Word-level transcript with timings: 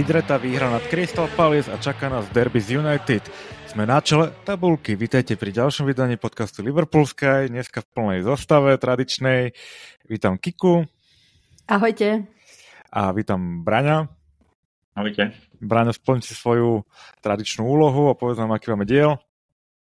Vydretá 0.00 0.40
výhra 0.40 0.72
nad 0.72 0.80
Crystal 0.88 1.28
Palace 1.36 1.68
a 1.68 1.76
čaká 1.76 2.08
nás 2.08 2.24
derby 2.32 2.56
z 2.56 2.80
United. 2.80 3.20
Sme 3.68 3.84
na 3.84 4.00
čele 4.00 4.32
tabulky. 4.48 4.96
Vítajte 4.96 5.36
pri 5.36 5.52
ďalšom 5.52 5.84
vydaní 5.84 6.16
podcastu 6.16 6.64
Liverpool 6.64 7.04
Sky. 7.04 7.52
Dneska 7.52 7.84
v 7.84 7.88
plnej 7.92 8.18
zostave 8.24 8.80
tradičnej. 8.80 9.52
Vítam 10.08 10.40
Kiku. 10.40 10.88
Ahojte. 11.68 12.24
A 12.88 13.12
vítam 13.12 13.60
Braňa. 13.60 14.08
Ahojte. 14.96 15.36
Braňo, 15.60 15.92
splň 15.92 16.24
si 16.24 16.32
svoju 16.32 16.80
tradičnú 17.20 17.68
úlohu 17.68 18.08
a 18.08 18.16
povedz 18.16 18.40
nám, 18.40 18.56
aký 18.56 18.72
máme 18.72 18.88
diel. 18.88 19.20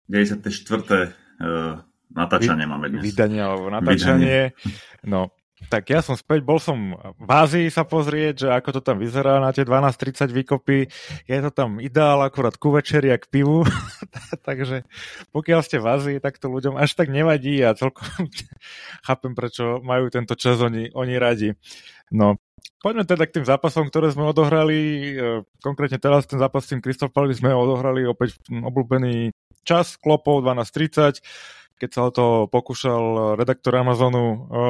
94. 0.09 1.13
Uh, 1.45 1.85
natáčanie 2.09 2.65
Vy, 2.65 2.73
máme 2.73 2.87
dnes. 2.89 3.05
Vydanie 3.05 3.45
alebo 3.45 3.69
natáčanie. 3.69 4.57
Vydanie. 4.57 5.05
No, 5.05 5.36
tak 5.73 5.89
ja 5.89 6.05
som 6.05 6.13
späť, 6.21 6.45
bol 6.45 6.61
som 6.61 6.93
v 7.17 7.31
Ázii 7.33 7.67
sa 7.73 7.89
pozrieť, 7.89 8.45
že 8.45 8.49
ako 8.53 8.77
to 8.77 8.81
tam 8.85 9.01
vyzerá 9.01 9.41
na 9.41 9.57
tie 9.57 9.65
12.30 9.65 10.29
výkopy. 10.29 10.79
Je 11.25 11.39
to 11.41 11.51
tam 11.51 11.81
ideál 11.81 12.21
akurát 12.21 12.61
ku 12.61 12.69
večeri 12.77 13.09
a 13.09 13.17
k 13.17 13.25
pivu. 13.25 13.65
Takže 14.49 14.85
pokiaľ 15.33 15.61
ste 15.65 15.81
v 15.81 15.87
Ázii, 15.89 16.17
tak 16.21 16.37
to 16.37 16.53
ľuďom 16.53 16.77
až 16.77 16.93
tak 16.93 17.09
nevadí 17.09 17.65
a 17.65 17.73
celkom 17.73 18.05
chápem, 19.07 19.33
prečo 19.33 19.81
majú 19.81 20.13
tento 20.13 20.37
čas 20.37 20.61
oni, 20.61 20.93
oni 20.93 21.15
radi. 21.17 21.57
No, 22.13 22.37
poďme 22.85 23.09
teda 23.09 23.25
k 23.25 23.41
tým 23.41 23.47
zápasom, 23.49 23.89
ktoré 23.89 24.13
sme 24.13 24.29
odohrali. 24.29 24.79
E, 24.79 25.13
konkrétne 25.65 25.97
teraz 25.97 26.29
ten 26.29 26.37
zápas 26.37 26.69
s 26.69 26.77
tým 26.77 26.85
Crystal 26.85 27.09
sme 27.11 27.57
odohrali 27.57 28.05
opäť 28.05 28.37
obľúbený 28.53 29.33
čas, 29.65 29.97
klopov 29.97 30.45
12.30 30.45 31.25
keď 31.77 31.91
sa 31.93 32.01
o 32.09 32.11
to 32.11 32.25
pokúšal 32.49 33.37
redaktor 33.37 33.77
Amazonu 33.77 34.49
o, 34.49 34.63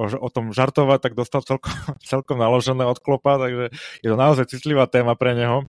o, 0.00 0.04
o 0.08 0.28
tom 0.32 0.50
žartovať, 0.56 0.98
tak 1.04 1.12
dostal 1.12 1.44
celkom, 1.44 1.72
celkom 2.10 2.40
naložené 2.40 2.84
od 2.88 2.98
klopa, 3.00 3.36
takže 3.36 3.72
je 4.00 4.08
to 4.08 4.16
naozaj 4.16 4.48
citlivá 4.48 4.88
téma 4.88 5.12
pre 5.16 5.36
neho. 5.36 5.68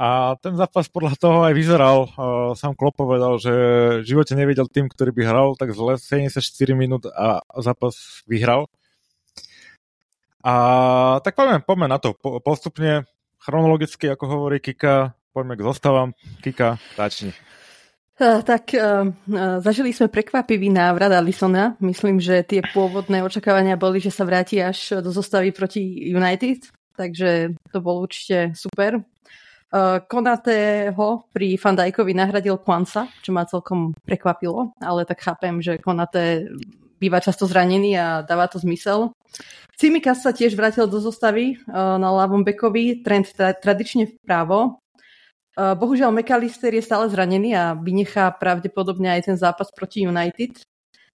A 0.00 0.40
ten 0.40 0.56
zápas 0.56 0.88
podľa 0.88 1.12
toho 1.20 1.44
aj 1.44 1.52
vyzeral. 1.52 2.08
Sám 2.56 2.72
Klopp 2.72 2.96
povedal, 2.96 3.36
že 3.36 3.52
v 4.00 4.08
živote 4.08 4.32
nevidel 4.32 4.64
tým, 4.64 4.88
ktorý 4.88 5.12
by 5.12 5.22
hral 5.28 5.48
tak 5.60 5.76
zle 5.76 6.00
74 6.00 6.40
minút 6.72 7.04
a 7.04 7.44
zápas 7.60 8.24
vyhral. 8.24 8.72
A 10.40 11.20
tak 11.20 11.36
poďme, 11.36 11.60
poďme 11.60 11.86
na 11.92 12.00
to 12.00 12.16
postupne, 12.16 13.04
chronologicky, 13.44 14.08
ako 14.08 14.24
hovorí 14.24 14.56
Kika, 14.56 15.12
poďme 15.36 15.60
k 15.60 15.68
zostavám. 15.68 16.08
Kika, 16.40 16.80
táčni. 16.96 17.36
Eh, 18.20 18.42
tak 18.44 18.76
uh, 18.76 19.08
zažili 19.64 19.96
sme 19.96 20.12
prekvapivý 20.12 20.68
návrat 20.68 21.08
Alisona. 21.08 21.80
Myslím, 21.80 22.20
že 22.20 22.44
tie 22.44 22.60
pôvodné 22.60 23.24
očakávania 23.24 23.80
boli, 23.80 23.96
že 23.96 24.12
sa 24.12 24.28
vráti 24.28 24.60
až 24.60 25.00
do 25.00 25.08
zostavy 25.08 25.56
proti 25.56 25.80
United, 26.12 26.68
takže 27.00 27.56
to 27.72 27.78
bol 27.80 28.04
určite 28.04 28.52
super. 28.52 29.00
Konateho 30.10 31.30
pri 31.30 31.54
Fandajkovi 31.54 32.10
nahradil 32.10 32.58
Kwanza, 32.58 33.06
čo 33.22 33.30
ma 33.30 33.46
celkom 33.46 33.94
prekvapilo, 34.02 34.74
ale 34.82 35.06
tak 35.06 35.22
chápem, 35.22 35.62
že 35.62 35.78
Konate 35.78 36.50
býva 36.98 37.22
často 37.22 37.46
zranený 37.46 37.94
a 37.94 38.26
dáva 38.26 38.50
to 38.50 38.58
zmysel. 38.58 39.14
Cimikas 39.78 40.26
sa 40.26 40.34
tiež 40.34 40.58
vrátil 40.58 40.90
do 40.90 40.98
zostavy 40.98 41.62
na 41.70 42.02
ľavom 42.02 42.42
bekovi, 42.42 43.06
trend 43.06 43.30
tra- 43.30 43.54
tradične 43.54 44.10
vpravo, 44.10 44.82
Bohužiaľ 45.58 46.14
McAllister 46.14 46.70
je 46.70 46.82
stále 46.84 47.10
zranený 47.10 47.54
a 47.58 47.74
vynechá 47.74 48.30
pravdepodobne 48.38 49.10
aj 49.10 49.32
ten 49.32 49.36
zápas 49.36 49.68
proti 49.74 50.06
United. 50.06 50.62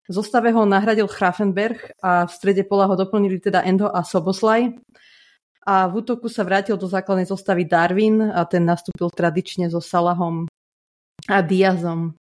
V 0.09 0.10
zostave 0.10 0.50
ho 0.50 0.66
nahradil 0.66 1.06
Grafenberg 1.06 1.94
a 2.03 2.26
v 2.26 2.32
strede 2.32 2.66
pola 2.66 2.91
ho 2.91 2.97
doplnili 2.98 3.38
teda 3.38 3.62
Endo 3.62 3.87
a 3.87 4.03
Soboslaj. 4.03 4.72
A 5.62 5.87
v 5.87 6.03
útoku 6.03 6.26
sa 6.26 6.43
vrátil 6.43 6.75
do 6.75 6.91
základnej 6.91 7.31
zostavy 7.31 7.70
Darwin 7.70 8.19
a 8.19 8.43
ten 8.50 8.66
nastúpil 8.66 9.15
tradične 9.15 9.70
so 9.70 9.78
Salahom 9.78 10.50
a 11.31 11.38
Diazom. 11.38 12.19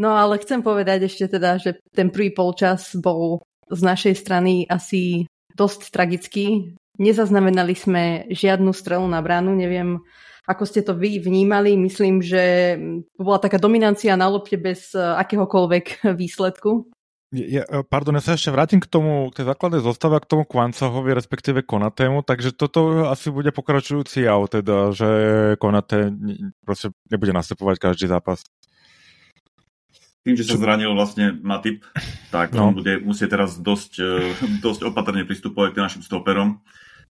No 0.00 0.16
ale 0.16 0.40
chcem 0.40 0.64
povedať 0.64 1.12
ešte 1.12 1.36
teda, 1.36 1.60
že 1.60 1.76
ten 1.92 2.08
prvý 2.08 2.32
polčas 2.32 2.96
bol 2.96 3.44
z 3.68 3.80
našej 3.84 4.14
strany 4.16 4.64
asi 4.64 5.28
dosť 5.52 5.92
tragický. 5.92 6.72
Nezaznamenali 6.96 7.74
sme 7.76 8.24
žiadnu 8.32 8.72
strelu 8.72 9.04
na 9.06 9.20
bránu, 9.20 9.52
neviem, 9.52 10.00
ako 10.44 10.64
ste 10.68 10.84
to 10.84 10.92
vy 10.92 11.20
vnímali? 11.20 11.76
Myslím, 11.76 12.20
že 12.20 12.76
bola 13.16 13.40
taká 13.40 13.56
dominancia 13.56 14.12
na 14.16 14.28
lopte 14.28 14.60
bez 14.60 14.92
eh, 14.92 15.00
akéhokoľvek 15.00 16.04
výsledku. 16.20 16.88
Ja, 17.34 17.66
eh, 17.66 17.82
pardon, 17.82 18.14
ja 18.14 18.22
sa 18.22 18.36
ešte 18.36 18.52
vrátim 18.52 18.78
k 18.78 18.86
tomu, 18.86 19.32
k 19.32 19.42
tej 19.42 19.46
základnej 19.50 19.82
zostave, 19.82 20.20
k 20.20 20.30
tomu 20.30 20.44
Kvancahovi, 20.44 21.16
respektíve 21.16 21.64
Konatému, 21.64 22.22
takže 22.22 22.52
toto 22.52 23.08
asi 23.08 23.32
bude 23.32 23.50
pokračujúci 23.50 24.28
jav, 24.28 24.44
teda, 24.46 24.92
že 24.92 25.08
Konaté 25.58 26.12
proste 26.62 26.92
nebude 27.08 27.32
nastupovať 27.32 27.76
každý 27.80 28.06
zápas. 28.06 28.44
Tým, 30.24 30.40
že 30.40 30.48
sa 30.48 30.56
zranil 30.56 30.88
vlastne 30.96 31.36
Matip, 31.44 31.84
tak 32.32 32.56
no. 32.56 32.72
on 32.72 32.80
bude 32.80 32.96
musieť 33.04 33.36
teraz 33.40 33.56
dosť, 33.56 33.92
eh, 33.98 34.32
dosť 34.60 34.92
opatrne 34.92 35.24
pristupovať 35.24 35.72
k 35.72 35.82
našim 35.82 36.02
stoperom 36.04 36.60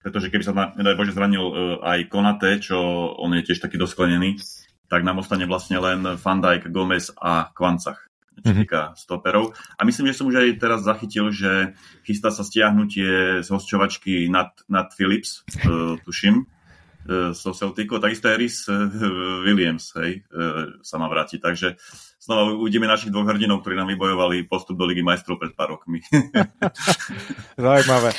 pretože 0.02 0.28
keby 0.28 0.42
sa, 0.44 0.74
nedaj 0.74 0.98
Bože, 0.98 1.14
zranil 1.14 1.46
uh, 1.46 1.54
aj 1.80 2.10
Konate, 2.10 2.58
čo 2.58 2.76
on 3.16 3.32
je 3.38 3.46
tiež 3.46 3.62
taký 3.62 3.78
dosklenený, 3.78 4.42
tak 4.90 5.06
nám 5.06 5.22
ostane 5.22 5.48
vlastne 5.48 5.80
len 5.80 6.04
Van 6.20 6.40
Dijk, 6.42 6.68
Gomez 6.68 7.14
a 7.16 7.48
Kvancach, 7.54 8.10
čo 8.42 8.52
mm-hmm. 8.52 8.60
týka 8.66 8.80
stoperov. 8.98 9.56
A 9.78 9.86
myslím, 9.88 10.12
že 10.12 10.18
som 10.20 10.28
už 10.28 10.42
aj 10.42 10.60
teraz 10.60 10.84
zachytil, 10.84 11.32
že 11.32 11.72
chystá 12.04 12.28
sa 12.28 12.44
stiahnutie 12.44 13.40
z 13.40 13.48
hosťovačky 13.48 14.28
nad, 14.28 14.52
nad 14.68 14.92
Philips, 14.92 15.46
uh, 15.64 15.96
tuším, 16.04 16.44
uh, 16.44 16.61
so 17.34 17.50
Celtico. 17.50 17.98
Takisto 17.98 18.30
aj 18.30 18.36
Rhys 18.38 18.66
uh, 18.70 18.86
Williams 19.42 19.90
hej, 19.98 20.22
uh, 20.30 20.78
sa 20.84 20.96
má 21.02 21.10
vrátiť. 21.10 21.42
Takže 21.42 21.74
znova 22.22 22.54
uvidíme 22.54 22.86
našich 22.86 23.10
dvoch 23.10 23.26
hrdinov, 23.26 23.66
ktorí 23.66 23.74
nám 23.74 23.90
vybojovali 23.90 24.46
postup 24.46 24.78
do 24.78 24.86
Ligy 24.86 25.02
majstrov 25.02 25.42
pred 25.42 25.50
pár 25.58 25.74
rokmi. 25.78 25.98
Zaujímavé. 27.58 28.14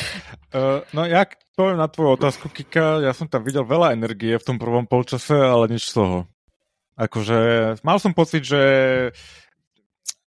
Uh, 0.51 0.83
no 0.91 1.07
jak, 1.07 1.39
poviem 1.55 1.79
na 1.79 1.88
tvoju 1.88 2.19
otázku, 2.19 2.51
Kika, 2.51 2.99
ja 2.99 3.16
som 3.16 3.31
tam 3.31 3.47
videl 3.47 3.63
veľa 3.63 3.95
energie 3.95 4.35
v 4.35 4.47
tom 4.47 4.59
prvom 4.59 4.83
polčase, 4.83 5.33
ale 5.33 5.72
nič 5.72 5.88
z 5.89 6.03
toho. 6.03 6.17
Akože 6.93 7.39
mal 7.81 7.97
som 7.97 8.13
pocit, 8.13 8.45
že 8.45 8.61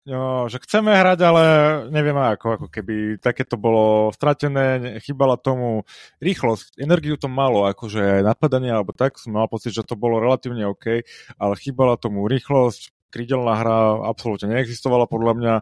jo, 0.05 0.49
že 0.53 0.61
chceme 0.61 0.93
hrať, 0.93 1.19
ale 1.25 1.45
nevieme 1.89 2.37
ako, 2.37 2.61
ako 2.61 2.69
keby 2.69 3.17
také 3.21 3.45
to 3.49 3.57
bolo 3.57 4.13
stratené, 4.13 5.01
chýbala 5.01 5.37
tomu 5.37 5.89
rýchlosť, 6.21 6.81
energiu 6.81 7.17
to 7.17 7.29
malo, 7.29 7.69
akože 7.69 8.25
napadanie 8.25 8.73
alebo 8.73 8.93
tak, 8.93 9.17
som 9.17 9.37
mal 9.37 9.49
pocit, 9.49 9.73
že 9.73 9.85
to 9.85 9.97
bolo 9.97 10.21
relatívne 10.21 10.69
OK, 10.69 11.05
ale 11.41 11.55
chýbala 11.57 11.97
tomu 11.97 12.29
rýchlosť, 12.29 13.13
krídelná 13.13 13.55
hra 13.61 13.79
absolútne 14.09 14.53
neexistovala 14.53 15.09
podľa 15.09 15.33
mňa 15.37 15.55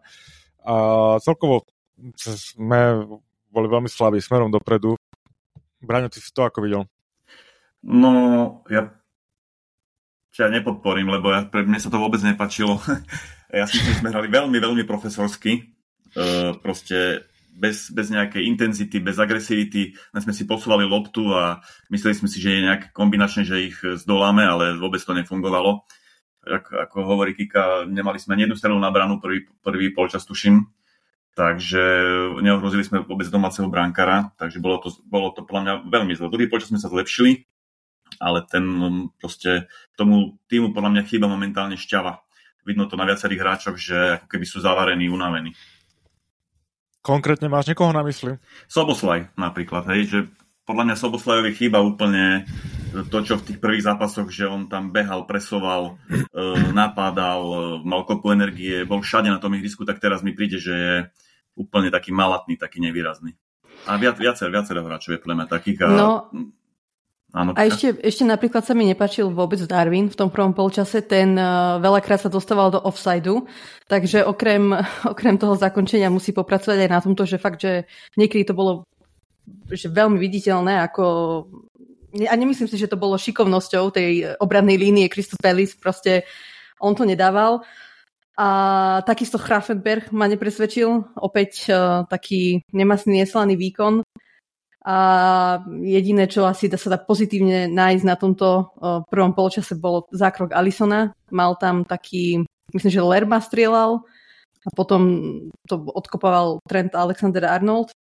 a 0.63 0.75
celkovo 1.21 1.67
sme 2.17 3.07
boli 3.53 3.67
veľmi 3.69 3.91
slabí 3.91 4.23
smerom 4.23 4.51
dopredu 4.51 4.97
Braňo, 5.83 6.07
ty 6.07 6.23
si 6.23 6.31
to 6.31 6.47
ako 6.47 6.63
videl? 6.63 6.87
No, 7.83 8.63
ja 8.71 9.02
ťa 10.33 10.49
nepodporím, 10.49 11.13
lebo 11.13 11.29
ja, 11.29 11.45
pre 11.45 11.65
mne 11.65 11.77
sa 11.77 11.93
to 11.93 12.01
vôbec 12.01 12.21
nepačilo. 12.25 12.81
ja 13.53 13.69
si 13.69 13.79
myslím, 13.79 13.93
že 13.93 14.01
sme 14.01 14.13
hrali 14.13 14.29
veľmi, 14.33 14.59
veľmi 14.59 14.85
profesorsky. 14.89 15.73
Uh, 16.13 16.57
proste 16.61 17.25
bez, 17.53 17.93
bez 17.93 18.09
nejakej 18.09 18.49
intenzity, 18.49 19.01
bez 19.01 19.21
agresivity. 19.21 19.93
My 20.17 20.25
sme 20.25 20.33
si 20.33 20.49
posúvali 20.49 20.89
loptu 20.89 21.29
a 21.33 21.61
mysleli 21.93 22.17
sme 22.17 22.29
si, 22.29 22.41
že 22.41 22.53
je 22.53 22.65
nejak 22.65 22.97
kombinačne, 22.97 23.45
že 23.45 23.69
ich 23.69 23.77
zdoláme, 23.81 24.45
ale 24.45 24.77
vôbec 24.81 25.01
to 25.05 25.13
nefungovalo. 25.13 25.85
Ako, 26.43 26.73
ako 26.89 26.97
hovorí 27.07 27.37
Kika, 27.37 27.87
nemali 27.87 28.19
sme 28.19 28.35
ani 28.35 28.49
jednu 28.49 28.57
strelu 28.57 28.77
na 28.81 28.91
branu 28.91 29.21
prvý, 29.21 29.47
prvý 29.63 29.93
polčas, 29.93 30.25
tuším 30.25 30.65
takže 31.33 31.81
neohrozili 32.45 32.85
sme 32.85 33.05
vôbec 33.05 33.25
domáceho 33.33 33.69
bránkara, 33.69 34.37
takže 34.37 34.61
bolo 34.61 34.85
to, 34.85 34.89
bolo 35.09 35.33
to 35.33 35.45
podľa 35.49 35.63
mňa 35.65 35.75
veľmi 35.89 36.13
zle. 36.13 36.29
Druhý 36.29 36.49
počas 36.49 36.69
sme 36.69 36.81
sa 36.81 36.93
zlepšili, 36.93 37.49
ale 38.23 38.47
ten 38.47 38.63
proste 39.19 39.67
tomu 39.99 40.39
týmu 40.47 40.71
podľa 40.71 40.95
mňa 40.95 41.03
chýba 41.11 41.27
momentálne 41.27 41.75
šťava. 41.75 42.23
Vidno 42.63 42.87
to 42.87 42.95
na 42.95 43.03
viacerých 43.03 43.43
hráčoch, 43.43 43.77
že 43.77 44.23
ako 44.23 44.27
keby 44.31 44.47
sú 44.47 44.63
zavarení, 44.63 45.11
unavení. 45.11 45.59
Konkrétne 47.03 47.51
máš 47.51 47.67
niekoho 47.67 47.91
na 47.91 48.07
mysli? 48.07 48.39
Soboslaj 48.71 49.35
napríklad, 49.35 49.91
hej, 49.91 50.03
že 50.07 50.19
podľa 50.63 50.85
mňa 50.87 50.97
Soboslajovi 50.97 51.51
chýba 51.59 51.83
úplne 51.83 52.47
to, 53.11 53.19
čo 53.27 53.35
v 53.43 53.47
tých 53.51 53.59
prvých 53.59 53.83
zápasoch, 53.83 54.31
že 54.31 54.47
on 54.47 54.71
tam 54.71 54.95
behal, 54.95 55.27
presoval, 55.27 55.99
e, 56.15 56.71
napádal, 56.71 57.43
e, 57.43 57.59
mal 57.83 58.07
kopu 58.07 58.31
energie, 58.31 58.87
bol 58.87 59.03
všade 59.03 59.27
na 59.27 59.43
tom 59.43 59.59
ihrisku, 59.59 59.83
tak 59.83 59.99
teraz 59.99 60.23
mi 60.23 60.31
príde, 60.31 60.63
že 60.63 60.75
je 60.75 60.95
úplne 61.59 61.91
taký 61.91 62.15
malatný, 62.15 62.55
taký 62.55 62.79
nevýrazný. 62.79 63.35
A 63.91 63.99
viac, 63.99 64.15
viacer, 64.15 64.47
viacer 64.55 64.79
hráčov 64.79 65.19
je 65.19 65.21
podľa 65.21 65.37
mňa 65.43 65.47
takých. 65.51 65.79
A, 65.83 65.87
no, 65.91 66.11
áno, 67.33 67.57
a 67.57 67.61
ešte, 67.65 67.97
ešte 68.01 68.25
napríklad 68.29 68.63
sa 68.63 68.77
mi 68.77 68.85
nepačil 68.85 69.33
vôbec 69.33 69.61
Darwin 69.65 70.13
v 70.13 70.19
tom 70.19 70.29
prvom 70.29 70.53
polčase, 70.53 71.05
ten 71.05 71.35
uh, 71.37 71.81
veľakrát 71.81 72.25
sa 72.25 72.31
dostával 72.33 72.71
do 72.73 72.81
offsideu, 72.81 73.49
takže 73.89 74.25
okrem, 74.25 74.73
okrem 75.13 75.37
toho 75.41 75.57
zakončenia 75.57 76.13
musí 76.13 76.37
popracovať 76.37 76.79
aj 76.87 76.91
na 76.91 77.01
tomto, 77.01 77.25
že 77.25 77.43
fakt, 77.43 77.65
že 77.65 77.89
niekedy 78.17 78.45
to 78.49 78.55
bolo 78.55 78.85
že 79.75 79.91
veľmi 79.91 80.23
viditeľné, 80.23 80.87
ako 80.87 81.05
a 82.13 82.35
nemyslím 82.37 82.69
si, 82.69 82.77
že 82.77 82.93
to 82.93 83.01
bolo 83.01 83.17
šikovnosťou 83.17 83.85
tej 83.89 84.37
obrannej 84.37 84.77
línie 84.77 85.09
Crystal 85.09 85.41
Palace, 85.41 85.81
proste 85.81 86.29
on 86.77 86.93
to 86.93 87.09
nedával. 87.09 87.65
A 88.37 88.49
takisto 89.05 89.37
Grafenberg 89.37 90.09
ma 90.13 90.29
nepresvedčil, 90.29 91.17
opäť 91.21 91.69
uh, 91.69 92.05
taký 92.09 92.65
nemasný, 92.73 93.25
neslaný 93.25 93.61
výkon. 93.61 94.05
A 94.83 94.97
jediné, 95.79 96.27
čo 96.27 96.43
asi 96.43 96.67
sa 96.67 96.91
dá 96.91 96.99
pozitívne 96.99 97.71
nájsť 97.71 98.03
na 98.03 98.19
tomto 98.19 98.75
prvom 99.07 99.31
polčase, 99.31 99.79
bol 99.79 100.11
zákrok 100.11 100.51
Alisona. 100.51 101.15
Mal 101.31 101.55
tam 101.63 101.87
taký, 101.87 102.43
myslím, 102.75 102.91
že 102.91 102.99
Lerma 102.99 103.39
strieľal 103.39 104.03
a 104.63 104.69
potom 104.75 105.03
to 105.71 105.87
odkopával 105.87 106.59
Trent 106.67 106.99
Alexander 106.99 107.47
Arnold. 107.47 107.95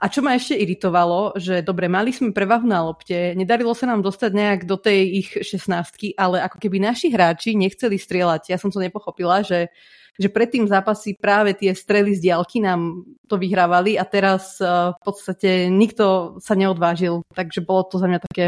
A 0.00 0.08
čo 0.08 0.20
ma 0.20 0.36
ešte 0.36 0.56
iritovalo, 0.56 1.36
že 1.36 1.60
dobre, 1.64 1.90
mali 1.90 2.12
sme 2.12 2.32
prevahu 2.34 2.64
na 2.64 2.84
lopte, 2.84 3.34
nedarilo 3.36 3.72
sa 3.76 3.88
nám 3.90 4.00
dostať 4.00 4.30
nejak 4.32 4.60
do 4.64 4.76
tej 4.80 5.00
ich 5.24 5.30
16 5.34 6.16
ale 6.16 6.42
ako 6.44 6.56
keby 6.56 6.80
naši 6.80 7.12
hráči 7.12 7.56
nechceli 7.56 7.96
strieľať. 8.00 8.52
Ja 8.52 8.58
som 8.60 8.72
to 8.72 8.80
nepochopila, 8.80 9.44
že, 9.44 9.68
že 10.16 10.28
predtým 10.32 10.68
zápasy 10.68 11.16
práve 11.16 11.56
tie 11.56 11.72
strely 11.76 12.16
z 12.16 12.30
diálky 12.30 12.62
nám 12.62 13.04
to 13.28 13.36
vyhrávali 13.36 14.00
a 14.00 14.04
teraz 14.04 14.56
uh, 14.60 14.96
v 14.96 15.00
podstate 15.04 15.50
nikto 15.68 16.36
sa 16.40 16.56
neodvážil. 16.56 17.22
Takže 17.32 17.60
bolo 17.64 17.88
to 17.88 17.96
za 18.00 18.06
mňa 18.08 18.20
také 18.20 18.44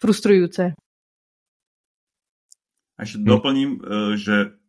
frustrujúce. 0.00 0.74
Ešte 3.00 3.24
doplním, 3.24 3.80
e, 3.80 4.16
že 4.20 4.59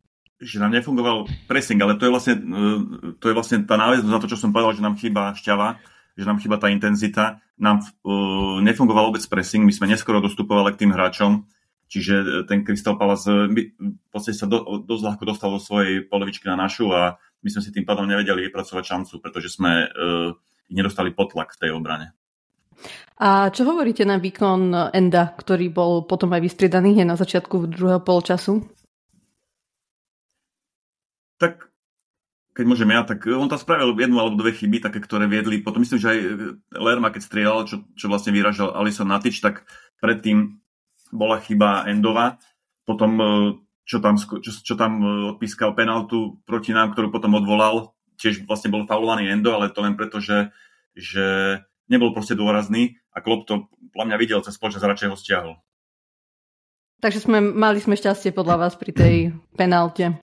že 0.42 0.58
nám 0.58 0.74
nefungoval 0.74 1.30
pressing, 1.46 1.78
ale 1.78 2.02
to 2.02 2.10
je 2.10 2.12
vlastne, 2.12 2.36
e, 2.42 3.14
to 3.22 3.30
je 3.30 3.38
vlastne 3.38 3.62
tá 3.70 3.78
náväznosť 3.78 4.10
na 4.10 4.22
to, 4.22 4.32
čo 4.34 4.42
som 4.42 4.50
povedal, 4.50 4.74
že 4.74 4.82
nám 4.82 4.98
chýba 4.98 5.38
šťava, 5.38 5.78
že 6.18 6.26
nám 6.26 6.42
chýba 6.42 6.58
tá 6.58 6.68
intenzita. 6.68 7.40
Nám 7.62 7.86
uh, 7.86 8.58
nefungoval 8.66 9.14
vôbec 9.14 9.22
pressing, 9.30 9.62
my 9.62 9.70
sme 9.70 9.86
neskoro 9.86 10.18
dostupovali 10.18 10.74
k 10.74 10.82
tým 10.82 10.92
hráčom, 10.98 11.46
čiže 11.86 12.44
ten 12.50 12.66
Crystal 12.66 12.98
Palace 12.98 13.30
v 13.30 14.10
podstate 14.10 14.34
sa 14.34 14.50
do, 14.50 14.82
dosť 14.82 15.04
ľahko 15.06 15.24
dostal 15.30 15.54
do 15.54 15.62
svojej 15.62 16.02
polovičky 16.10 16.50
na 16.50 16.58
našu 16.58 16.90
a 16.90 17.22
my 17.46 17.50
sme 17.54 17.62
si 17.62 17.70
tým 17.70 17.86
pádom 17.86 18.10
nevedeli 18.10 18.50
vypracovať 18.50 18.82
šancu, 18.82 19.14
pretože 19.22 19.54
sme 19.54 19.88
uh, 19.88 20.34
nedostali 20.74 21.14
potlak 21.14 21.54
v 21.54 21.60
tej 21.62 21.72
obrane. 21.78 22.18
A 23.22 23.54
čo 23.54 23.62
hovoríte 23.70 24.02
na 24.10 24.18
výkon 24.18 24.90
Enda, 24.90 25.38
ktorý 25.38 25.70
bol 25.70 26.10
potom 26.10 26.34
aj 26.34 26.42
vystriedaný 26.42 27.06
na 27.06 27.14
začiatku 27.14 27.70
druhého 27.70 28.02
polčasu? 28.02 28.81
Tak 31.42 31.72
keď 32.52 32.66
môžem 32.68 32.92
ja, 32.92 33.02
tak 33.08 33.24
on 33.32 33.48
tam 33.48 33.56
spravil 33.56 33.96
jednu 33.96 34.20
alebo 34.20 34.36
dve 34.36 34.52
chyby, 34.52 34.84
také, 34.84 35.00
ktoré 35.00 35.24
viedli. 35.26 35.64
Potom 35.64 35.88
myslím, 35.88 36.00
že 36.04 36.12
aj 36.12 36.20
Lerma, 36.76 37.08
keď 37.08 37.22
strieľal, 37.24 37.60
čo, 37.64 37.88
čo 37.96 38.12
vlastne 38.12 38.36
vyražal 38.36 38.76
Alison 38.76 39.08
Natič, 39.08 39.40
tak 39.40 39.64
predtým 40.04 40.60
bola 41.16 41.40
chyba 41.40 41.88
Endova. 41.88 42.44
Potom, 42.84 43.12
e, 43.18 43.26
čo 43.88 44.04
tam, 44.04 44.20
čo, 44.20 44.52
čo 44.52 44.76
tam 44.76 45.00
e, 45.00 45.08
odpískal 45.32 45.72
penaltu 45.72 46.44
proti 46.44 46.76
nám, 46.76 46.92
ktorú 46.92 47.08
potom 47.08 47.40
odvolal, 47.40 47.96
tiež 48.20 48.44
vlastne 48.44 48.68
bol 48.68 48.84
faulovaný 48.84 49.32
Endo, 49.32 49.56
ale 49.56 49.72
to 49.72 49.80
len 49.80 49.96
preto, 49.96 50.20
že, 50.20 50.52
že 50.92 51.58
nebol 51.88 52.12
proste 52.12 52.36
dôrazný 52.36 53.00
a 53.16 53.24
Klopp 53.24 53.48
to 53.48 53.72
podľa 53.96 54.08
mňa 54.12 54.18
videl 54.20 54.40
cez 54.44 54.60
spoločnosť, 54.60 54.88
radšej 54.88 55.10
ho 55.12 55.18
stiahol. 55.18 55.54
Takže 57.02 57.26
sme, 57.26 57.42
mali 57.42 57.82
sme 57.82 57.98
šťastie 57.98 58.36
podľa 58.36 58.68
vás 58.68 58.74
pri 58.78 58.92
tej 58.94 59.16
penalte. 59.58 60.20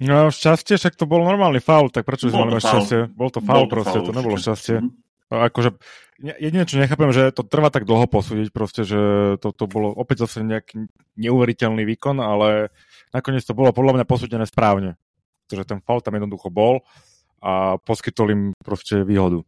No 0.00 0.32
šťastie, 0.32 0.80
však 0.80 0.96
to 0.96 1.04
bol 1.04 1.20
normálny 1.20 1.60
faul, 1.60 1.92
tak 1.92 2.08
prečo 2.08 2.32
sme 2.32 2.48
mali 2.48 2.56
šťastie? 2.56 3.12
Bol 3.12 3.28
to 3.28 3.44
faul 3.44 3.68
proste, 3.68 4.00
faul, 4.00 4.06
to 4.08 4.16
nebolo 4.16 4.40
šťastie. 4.40 4.80
Mm-hmm. 4.80 5.28
Akože, 5.30 5.76
jedine, 6.40 6.64
čo 6.64 6.80
nechápem, 6.80 7.12
že 7.12 7.28
to 7.36 7.44
trvá 7.44 7.68
tak 7.68 7.84
dlho 7.84 8.08
posúdiť 8.08 8.48
proste, 8.48 8.88
že 8.88 9.00
to, 9.44 9.52
to 9.52 9.64
bolo 9.68 9.92
opäť 9.92 10.24
zase 10.24 10.40
nejaký 10.40 10.88
neuveriteľný 11.20 11.84
výkon, 11.84 12.16
ale 12.16 12.72
nakoniec 13.12 13.44
to 13.44 13.52
bolo 13.52 13.76
podľa 13.76 14.00
mňa 14.00 14.06
posúdené 14.08 14.48
správne. 14.48 14.96
Pretože 15.44 15.68
ten 15.68 15.78
faul 15.84 16.00
tam 16.00 16.16
jednoducho 16.16 16.48
bol 16.48 16.80
a 17.44 17.76
poskytol 17.76 18.32
im 18.32 18.42
proste 18.64 19.04
výhodu. 19.04 19.44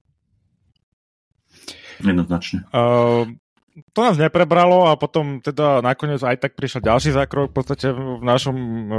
Jednoznačne. 2.05 2.69
Uh, 2.77 3.25
to 3.97 4.01
nás 4.05 4.21
neprebralo 4.21 4.93
a 4.93 5.01
potom 5.01 5.41
teda 5.41 5.81
nakoniec 5.81 6.21
aj 6.21 6.45
tak 6.45 6.53
prišiel 6.57 6.85
ďalší 6.85 7.17
zákrok 7.17 7.53
v 7.53 7.57
podstate 7.57 7.89
v, 7.89 8.21
našom, 8.21 8.57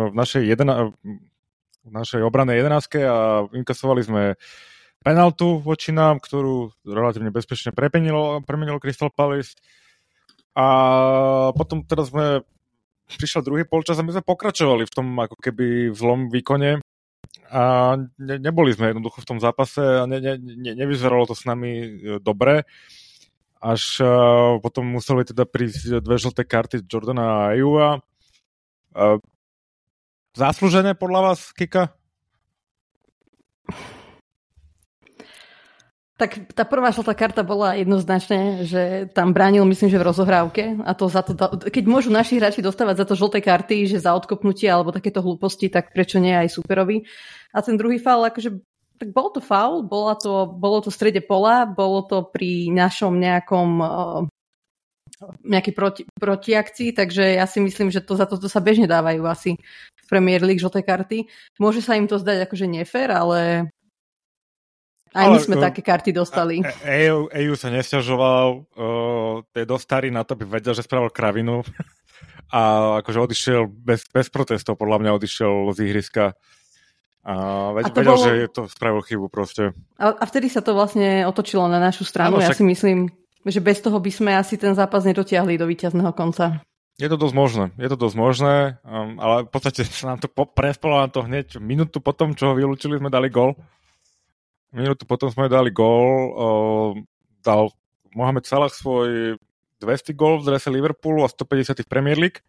v 0.09 0.15
našej 0.17 0.43
jedna, 0.49 0.93
v 1.83 1.91
našej 1.91 2.23
obranej 2.23 2.63
jedenáctke 2.63 2.99
a 3.03 3.43
inkasovali 3.51 4.01
sme 4.03 4.23
penaltu 5.03 5.59
voči 5.59 5.91
nám, 5.91 6.23
ktorú 6.23 6.71
relatívne 6.87 7.29
bezpečne 7.29 7.75
premenilo, 7.75 8.39
premenilo 8.47 8.79
Crystal 8.79 9.11
Palace. 9.11 9.59
A 10.55 10.65
potom 11.51 11.83
teraz 11.83 12.09
sme 12.09 12.47
prišiel 13.19 13.43
druhý 13.43 13.67
polčas 13.67 13.99
a 13.99 14.05
my 14.05 14.15
sme 14.15 14.23
pokračovali 14.23 14.87
v 14.87 14.93
tom 14.95 15.07
ako 15.19 15.35
keby 15.37 15.91
v 15.91 15.97
zlom 15.97 16.31
výkone 16.31 16.79
a 17.53 17.63
ne, 17.99 18.35
neboli 18.39 18.73
sme 18.73 18.95
jednoducho 18.95 19.21
v 19.21 19.29
tom 19.29 19.39
zápase 19.43 19.81
a 19.81 20.07
ne, 20.09 20.17
ne, 20.17 20.33
ne, 20.39 20.71
nevyzeralo 20.73 21.27
to 21.29 21.35
s 21.37 21.45
nami 21.45 21.71
e, 21.71 21.87
dobre. 22.17 22.65
Až 23.63 24.03
uh, 24.03 24.59
potom 24.59 24.83
museli 24.83 25.23
teda 25.23 25.47
prísť 25.47 26.03
dve 26.03 26.19
žlté 26.19 26.43
karty 26.43 26.83
Jordana 26.83 27.47
a 27.47 27.55
Ayua. 27.55 28.03
Zaslúžené 30.33 30.97
podľa 30.97 31.29
vás, 31.29 31.53
Kika? 31.53 31.93
Tak 36.17 36.57
tá 36.57 36.65
prvá 36.65 36.89
žltá 36.89 37.13
karta 37.13 37.45
bola 37.45 37.77
jednoznačne, 37.77 38.65
že 38.65 39.13
tam 39.13 39.29
bránil, 39.29 39.61
myslím, 39.69 39.93
že 39.93 40.01
v 40.01 40.07
rozohrávke 40.09 40.63
a 40.81 40.97
to 40.97 41.05
za 41.05 41.21
to, 41.21 41.37
keď 41.69 41.83
môžu 41.85 42.09
naši 42.09 42.41
hráči 42.41 42.65
dostávať 42.65 43.01
za 43.01 43.05
to 43.05 43.13
žlté 43.13 43.45
karty, 43.45 43.85
že 43.85 44.01
za 44.01 44.17
odkopnutie 44.17 44.65
alebo 44.73 44.89
takéto 44.89 45.21
hlúposti, 45.21 45.69
tak 45.69 45.93
prečo 45.93 46.17
nie 46.17 46.33
aj 46.33 46.49
superovi. 46.49 47.05
A 47.53 47.61
ten 47.61 47.77
druhý 47.77 48.01
faul, 48.01 48.25
akože 48.25 48.57
tak 48.97 49.13
bol 49.13 49.29
to 49.29 49.41
faul, 49.41 49.85
bolo 49.85 50.17
to, 50.17 50.49
bolo 50.49 50.81
to 50.81 50.89
v 50.89 50.97
strede 50.97 51.21
pola, 51.21 51.69
bolo 51.69 52.09
to 52.09 52.25
pri 52.25 52.73
našom 52.73 53.21
nejakom 53.21 53.69
nejakej 55.43 55.73
proti, 55.73 56.01
protiakcii, 56.17 56.95
takže 56.95 57.37
ja 57.39 57.45
si 57.47 57.59
myslím, 57.63 57.89
že 57.89 58.03
to 58.03 58.17
za 58.17 58.27
toto 58.27 58.47
sa 58.51 58.59
bežne 58.63 58.89
dávajú 58.89 59.23
asi 59.27 59.55
v 60.03 60.05
Premier 60.09 60.43
League 60.43 60.61
žlté 60.61 60.83
karty. 60.83 61.27
Môže 61.57 61.79
sa 61.79 61.95
im 61.95 62.07
to 62.07 62.19
zdať 62.19 62.47
akože 62.49 62.65
nefér, 62.67 63.13
ale 63.13 63.69
aj 65.13 65.25
my 65.29 65.39
sme 65.39 65.55
uh, 65.61 65.69
také 65.69 65.85
karty 65.85 66.09
dostali. 66.09 66.65
EU, 67.05 67.29
EU 67.29 67.53
sa 67.53 67.69
nesťažoval, 67.69 68.47
uh, 68.73 69.35
je 69.53 69.65
dosť 69.65 69.83
starý 69.85 70.09
na 70.09 70.25
to, 70.25 70.33
by 70.33 70.49
vedel, 70.49 70.73
že 70.73 70.81
spravil 70.81 71.13
kravinu 71.13 71.61
a 72.57 72.61
akože 73.05 73.19
odišiel 73.21 73.69
bez, 73.69 74.09
bez 74.09 74.33
protestov, 74.33 74.81
podľa 74.81 75.05
mňa 75.05 75.11
odišiel 75.13 75.69
z 75.77 75.79
ihriska. 75.85 76.33
A, 77.23 77.71
veď, 77.71 77.83
a 77.87 77.89
vedel, 77.95 78.15
bolo... 78.19 78.25
že 78.25 78.31
to 78.51 78.61
spravil 78.67 78.99
chybu 78.99 79.31
proste. 79.31 79.71
A, 79.95 80.11
a 80.11 80.23
vtedy 80.27 80.51
sa 80.51 80.59
to 80.59 80.75
vlastne 80.75 81.23
otočilo 81.23 81.71
na 81.71 81.79
našu 81.79 82.03
stranu. 82.03 82.35
Ano, 82.35 82.43
však... 82.43 82.51
Ja 82.51 82.59
si 82.59 82.65
myslím, 82.67 83.07
že 83.51 83.59
bez 83.59 83.83
toho 83.83 83.99
by 83.99 84.11
sme 84.11 84.31
asi 84.31 84.55
ten 84.55 84.71
zápas 84.71 85.03
nedotiahli 85.03 85.59
do 85.59 85.67
víťazného 85.67 86.15
konca. 86.15 86.63
Je 87.01 87.09
to 87.09 87.17
dosť 87.17 87.35
možné, 87.35 87.65
je 87.81 87.89
to 87.89 87.97
dosť 87.97 88.15
možné, 88.15 88.55
um, 88.85 89.17
ale 89.17 89.35
v 89.43 89.51
podstate 89.51 89.81
sa 89.89 90.13
nám 90.13 90.19
to 90.21 90.29
po, 90.29 90.45
prespalo 90.45 91.01
nám 91.01 91.11
to 91.11 91.25
hneď 91.25 91.57
minútu 91.57 91.99
potom, 91.99 92.37
čo 92.37 92.53
ho 92.53 92.57
vylúčili, 92.57 93.01
sme 93.01 93.09
dali 93.09 93.33
gol. 93.33 93.57
Minútu 94.73 95.05
potom 95.05 95.29
sme 95.29 95.49
dali 95.49 95.69
gol, 95.69 96.07
uh, 96.33 96.91
dal 97.41 97.73
Mohamed 98.13 98.45
Salah 98.45 98.69
svoj 98.69 99.37
200 99.81 100.15
gol 100.15 100.39
v 100.39 100.53
drese 100.53 100.69
Liverpoolu 100.71 101.25
a 101.25 101.29
150 101.29 101.83
v 101.83 101.89
Premier 101.89 102.15
League. 102.15 102.39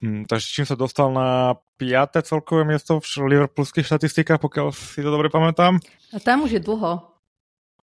Um, 0.00 0.24
takže 0.24 0.46
čím 0.46 0.66
sa 0.68 0.76
dostal 0.78 1.10
na 1.12 1.58
5. 1.80 2.24
celkové 2.24 2.62
miesto 2.68 3.00
v 3.00 3.08
liverpoolských 3.24 3.88
štatistikách, 3.88 4.40
pokiaľ 4.40 4.72
si 4.72 5.00
to 5.00 5.08
dobre 5.08 5.32
pamätám. 5.32 5.80
A 6.12 6.16
tam 6.20 6.44
už 6.44 6.56
je 6.56 6.62
dlho. 6.62 7.09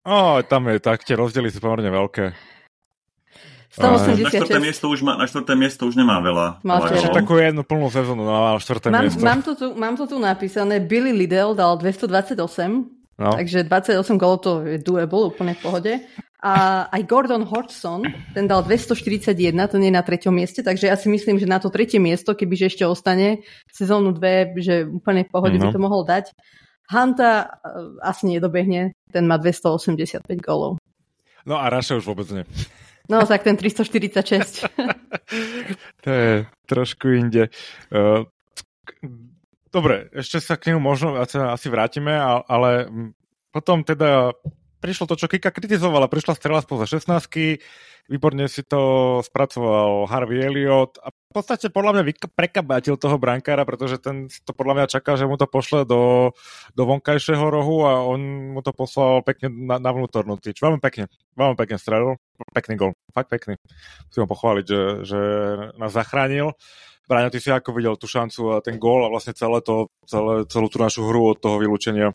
O, 0.08 0.40
tam 0.48 0.72
je 0.72 0.80
tak, 0.80 1.04
tie 1.04 1.20
rozdiely 1.20 1.52
sú 1.52 1.60
pomerne 1.60 1.92
veľké. 1.92 2.32
186. 3.76 4.24
Na 4.24 4.30
štvrté 4.32 4.58
miesto 4.64 4.86
už, 4.88 5.00
má, 5.04 5.20
na 5.20 5.28
štvrté 5.28 5.54
miesto 5.60 5.84
už 5.84 6.00
nemá 6.00 6.24
veľa. 6.24 6.64
Mal 6.64 6.80
Ešte 6.88 7.12
takú 7.12 7.36
jednu 7.36 7.62
plnú 7.68 7.92
sezónu 7.92 8.24
na 8.24 8.56
štvrté 8.56 8.88
mám, 8.88 9.04
miesto. 9.04 9.20
Mám 9.20 9.42
to, 9.44 9.52
tu, 9.54 9.66
mám 9.76 9.96
to 10.00 10.08
tu 10.08 10.16
napísané. 10.16 10.80
Billy 10.80 11.12
Liddell 11.12 11.52
dal 11.54 11.76
228, 11.76 12.40
no. 13.20 13.32
takže 13.36 13.68
28 13.68 14.16
golov 14.16 14.40
to 14.40 14.52
je 14.64 14.80
doable, 14.80 15.28
úplne 15.30 15.54
v 15.54 15.62
pohode. 15.62 15.94
A 16.40 16.86
aj 16.94 17.02
Gordon 17.10 17.44
Hodgson, 17.44 18.08
ten 18.32 18.48
dal 18.48 18.64
241, 18.64 19.36
ten 19.52 19.82
je 19.84 19.92
na 19.92 20.02
treťom 20.06 20.32
mieste, 20.32 20.64
takže 20.64 20.88
ja 20.88 20.96
si 20.96 21.12
myslím, 21.12 21.42
že 21.42 21.50
na 21.50 21.60
to 21.60 21.68
tretie 21.68 22.00
miesto, 22.00 22.38
kebyže 22.38 22.78
ešte 22.78 22.84
ostane 22.88 23.44
sezónu 23.74 24.16
dve, 24.16 24.56
že 24.56 24.88
úplne 24.88 25.26
v 25.26 25.34
pohode 25.34 25.58
no. 25.60 25.68
by 25.68 25.68
to 25.76 25.82
mohol 25.82 26.02
dať. 26.08 26.32
Hanta 26.88 27.60
uh, 27.64 28.00
asi 28.00 28.32
nedobehne, 28.32 28.96
ten 29.12 29.28
má 29.28 29.36
285 29.38 30.24
golov. 30.40 30.80
No 31.48 31.60
a 31.60 31.72
Raša 31.72 32.00
už 32.00 32.06
vôbec 32.08 32.28
nie. 32.32 32.44
No, 33.08 33.24
tak 33.24 33.48
ten 33.48 33.56
346. 33.56 34.68
to 36.04 36.10
je 36.12 36.32
trošku 36.68 37.08
inde. 37.16 37.48
Uh, 37.88 38.28
dobre, 39.72 40.12
ešte 40.12 40.44
sa 40.44 40.60
k 40.60 40.72
nemu 40.72 40.84
možno 40.84 41.16
asi 41.24 41.68
vrátime, 41.72 42.20
ale 42.48 42.92
potom 43.56 43.88
teda 43.88 44.36
prišlo 44.84 45.08
to, 45.08 45.16
čo 45.16 45.32
Kika 45.32 45.56
kritizovala. 45.56 46.12
Prišla 46.12 46.36
strela 46.36 46.60
spoza 46.60 46.86
16 46.86 47.64
výborne 48.08 48.48
si 48.48 48.64
to 48.64 48.82
spracoval 49.24 50.08
Harvey 50.08 50.40
Elliot 50.44 51.00
a 51.04 51.12
v 51.12 51.32
podstate 51.36 51.68
podľa 51.70 52.02
mňa 52.02 52.04
prekabátil 52.34 52.96
toho 52.96 53.20
brankára, 53.20 53.68
pretože 53.68 54.00
ten 54.00 54.32
to 54.32 54.56
podľa 54.56 54.74
mňa 54.74 54.86
čaká, 54.88 55.20
že 55.20 55.28
mu 55.28 55.36
to 55.36 55.46
pošle 55.46 55.84
do, 55.84 56.32
do 56.74 56.84
vonkajšieho 56.88 57.46
rohu 57.52 57.84
a 57.86 58.02
on 58.02 58.52
mu 58.58 58.64
to 58.64 58.72
poslal 58.72 59.22
pekne 59.22 59.52
na, 59.52 59.78
na 59.78 59.92
vnútornú 59.92 60.40
tyč. 60.40 60.58
Veľmi 60.64 60.80
pekne, 60.80 61.12
veľmi 61.36 61.56
pekne 61.60 61.78
strelil. 61.78 62.16
Pekný 62.56 62.74
gol, 62.80 62.92
fakt 63.12 63.30
pekný. 63.30 63.60
Musím 64.10 64.24
ho 64.26 64.32
pochváliť, 64.32 64.66
že, 64.66 64.82
že 65.04 65.20
nás 65.78 65.92
zachránil. 65.94 66.56
Braňo, 67.08 67.32
ty 67.32 67.40
si 67.40 67.48
ako 67.48 67.72
videl 67.72 67.96
tú 67.96 68.04
šancu 68.04 68.60
a 68.60 68.64
ten 68.64 68.76
gól 68.76 69.08
a 69.08 69.12
vlastne 69.12 69.32
celé 69.32 69.64
to, 69.64 69.88
celé, 70.04 70.44
celú 70.52 70.68
tú 70.68 70.80
našu 70.80 71.08
hru 71.08 71.32
od 71.32 71.40
toho 71.40 71.56
vylúčenia? 71.56 72.12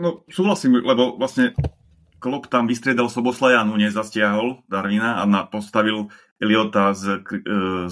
No 0.00 0.26
súhlasím, 0.26 0.80
lebo 0.80 1.14
vlastne 1.20 1.54
Klopp 2.24 2.48
tam 2.48 2.64
vystriedal 2.64 3.12
Soboslajanu, 3.12 3.76
nezastiahol 3.76 4.64
Darwina 4.64 5.20
a 5.20 5.28
na, 5.28 5.44
postavil 5.44 6.08
Eliota 6.40 6.96
s, 6.96 7.04
e, 7.04 7.20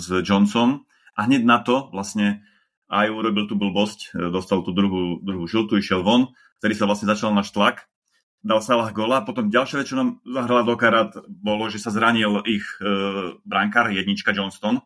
s 0.00 0.08
Johnson 0.24 0.88
a 1.12 1.28
hneď 1.28 1.44
na 1.44 1.60
to 1.60 1.92
vlastne 1.92 2.40
aj 2.88 3.12
urobil 3.12 3.44
tú 3.44 3.60
blbosť, 3.60 4.16
e, 4.16 4.32
dostal 4.32 4.64
tú 4.64 4.72
druhú, 4.72 5.20
druhú 5.20 5.44
žltú, 5.44 5.76
išiel 5.76 6.00
von, 6.00 6.32
ktorý 6.64 6.72
sa 6.72 6.88
vlastne 6.88 7.12
začal 7.12 7.36
náš 7.36 7.52
tlak, 7.52 7.92
dal 8.40 8.64
Salah 8.64 8.88
gola 8.96 9.20
potom 9.20 9.52
ďalšia 9.52 9.84
vec, 9.84 9.92
čo 9.92 10.00
nám 10.00 10.24
zahrala 10.24 10.64
do 10.64 10.80
karát, 10.80 11.12
bolo, 11.28 11.68
že 11.68 11.76
sa 11.76 11.92
zranil 11.92 12.40
ich 12.48 12.64
e, 12.80 13.36
brankár, 13.44 13.92
jednička 13.92 14.32
Johnston 14.32 14.80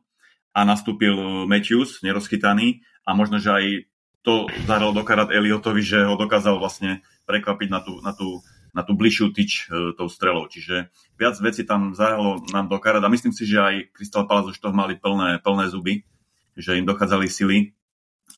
a 0.53 0.61
nastúpil 0.67 1.47
Matthews, 1.47 2.03
nerozchytaný. 2.03 2.83
A 3.07 3.15
možno, 3.15 3.39
že 3.39 3.55
aj 3.55 3.65
to 4.27 4.51
zahralo 4.67 4.91
do 4.91 5.07
karát 5.07 5.31
Eliotovi, 5.31 5.87
že 5.87 6.03
ho 6.03 6.19
dokázal 6.19 6.59
vlastne 6.59 7.07
prekvapiť 7.31 7.69
na 7.71 7.81
tú, 7.85 8.03
na 8.03 8.11
tú 8.11 8.43
na 8.77 8.85
tú 8.85 8.93
bližšiu 8.93 9.33
tyč 9.33 9.73
e, 9.73 9.97
tou 9.97 10.05
strelou. 10.13 10.53
Čiže 10.53 10.93
viac 11.17 11.41
vecí 11.41 11.65
tam 11.65 11.97
zahralo 11.97 12.45
nám 12.53 12.69
do 12.69 12.77
karát 12.77 13.01
a 13.01 13.09
myslím 13.09 13.33
si, 13.33 13.49
že 13.49 13.57
aj 13.57 13.75
Crystal 13.97 14.29
Palace 14.29 14.53
už 14.53 14.61
toho 14.61 14.77
mali 14.77 15.01
plné, 15.01 15.41
plné 15.41 15.73
zuby, 15.73 16.05
že 16.53 16.77
im 16.77 16.85
dochádzali 16.85 17.25
sily 17.25 17.73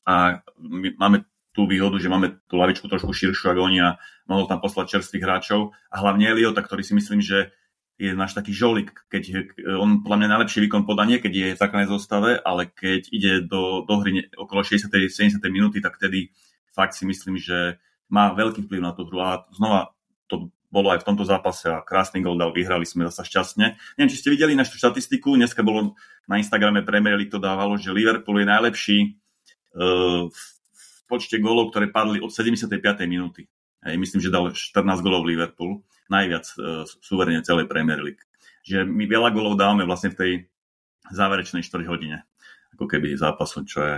a 0.07 0.39
my 0.63 0.95
máme 0.95 1.27
tú 1.51 1.67
výhodu, 1.67 1.99
že 1.99 2.07
máme 2.07 2.39
tú 2.47 2.55
lavičku 2.55 2.87
trošku 2.87 3.11
širšiu 3.11 3.51
ako 3.51 3.67
oni 3.67 3.83
a 3.83 3.99
mohol 4.31 4.47
tam 4.47 4.63
poslať 4.63 4.95
čerstvých 4.95 5.25
hráčov 5.27 5.75
a 5.91 5.95
hlavne 5.99 6.31
Eliota, 6.31 6.63
ktorý 6.63 6.87
si 6.87 6.95
myslím, 6.95 7.19
že 7.19 7.51
je 7.99 8.15
náš 8.15 8.31
taký 8.31 8.55
žolik, 8.55 8.95
keď 9.11 9.51
on 9.75 9.99
podľa 10.07 10.17
mňa 10.23 10.29
najlepší 10.31 10.63
výkon 10.63 10.87
podanie, 10.87 11.19
keď 11.19 11.33
je 11.35 11.47
v 11.51 11.59
základnej 11.59 11.91
zostave, 11.91 12.39
ale 12.39 12.71
keď 12.71 13.11
ide 13.11 13.43
do, 13.43 13.83
do 13.83 13.99
hry 13.99 14.23
okolo 14.39 14.63
60-70 14.63 15.43
minúty, 15.51 15.83
tak 15.83 15.99
tedy 15.99 16.31
fakt 16.71 16.95
si 16.95 17.03
myslím, 17.03 17.35
že 17.35 17.75
má 18.07 18.31
veľký 18.31 18.71
vplyv 18.71 18.79
na 18.79 18.95
tú 18.95 19.03
hru. 19.03 19.19
A 19.19 19.43
znova 19.51 19.98
to 20.29 20.53
bolo 20.69 20.93
aj 20.93 21.01
v 21.01 21.07
tomto 21.09 21.25
zápase 21.25 21.65
a 21.65 21.81
krásny 21.81 22.21
gol 22.21 22.37
dal, 22.37 22.53
vyhrali 22.53 22.85
sme 22.85 23.09
zase 23.09 23.25
šťastne. 23.25 23.73
Neviem, 23.97 24.11
či 24.13 24.21
ste 24.21 24.29
videli 24.29 24.53
našu 24.53 24.77
štatistiku, 24.77 25.33
dneska 25.33 25.65
bolo 25.65 25.97
na 26.29 26.37
Instagrame 26.37 26.85
Premier 26.85 27.17
League 27.17 27.33
to 27.33 27.41
dávalo, 27.41 27.73
že 27.75 27.89
Liverpool 27.89 28.37
je 28.37 28.47
najlepší 28.47 28.97
uh, 29.73 30.29
v 30.29 30.43
počte 31.09 31.41
golov, 31.41 31.73
ktoré 31.73 31.89
padli 31.89 32.21
od 32.21 32.29
75. 32.29 32.69
minúty. 33.09 33.49
Hej, 33.81 33.97
myslím, 33.97 34.21
že 34.21 34.29
dal 34.29 34.53
14 34.53 35.01
golov 35.01 35.25
Liverpool, 35.25 35.81
najviac 36.13 36.45
uh, 36.61 36.85
suverene 37.01 37.41
celej 37.41 37.65
Premier 37.65 37.97
League. 37.97 38.21
Že 38.61 38.85
my 38.85 39.09
veľa 39.09 39.33
golov 39.33 39.57
dávame 39.57 39.89
vlastne 39.89 40.13
v 40.13 40.19
tej 40.21 40.31
záverečnej 41.09 41.65
4 41.65 41.89
hodine, 41.89 42.29
ako 42.77 42.85
keby 42.85 43.17
zápasu, 43.17 43.65
čo 43.65 43.81
je 43.81 43.95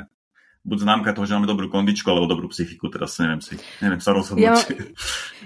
buď 0.62 0.78
známka 0.86 1.18
toho, 1.18 1.26
že 1.26 1.34
máme 1.34 1.50
dobrú 1.50 1.68
kondičku, 1.74 2.06
alebo 2.06 2.30
dobrú 2.30 2.48
psychiku, 2.54 2.86
teraz 2.94 3.18
neviem 3.18 3.42
si, 3.42 3.58
neviem 3.82 3.98
sa 3.98 4.14
rozhodnúť. 4.14 4.46
Ja, 4.46 4.56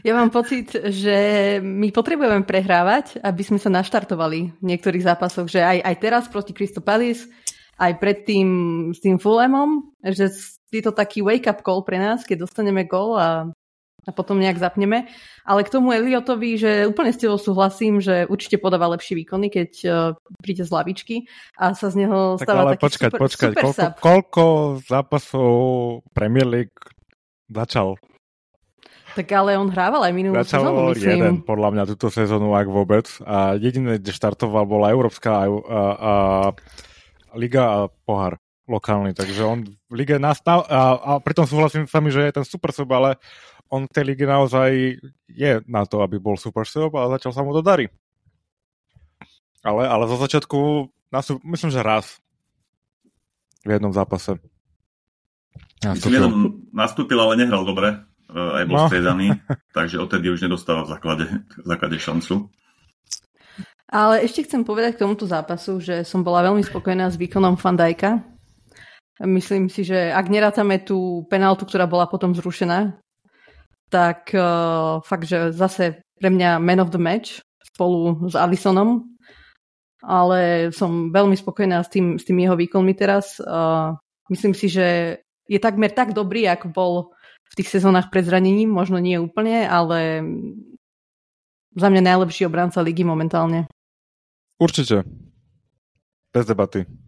ja 0.03 0.13
mám 0.13 0.27
pocit, 0.27 0.75
že 0.75 1.17
my 1.63 1.89
potrebujeme 1.95 2.43
prehrávať, 2.43 3.23
aby 3.23 3.41
sme 3.43 3.59
sa 3.59 3.71
naštartovali 3.71 4.59
v 4.59 4.63
niektorých 4.63 5.07
zápasoch, 5.07 5.47
že 5.47 5.63
aj, 5.63 5.79
aj 5.87 5.95
teraz 6.03 6.23
proti 6.27 6.51
Crystal 6.51 6.83
Palace, 6.83 7.31
aj 7.79 7.99
predtým 7.99 8.47
s 8.91 8.99
tým 8.99 9.15
Fulhamom, 9.15 9.95
že 10.03 10.31
je 10.71 10.83
to 10.83 10.91
taký 10.91 11.23
wake-up 11.23 11.63
call 11.63 11.87
pre 11.87 11.95
nás, 11.95 12.27
keď 12.27 12.47
dostaneme 12.47 12.83
gol 12.83 13.15
a 13.15 13.51
a 14.05 14.11
potom 14.13 14.37
nejak 14.37 14.61
zapneme. 14.61 15.09
Ale 15.45 15.65
k 15.65 15.73
tomu 15.73 15.93
Eliotovi, 15.93 16.57
že 16.57 16.71
úplne 16.85 17.13
s 17.13 17.21
tebou 17.21 17.41
súhlasím, 17.41 18.01
že 18.01 18.29
určite 18.29 18.61
podáva 18.61 18.89
lepšie 18.93 19.17
výkony, 19.17 19.49
keď 19.49 19.71
uh, 19.85 19.93
príde 20.41 20.65
z 20.65 20.71
lavičky 20.71 21.15
a 21.57 21.73
sa 21.73 21.89
z 21.89 22.05
neho 22.05 22.37
tak 22.37 22.49
stáva 22.49 22.61
ale 22.65 22.71
taký 22.77 22.85
počkať, 22.85 23.09
super, 23.13 23.21
počkať, 23.21 23.51
super 23.53 23.65
koľko, 23.65 23.85
koľko 24.01 24.43
zápasov 24.85 25.53
Premier 26.13 26.47
League 26.47 26.77
začal? 27.49 27.97
Tak 29.15 29.31
ale 29.31 29.55
on 29.55 29.71
hrával 29.71 30.03
aj 30.03 30.13
minulú 30.13 30.35
Začal 30.43 30.67
sezónu, 30.67 30.91
myslím. 30.91 31.11
jeden, 31.15 31.35
podľa 31.47 31.69
mňa, 31.71 31.83
túto 31.95 32.11
sezónu, 32.11 32.51
ak 32.51 32.67
vôbec. 32.67 33.07
A 33.23 33.55
jediné, 33.55 33.95
kde 33.95 34.11
štartoval, 34.11 34.67
bola 34.67 34.91
Európska 34.91 35.39
a, 35.39 35.45
a, 35.47 35.81
a 35.95 36.13
Liga 37.31 37.63
a 37.63 37.79
pohár 37.87 38.35
lokálny, 38.65 39.13
takže 39.13 39.45
on 39.45 39.59
v 39.63 39.93
lige 39.93 40.17
nastav 40.17 40.65
a, 40.65 40.97
a 40.97 41.11
pritom 41.21 41.45
súhlasím 41.45 41.85
s 41.85 41.93
vami, 41.93 42.09
že 42.09 42.25
je 42.25 42.35
ten 42.41 42.45
super 42.45 42.73
sub, 42.73 42.89
ale 42.91 43.21
on 43.69 43.89
v 43.89 43.93
tej 43.93 44.03
lige 44.05 44.25
naozaj 44.25 45.01
je 45.29 45.51
na 45.65 45.83
to, 45.85 46.05
aby 46.05 46.21
bol 46.21 46.37
super 46.37 46.65
sub 46.69 46.93
a 46.95 47.09
začal 47.17 47.33
sa 47.33 47.41
mu 47.41 47.51
to 47.51 47.65
darí. 47.65 47.89
Ale, 49.65 49.89
ale 49.89 50.05
zo 50.05 50.21
začiatku, 50.21 50.89
myslím, 51.41 51.71
že 51.73 51.81
raz 51.81 52.21
v 53.65 53.73
jednom 53.73 53.89
zápase. 53.89 54.37
Nastúpil. 55.81 56.21
Myslím, 56.21 56.33
nastúpil, 56.69 57.17
ale 57.17 57.33
nehral 57.41 57.65
dobre. 57.65 57.97
E, 58.29 58.37
aj 58.37 58.63
bol 58.69 58.77
no. 58.77 58.87
striedaný, 58.89 59.27
takže 59.77 59.97
odtedy 59.97 60.29
už 60.29 60.45
nedostáva 60.45 60.85
v 60.85 60.91
základe, 60.93 61.25
v 61.61 61.65
základe 61.65 61.97
šancu. 61.97 62.45
Ale 63.89 64.25
ešte 64.25 64.45
chcem 64.45 64.65
povedať 64.65 64.97
k 64.97 65.01
tomuto 65.05 65.29
zápasu, 65.29 65.77
že 65.81 66.05
som 66.05 66.25
bola 66.25 66.45
veľmi 66.45 66.61
spokojná 66.65 67.09
s 67.09 67.17
výkonom 67.21 67.57
Fandajka. 67.57 68.21
Myslím 69.23 69.71
si, 69.71 69.87
že 69.87 70.11
ak 70.11 70.27
nerátame 70.27 70.81
tú 70.83 71.23
penáltu, 71.31 71.63
ktorá 71.63 71.87
bola 71.87 72.09
potom 72.09 72.35
zrušená, 72.35 72.97
tak 73.89 74.33
uh, 74.33 74.99
fakt, 75.05 75.25
že 75.29 75.53
zase 75.53 76.01
pre 76.19 76.29
mňa 76.31 76.57
man 76.63 76.81
of 76.81 76.91
the 76.91 77.01
match 77.01 77.43
spolu 77.61 78.29
s 78.29 78.35
Alisonom, 78.37 79.03
ale 80.01 80.71
som 80.71 81.11
veľmi 81.11 81.35
spokojná 81.35 81.83
s 81.83 81.89
tým, 81.91 82.15
s 82.15 82.23
tým 82.23 82.39
jeho 82.39 82.55
výkonmi 82.55 82.93
teraz. 82.95 83.37
Uh, 83.41 83.97
myslím 84.31 84.53
si, 84.55 84.71
že 84.71 85.19
je 85.45 85.59
takmer 85.61 85.93
tak 85.93 86.17
dobrý, 86.17 86.49
ako 86.49 86.67
bol 86.73 86.93
v 87.45 87.53
tých 87.61 87.69
sezónach 87.69 88.09
pred 88.09 88.25
zranením, 88.25 88.73
možno 88.73 88.97
nie 88.97 89.21
úplne, 89.21 89.69
ale 89.69 90.25
za 91.75 91.87
mňa 91.91 92.01
najlepší 92.01 92.49
obranca 92.49 92.81
ligy 92.81 93.05
momentálne. 93.05 93.69
Určite. 94.57 95.03
Bez 96.33 96.47
debaty. 96.47 97.04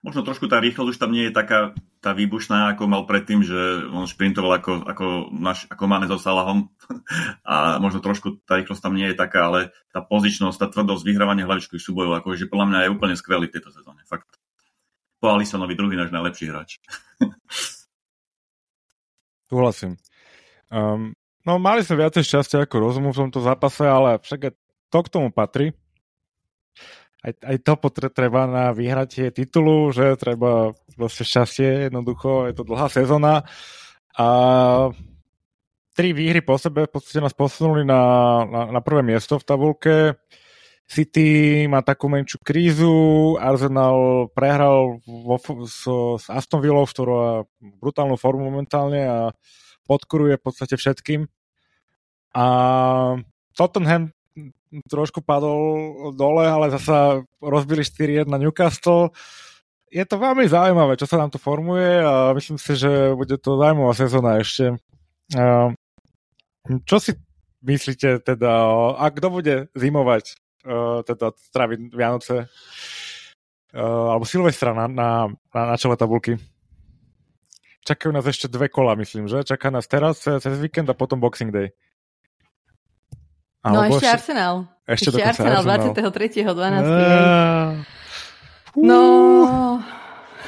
Možno 0.00 0.24
trošku 0.24 0.48
tá 0.48 0.56
rýchlosť 0.64 0.96
už 0.96 1.00
tam 1.00 1.12
nie 1.12 1.28
je 1.28 1.36
taká 1.36 1.76
tá 2.00 2.16
výbušná, 2.16 2.72
ako 2.72 2.88
mal 2.88 3.04
predtým, 3.04 3.44
že 3.44 3.84
on 3.92 4.08
šprintoval 4.08 4.56
ako, 4.56 4.72
ako, 4.88 5.06
naš, 5.36 5.68
ako 5.68 5.84
Mane 5.84 6.08
so 6.08 6.16
Salahom 6.16 6.72
a 7.44 7.76
možno 7.76 8.00
trošku 8.00 8.40
tá 8.48 8.56
rýchlosť 8.56 8.80
tam 8.80 8.96
nie 8.96 9.12
je 9.12 9.20
taká, 9.20 9.52
ale 9.52 9.76
tá 9.92 10.00
pozičnosť, 10.00 10.56
tá 10.56 10.66
tvrdosť, 10.72 11.04
vyhrávanie 11.04 11.44
hlavičkových 11.44 11.84
súbojov, 11.84 12.16
akože 12.24 12.48
podľa 12.48 12.66
mňa 12.72 12.78
je 12.80 12.92
úplne 12.96 13.16
skvelý 13.20 13.52
tejto 13.52 13.68
sezóne, 13.68 14.00
fakt. 14.08 14.40
Po 15.20 15.28
Alisonovi 15.28 15.76
druhý 15.76 16.00
náš 16.00 16.16
najlepší 16.16 16.48
hráč. 16.48 16.80
Súhlasím. 19.52 20.00
Um, 20.72 21.12
no 21.44 21.60
mali 21.60 21.84
sme 21.84 22.00
viacej 22.00 22.24
šťastia 22.24 22.64
ako 22.64 22.80
rozumu 22.80 23.12
v 23.12 23.28
tomto 23.28 23.44
zápase, 23.44 23.84
ale 23.84 24.16
však 24.24 24.56
to 24.88 24.98
k 25.04 25.12
tomu 25.12 25.28
patrí 25.28 25.76
aj, 27.20 27.32
aj 27.44 27.56
to 27.60 27.74
potre- 27.76 28.12
treba 28.12 28.48
na 28.48 28.64
vyhratie 28.72 29.28
titulu, 29.30 29.92
že 29.92 30.16
treba 30.16 30.72
vlastne 30.96 31.24
šťastie, 31.24 31.92
jednoducho, 31.92 32.48
je 32.48 32.54
to 32.56 32.64
dlhá 32.64 32.88
sezóna 32.88 33.44
a 34.16 34.28
tri 35.94 36.16
výhry 36.16 36.40
po 36.40 36.56
sebe 36.56 36.88
v 36.88 36.92
podstate 36.92 37.20
nás 37.20 37.36
posunuli 37.36 37.84
na, 37.84 38.00
na, 38.48 38.60
na 38.72 38.80
prvé 38.80 39.04
miesto 39.04 39.36
v 39.36 39.46
tabulke. 39.46 39.96
City 40.90 41.70
má 41.70 41.86
takú 41.86 42.10
menšiu 42.10 42.42
krízu, 42.42 43.38
Arsenal 43.38 44.26
prehral 44.34 44.98
vo, 45.06 45.38
so, 45.70 46.18
s 46.18 46.26
Aston 46.26 46.58
Villou, 46.58 46.82
ktorá 46.82 47.46
brutálnu 47.62 48.18
formu 48.18 48.50
momentálne 48.50 49.06
a 49.06 49.18
podkuruje 49.86 50.34
v 50.34 50.42
podstate 50.42 50.74
všetkým. 50.74 51.30
A 52.34 52.46
Tottenham 53.54 54.10
trošku 54.86 55.22
padol 55.22 56.12
dole, 56.14 56.46
ale 56.46 56.70
zasa 56.70 57.26
rozbili 57.42 57.82
4-1 57.82 58.30
Newcastle. 58.30 59.10
Je 59.90 60.06
to 60.06 60.22
veľmi 60.22 60.46
zaujímavé, 60.46 60.94
čo 60.94 61.10
sa 61.10 61.18
nám 61.18 61.34
tu 61.34 61.38
formuje 61.42 61.98
a 61.98 62.30
myslím 62.30 62.62
si, 62.62 62.78
že 62.78 63.10
bude 63.18 63.34
to 63.42 63.58
zaujímavá 63.58 63.90
sezóna 63.98 64.38
ešte. 64.38 64.78
Čo 66.86 66.96
si 67.02 67.18
myslíte 67.66 68.22
teda, 68.22 68.52
a 68.94 69.04
kto 69.10 69.26
bude 69.34 69.54
zimovať, 69.74 70.38
teda 71.10 71.34
stráviť 71.34 71.90
Vianoce 71.90 72.46
alebo 73.74 74.22
Silvestra 74.22 74.70
na, 74.70 74.86
na, 74.86 75.10
na 75.50 75.74
čele 75.74 75.98
tabulky? 75.98 76.38
Čakajú 77.82 78.14
nás 78.14 78.28
ešte 78.28 78.46
dve 78.46 78.70
kola, 78.70 78.94
myslím, 78.94 79.26
že? 79.26 79.42
Čaká 79.42 79.74
nás 79.74 79.90
teraz 79.90 80.22
cez 80.22 80.54
víkend 80.60 80.86
a 80.86 80.94
potom 80.94 81.18
Boxing 81.18 81.50
Day. 81.50 81.74
No 83.60 83.84
ešte 83.84 84.08
Arsenal. 84.08 84.64
Ešte, 84.88 85.12
ešte 85.12 85.20
Arsenal, 85.20 85.60
Arsenal 85.68 86.16
23.12. 86.16 87.84
No... 88.80 89.00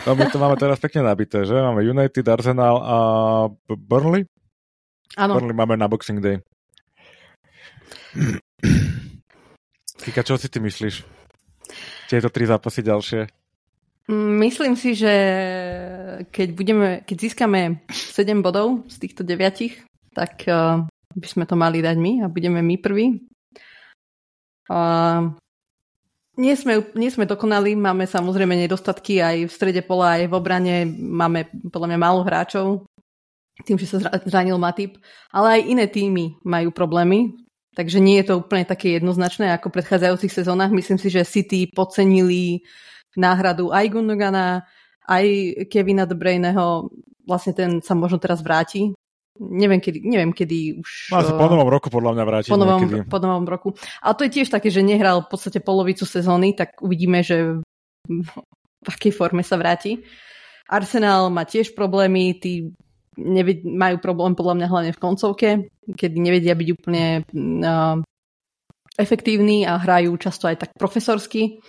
No 0.02 0.18
my 0.18 0.26
to 0.34 0.42
máme 0.42 0.58
teraz 0.58 0.82
pekne 0.82 1.06
nabité, 1.06 1.46
že? 1.46 1.54
Máme 1.54 1.86
United, 1.86 2.26
Arsenal 2.26 2.82
a 2.82 2.96
Burnley? 3.70 4.26
Áno. 5.14 5.38
Burnley 5.38 5.54
máme 5.54 5.78
na 5.78 5.86
Boxing 5.86 6.18
Day. 6.18 6.42
Kika, 10.02 10.26
čo 10.26 10.34
si 10.34 10.50
ty 10.50 10.58
myslíš? 10.58 11.06
Tieto 12.10 12.34
tri 12.34 12.50
zápasy 12.50 12.82
ďalšie? 12.82 13.30
Myslím 14.42 14.74
si, 14.74 14.98
že 14.98 15.14
keď, 16.34 16.48
budeme, 16.50 17.06
keď 17.06 17.16
získame 17.22 17.86
7 17.86 18.42
bodov 18.42 18.82
z 18.90 18.98
týchto 18.98 19.22
9, 19.22 19.38
tak 20.10 20.42
uh, 20.50 20.82
by 21.14 21.28
sme 21.28 21.44
to 21.44 21.54
mali 21.54 21.84
dať 21.84 21.96
my 22.00 22.12
a 22.24 22.26
budeme 22.32 22.60
my 22.64 22.76
prví. 22.80 23.20
Uh, 24.70 25.34
nie 26.40 26.56
sme, 26.56 26.80
nie 26.96 27.12
sme 27.12 27.28
dokonali, 27.28 27.76
máme 27.76 28.08
samozrejme 28.08 28.56
nedostatky 28.56 29.20
aj 29.20 29.36
v 29.48 29.52
strede 29.52 29.82
pola, 29.84 30.16
aj 30.16 30.32
v 30.32 30.36
obrane. 30.36 30.76
Máme 30.96 31.52
podľa 31.68 31.92
mňa 31.92 31.98
málo 32.00 32.24
hráčov, 32.24 32.88
tým, 33.68 33.76
že 33.76 33.84
sa 33.84 34.00
zranil 34.24 34.56
Matip, 34.56 34.96
ale 35.28 35.60
aj 35.60 35.68
iné 35.68 35.84
týmy 35.92 36.40
majú 36.40 36.72
problémy, 36.72 37.36
takže 37.76 38.00
nie 38.00 38.16
je 38.24 38.32
to 38.32 38.40
úplne 38.40 38.64
také 38.64 38.96
jednoznačné 38.96 39.52
ako 39.52 39.68
v 39.68 39.76
predchádzajúcich 39.76 40.32
sezónach. 40.32 40.72
Myslím 40.72 40.96
si, 40.96 41.12
že 41.12 41.28
City 41.28 41.68
podcenili 41.68 42.64
náhradu 43.12 43.68
aj 43.68 43.92
Gundogana, 43.92 44.64
aj 45.04 45.24
Kevina 45.68 46.08
De 46.08 46.16
Bruyneho. 46.16 46.88
Vlastne 47.28 47.52
ten 47.52 47.70
sa 47.84 47.92
možno 47.92 48.16
teraz 48.16 48.40
vráti. 48.40 48.96
Neviem 49.40 49.80
kedy, 49.80 49.98
neviem 50.04 50.32
kedy 50.36 50.76
už... 50.76 51.08
No, 51.08 51.24
po 51.40 51.48
novom 51.48 51.72
roku 51.72 51.88
podľa 51.88 52.12
mňa 52.20 52.24
vráti. 52.28 52.48
Po 52.52 52.60
novom, 52.60 53.08
po 53.08 53.18
novom 53.18 53.46
roku. 53.48 53.72
Ale 54.04 54.12
to 54.12 54.28
je 54.28 54.34
tiež 54.40 54.52
také, 54.52 54.68
že 54.68 54.84
nehral 54.84 55.24
v 55.24 55.30
podstate 55.32 55.64
polovicu 55.64 56.04
sezóny, 56.04 56.52
tak 56.52 56.76
uvidíme, 56.84 57.24
že 57.24 57.64
v 58.82 58.88
akej 58.88 59.14
forme 59.16 59.40
sa 59.40 59.56
vráti. 59.56 60.04
Arsenal 60.68 61.32
má 61.32 61.48
tiež 61.48 61.72
problémy, 61.72 62.36
tí 62.36 62.76
neved- 63.16 63.64
majú 63.64 63.96
problém 64.04 64.36
podľa 64.36 64.54
mňa 64.60 64.66
hlavne 64.68 64.92
v 64.92 65.02
koncovke, 65.02 65.48
kedy 65.96 66.16
nevedia 66.20 66.52
byť 66.52 66.68
úplne 66.72 67.24
uh, 67.24 67.96
efektívni 69.00 69.64
a 69.64 69.80
hrajú 69.80 70.12
často 70.20 70.48
aj 70.48 70.68
tak 70.68 70.70
profesorsky. 70.76 71.60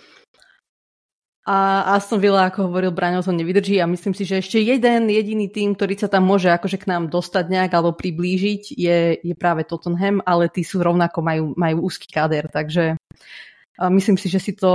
A 1.44 1.92
Aston 2.00 2.24
Villa, 2.24 2.48
ako 2.48 2.72
hovoril 2.72 2.88
Braňo, 2.88 3.20
to 3.20 3.28
nevydrží 3.28 3.76
a 3.76 3.84
myslím 3.84 4.16
si, 4.16 4.24
že 4.24 4.40
ešte 4.40 4.64
jeden 4.64 5.12
jediný 5.12 5.52
tým, 5.52 5.76
ktorý 5.76 5.92
sa 6.00 6.08
tam 6.08 6.24
môže 6.24 6.48
akože 6.48 6.80
k 6.80 6.88
nám 6.88 7.12
dostať 7.12 7.52
nejak 7.52 7.72
alebo 7.76 7.92
priblížiť, 7.92 8.72
je, 8.72 9.20
je 9.20 9.34
práve 9.36 9.68
Tottenham, 9.68 10.24
ale 10.24 10.48
tí 10.48 10.64
sú 10.64 10.80
rovnako, 10.80 11.20
majú, 11.20 11.44
majú 11.52 11.84
úzky 11.84 12.08
káder, 12.08 12.48
takže 12.48 12.96
myslím 13.76 14.16
si, 14.16 14.32
že 14.32 14.40
si 14.40 14.56
to 14.56 14.72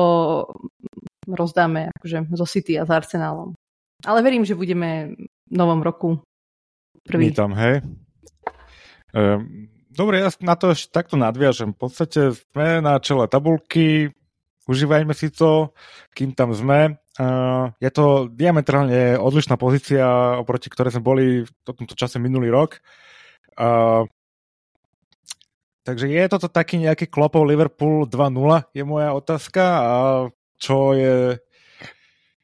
rozdáme 1.26 1.90
akože 1.98 2.30
zo 2.38 2.46
City 2.46 2.78
a 2.78 2.86
s 2.86 2.94
Arsenalom. 2.94 3.58
Ale 4.06 4.22
verím, 4.22 4.46
že 4.46 4.54
budeme 4.54 5.18
v 5.50 5.56
novom 5.58 5.82
roku 5.82 6.22
prvý. 7.02 7.30
My 7.30 7.36
tam, 7.36 7.52
hej. 7.58 7.82
Ehm, 9.18 9.74
dobre, 9.90 10.22
ja 10.22 10.30
na 10.46 10.54
to 10.54 10.72
ešte 10.72 10.94
takto 10.94 11.18
nadviažem. 11.18 11.74
V 11.74 11.90
podstate 11.90 12.38
sme 12.54 12.80
na 12.80 13.02
čele 13.02 13.26
tabulky, 13.26 14.14
užívajme 14.70 15.18
si 15.18 15.34
to, 15.34 15.74
kým 16.14 16.38
tam 16.38 16.54
sme. 16.54 17.02
Uh, 17.18 17.74
je 17.82 17.90
to 17.90 18.30
diametrálne 18.30 19.18
odlišná 19.18 19.58
pozícia, 19.58 20.38
oproti 20.38 20.70
ktorej 20.70 20.94
sme 20.94 21.04
boli 21.04 21.26
v 21.44 21.50
tomto 21.66 21.98
čase 21.98 22.22
minulý 22.22 22.54
rok. 22.54 22.78
Uh, 23.58 24.06
takže 25.84 26.06
je 26.06 26.24
toto 26.30 26.48
taký 26.48 26.78
nejaký 26.78 27.10
klopov 27.10 27.50
Liverpool 27.50 28.06
2-0, 28.06 28.70
je 28.78 28.84
moja 28.86 29.10
otázka. 29.18 29.64
A 29.82 29.94
čo 30.62 30.94
je, 30.94 31.42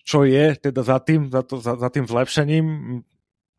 čo 0.01 0.25
je 0.25 0.57
teda 0.57 0.81
za 0.81 0.97
tým, 0.97 1.29
za, 1.29 1.45
to, 1.45 1.61
za, 1.61 1.77
za 1.77 1.87
tým 1.93 2.09
zlepšením? 2.09 2.65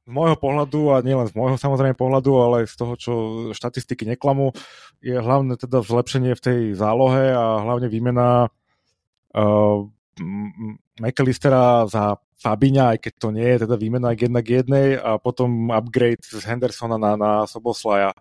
z 0.07 0.11
môjho 0.15 0.39
pohľadu, 0.39 0.95
a 0.95 1.03
nielen 1.03 1.27
z 1.27 1.35
môjho 1.35 1.59
samozrejme 1.59 1.99
pohľadu, 1.99 2.33
ale 2.39 2.59
z 2.71 2.75
toho, 2.79 2.95
čo 2.95 3.13
štatistiky 3.51 4.07
neklamú, 4.07 4.55
je 5.01 5.17
hlavne 5.17 5.55
teda 5.57 5.85
zlepšenie 5.85 6.33
v 6.35 6.45
tej 6.45 6.61
zálohe 6.75 7.33
a 7.33 7.63
hlavne 7.63 7.89
výmena 7.89 8.49
uh, 8.49 9.79
McAllistera 11.01 11.85
za 11.87 12.17
Fabiňa, 12.37 12.97
aj 12.97 12.99
keď 13.01 13.13
to 13.17 13.29
nie 13.33 13.49
je 13.49 13.59
teda 13.65 13.77
výmena 13.81 14.13
k 14.13 14.29
jedna 14.29 14.41
k 14.45 14.61
jednej 14.61 14.87
a 15.01 15.17
potom 15.17 15.73
upgrade 15.73 16.21
z 16.21 16.45
Hendersona 16.45 17.01
na, 17.01 17.17
na 17.17 17.33
Soboslaja. 17.49 18.13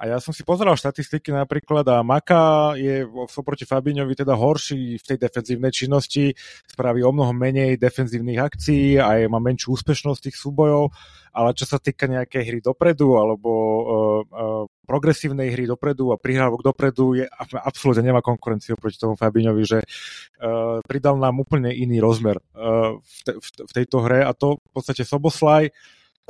A 0.00 0.08
ja 0.08 0.16
som 0.16 0.32
si 0.32 0.40
pozeral 0.48 0.80
štatistiky 0.80 1.28
napríklad 1.28 1.84
a 1.92 2.00
Maka 2.00 2.72
je 2.72 3.04
oproti 3.36 3.68
Fabíňovi 3.68 4.16
teda 4.16 4.32
horší 4.32 4.96
v 4.96 5.04
tej 5.04 5.20
defenzívnej 5.20 5.68
činnosti, 5.68 6.32
spraví 6.72 7.04
o 7.04 7.12
mnoho 7.12 7.36
menej 7.36 7.76
defenzívnych 7.76 8.40
akcií 8.40 8.96
a 8.96 9.28
má 9.28 9.36
menšiu 9.36 9.76
úspešnosť 9.76 10.20
tých 10.24 10.40
súbojov, 10.40 10.88
ale 11.36 11.52
čo 11.52 11.68
sa 11.68 11.76
týka 11.76 12.08
nejakej 12.08 12.42
hry 12.48 12.58
dopredu 12.64 13.20
alebo 13.20 13.50
uh, 13.52 13.80
uh, 14.24 14.64
progresívnej 14.88 15.52
hry 15.52 15.68
dopredu 15.68 16.16
a 16.16 16.18
prihrávok 16.18 16.64
dopredu, 16.64 17.20
je, 17.20 17.28
absolútne 17.60 18.00
nemá 18.00 18.24
konkurenciu 18.24 18.80
proti 18.80 18.96
tomu 18.96 19.20
Fabíňovi, 19.20 19.62
že 19.68 19.84
uh, 19.84 20.80
pridal 20.80 21.20
nám 21.20 21.44
úplne 21.44 21.76
iný 21.76 22.00
rozmer 22.00 22.40
uh, 22.56 22.96
v, 22.96 23.20
te, 23.20 23.32
v, 23.36 23.48
v 23.68 23.72
tejto 23.76 24.00
hre 24.00 24.24
a 24.24 24.32
to 24.32 24.56
v 24.64 24.70
podstate 24.72 25.04
Soboslaj. 25.04 25.68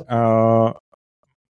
Uh, 0.03 0.75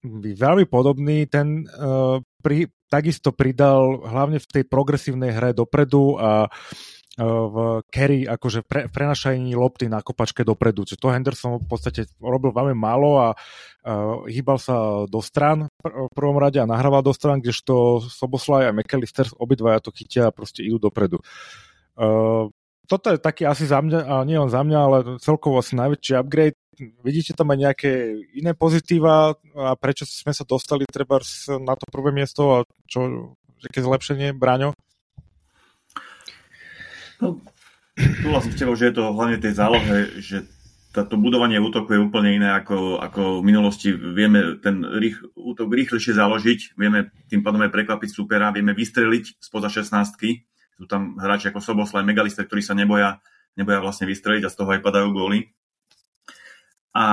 veľmi 0.06 0.66
podobný. 0.66 1.30
Ten 1.30 1.66
uh, 1.66 2.18
pri, 2.42 2.70
takisto 2.90 3.30
pridal 3.32 4.02
hlavne 4.02 4.42
v 4.42 4.50
tej 4.50 4.64
progresívnej 4.66 5.32
hre 5.32 5.54
dopredu 5.54 6.18
a 6.18 6.50
uh, 6.50 7.46
v 7.48 7.56
carry, 7.94 8.26
akože 8.26 8.66
pre, 8.66 8.90
prenašaní 8.90 9.54
lopty 9.54 9.86
na 9.86 10.02
kopačke 10.02 10.42
dopredu. 10.42 10.86
Čiže 10.90 11.02
to 11.02 11.14
Henderson 11.14 11.62
v 11.62 11.68
podstate 11.70 12.10
robil 12.18 12.50
veľmi 12.50 12.74
málo 12.74 13.22
a 13.22 13.28
uh, 13.34 14.26
hýbal 14.26 14.58
sa 14.58 15.06
do 15.06 15.22
stran 15.22 15.70
pr- 15.80 16.10
v 16.10 16.14
prvom 16.18 16.42
rade 16.42 16.58
a 16.58 16.70
nahrával 16.70 17.06
do 17.06 17.14
stran, 17.14 17.38
kdežto 17.38 18.02
Soboslaj 18.02 18.70
a 18.70 18.76
McAllister 18.76 19.30
obidvaja 19.38 19.86
to 19.86 19.94
chytia 19.94 20.30
a 20.30 20.36
proste 20.36 20.66
idú 20.66 20.90
dopredu. 20.90 21.22
Uh, 21.94 22.50
toto 22.90 23.08
je 23.08 23.24
taký 23.24 23.48
asi 23.48 23.72
za 23.72 23.80
mňa, 23.80 24.00
a 24.04 24.16
nie 24.28 24.36
len 24.36 24.52
za 24.52 24.68
mňa, 24.68 24.80
ale 24.84 24.98
celkovo 25.24 25.64
asi 25.64 25.80
najväčší 25.80 26.12
upgrade 26.20 26.60
vidíte 26.80 27.36
tam 27.36 27.52
aj 27.52 27.60
nejaké 27.60 27.92
iné 28.36 28.56
pozitíva 28.56 29.36
a 29.56 29.76
prečo 29.76 30.08
sme 30.08 30.32
sa 30.32 30.48
dostali 30.48 30.88
treba 30.88 31.20
na 31.60 31.74
to 31.76 31.86
prvé 31.92 32.16
miesto 32.16 32.42
a 32.56 32.58
čo, 32.88 33.34
aké 33.60 33.84
zlepšenie, 33.84 34.32
Braňo? 34.34 34.74
No, 37.22 37.38
súhlasím 37.98 38.54
s 38.56 38.60
tebou, 38.60 38.76
že 38.80 38.90
je 38.90 38.96
to 38.98 39.14
hlavne 39.14 39.38
tej 39.38 39.54
zálohe, 39.54 39.98
že 40.18 40.50
táto 40.92 41.16
budovanie 41.16 41.56
útoku 41.56 41.96
je 41.96 42.04
úplne 42.04 42.36
iné 42.36 42.50
ako, 42.52 43.00
ako 43.00 43.40
v 43.40 43.48
minulosti. 43.48 43.96
Vieme 43.96 44.60
ten 44.60 44.84
rých, 44.84 45.24
útok 45.40 45.72
rýchlejšie 45.72 46.20
založiť, 46.20 46.76
vieme 46.76 47.16
tým 47.32 47.46
pádom 47.46 47.64
aj 47.64 47.72
prekvapiť 47.72 48.10
supera, 48.12 48.52
vieme 48.52 48.76
vystreliť 48.76 49.40
spoza 49.40 49.72
16 49.72 50.20
Sú 50.76 50.84
tam 50.92 51.16
hráči 51.16 51.48
ako 51.48 51.64
Soboslaj, 51.64 52.04
Megalister, 52.04 52.44
ktorí 52.44 52.60
sa 52.60 52.76
neboja, 52.76 53.24
neboja 53.56 53.80
vlastne 53.80 54.04
vystreliť 54.04 54.44
a 54.44 54.52
z 54.52 54.58
toho 54.60 54.70
aj 54.76 54.84
padajú 54.84 55.16
góly. 55.16 55.56
A 56.92 57.06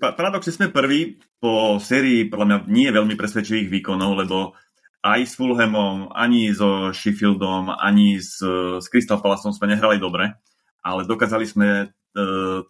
paradoxne 0.00 0.52
sme 0.52 0.68
prví 0.72 1.20
po 1.38 1.76
sérii 1.78 2.26
podľa 2.26 2.46
mňa 2.46 2.58
nie 2.72 2.88
veľmi 2.88 3.14
presvedčivých 3.14 3.68
výkonov, 3.68 4.16
lebo 4.24 4.56
aj 5.04 5.20
s 5.28 5.36
Fulhamom, 5.36 6.08
ani 6.16 6.48
so 6.56 6.88
Sheffieldom, 6.88 7.68
ani 7.68 8.16
s, 8.16 8.40
s 8.80 8.86
Crystal 8.88 9.20
Palaceom 9.20 9.52
sme 9.52 9.68
nehrali 9.68 10.00
dobre, 10.00 10.32
ale 10.80 11.04
dokázali 11.04 11.44
sme 11.44 11.68
e, 11.76 11.86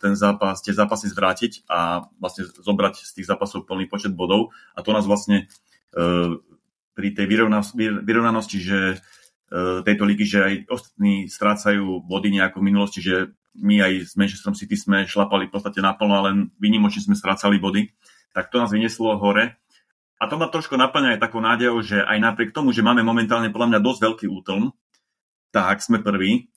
ten 0.03 0.19
zápas, 0.19 0.59
tie 0.59 0.75
zápasy 0.75 1.15
zvrátiť 1.15 1.71
a 1.71 2.11
vlastne 2.19 2.51
zobrať 2.51 3.07
z 3.07 3.11
tých 3.15 3.31
zápasov 3.31 3.71
plný 3.71 3.87
počet 3.87 4.11
bodov. 4.11 4.51
A 4.75 4.83
to 4.83 4.91
nás 4.91 5.07
vlastne 5.07 5.47
e, 5.95 6.03
pri 6.99 7.09
tej 7.15 7.27
vyrovnanosti, 8.03 8.59
že 8.59 8.79
e, 8.91 8.97
tejto 9.87 10.03
ligy, 10.03 10.27
že 10.27 10.39
aj 10.43 10.55
ostatní 10.75 11.31
strácajú 11.31 12.03
body 12.03 12.35
nejako 12.35 12.59
v 12.59 12.67
minulosti, 12.67 12.99
že 12.99 13.31
my 13.55 13.83
aj 13.83 13.93
s 14.11 14.13
Manchesterom 14.19 14.59
City 14.59 14.75
sme 14.75 15.07
šlapali 15.07 15.47
v 15.47 15.55
podstate 15.55 15.79
naplno, 15.79 16.15
ale 16.19 16.31
vynimočne 16.59 17.07
sme 17.07 17.19
strácali 17.19 17.63
body, 17.63 17.87
tak 18.35 18.51
to 18.51 18.59
nás 18.59 18.75
vynieslo 18.75 19.15
hore. 19.19 19.55
A 20.19 20.27
to 20.27 20.39
ma 20.39 20.51
trošku 20.51 20.75
naplňa 20.75 21.19
aj 21.19 21.23
takou 21.23 21.43
nádejou, 21.43 21.83
že 21.83 22.03
aj 22.03 22.19
napriek 22.19 22.51
tomu, 22.55 22.75
že 22.75 22.83
máme 22.83 23.03
momentálne 23.07 23.51
podľa 23.51 23.77
mňa 23.77 23.81
dosť 23.83 24.01
veľký 24.03 24.27
útlm, 24.31 24.75
tak 25.55 25.83
sme 25.83 26.03
prví. 26.03 26.51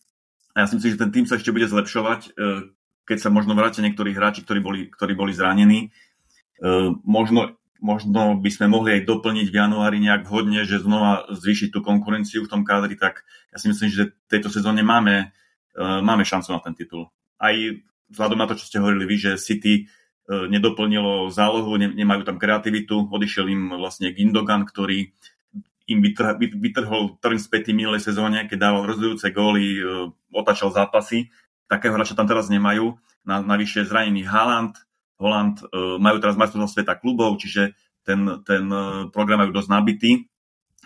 A 0.57 0.65
ja 0.65 0.65
si 0.65 0.77
myslím, 0.77 0.97
že 0.97 1.01
ten 1.05 1.11
tým 1.13 1.25
sa 1.29 1.37
ešte 1.37 1.53
bude 1.53 1.69
zlepšovať, 1.69 2.21
e, 2.33 2.73
keď 3.05 3.17
sa 3.21 3.29
možno 3.29 3.53
vrátia 3.53 3.85
niektorí 3.85 4.13
hráči, 4.13 4.41
ktorí 4.41 4.59
boli, 4.61 4.81
ktorí 4.89 5.13
boli 5.13 5.37
zranení. 5.37 5.79
E, 5.85 6.69
možno, 7.05 7.61
možno 7.77 8.41
by 8.41 8.49
sme 8.49 8.73
mohli 8.73 8.97
aj 8.97 9.05
doplniť 9.05 9.47
v 9.53 9.59
januári 9.61 9.97
nejak 10.01 10.25
vhodne, 10.25 10.65
že 10.65 10.81
znova 10.81 11.29
zvýšiť 11.29 11.69
tú 11.69 11.85
konkurenciu 11.85 12.45
v 12.45 12.49
tom 12.49 12.61
kádri, 12.65 12.97
tak 12.97 13.21
ja 13.53 13.57
si 13.61 13.69
myslím, 13.69 13.89
že 13.93 14.03
v 14.09 14.29
tejto 14.33 14.49
sezóne 14.49 14.81
máme 14.81 15.29
máme 15.77 16.25
šancu 16.25 16.49
na 16.51 16.59
ten 16.59 16.73
titul. 16.73 17.13
Aj 17.37 17.53
vzhľadom 18.09 18.39
na 18.39 18.47
to, 18.49 18.57
čo 18.57 18.67
ste 18.67 18.81
hovorili 18.81 19.05
vy, 19.05 19.15
že 19.15 19.31
City 19.37 19.85
eh, 19.85 20.45
nedoplnilo 20.49 21.29
zálohu, 21.29 21.77
nemajú 21.77 22.25
tam 22.25 22.41
kreativitu, 22.41 23.07
odišiel 23.07 23.45
im 23.47 23.63
vlastne 23.77 24.09
Gindogan, 24.11 24.65
ktorý 24.65 25.13
im 25.87 26.03
vytrhol, 26.03 26.35
vytrhol 26.35 27.03
trň 27.23 27.37
späť 27.39 27.71
minulej 27.71 28.03
sezóne, 28.03 28.43
keď 28.43 28.59
dával 28.59 28.83
rozhodujúce 28.91 29.31
góly, 29.31 29.79
otačal 30.35 30.67
zápasy. 30.75 31.31
Takého 31.71 31.95
hráča 31.95 32.11
tam 32.11 32.27
teraz 32.27 32.51
nemajú. 32.51 32.99
Na, 33.23 33.39
navyše 33.39 33.87
zranený 33.87 34.27
Haaland, 34.27 34.75
Holland 35.15 35.63
majú 36.03 36.19
teraz 36.19 36.35
majstrovstvo 36.35 36.75
sveta 36.75 36.99
klubov, 36.99 37.39
čiže 37.39 37.71
ten, 38.03 38.19
ten 38.43 38.67
program 39.15 39.47
majú 39.47 39.55
dosť 39.55 39.69
nabitý. 39.71 40.27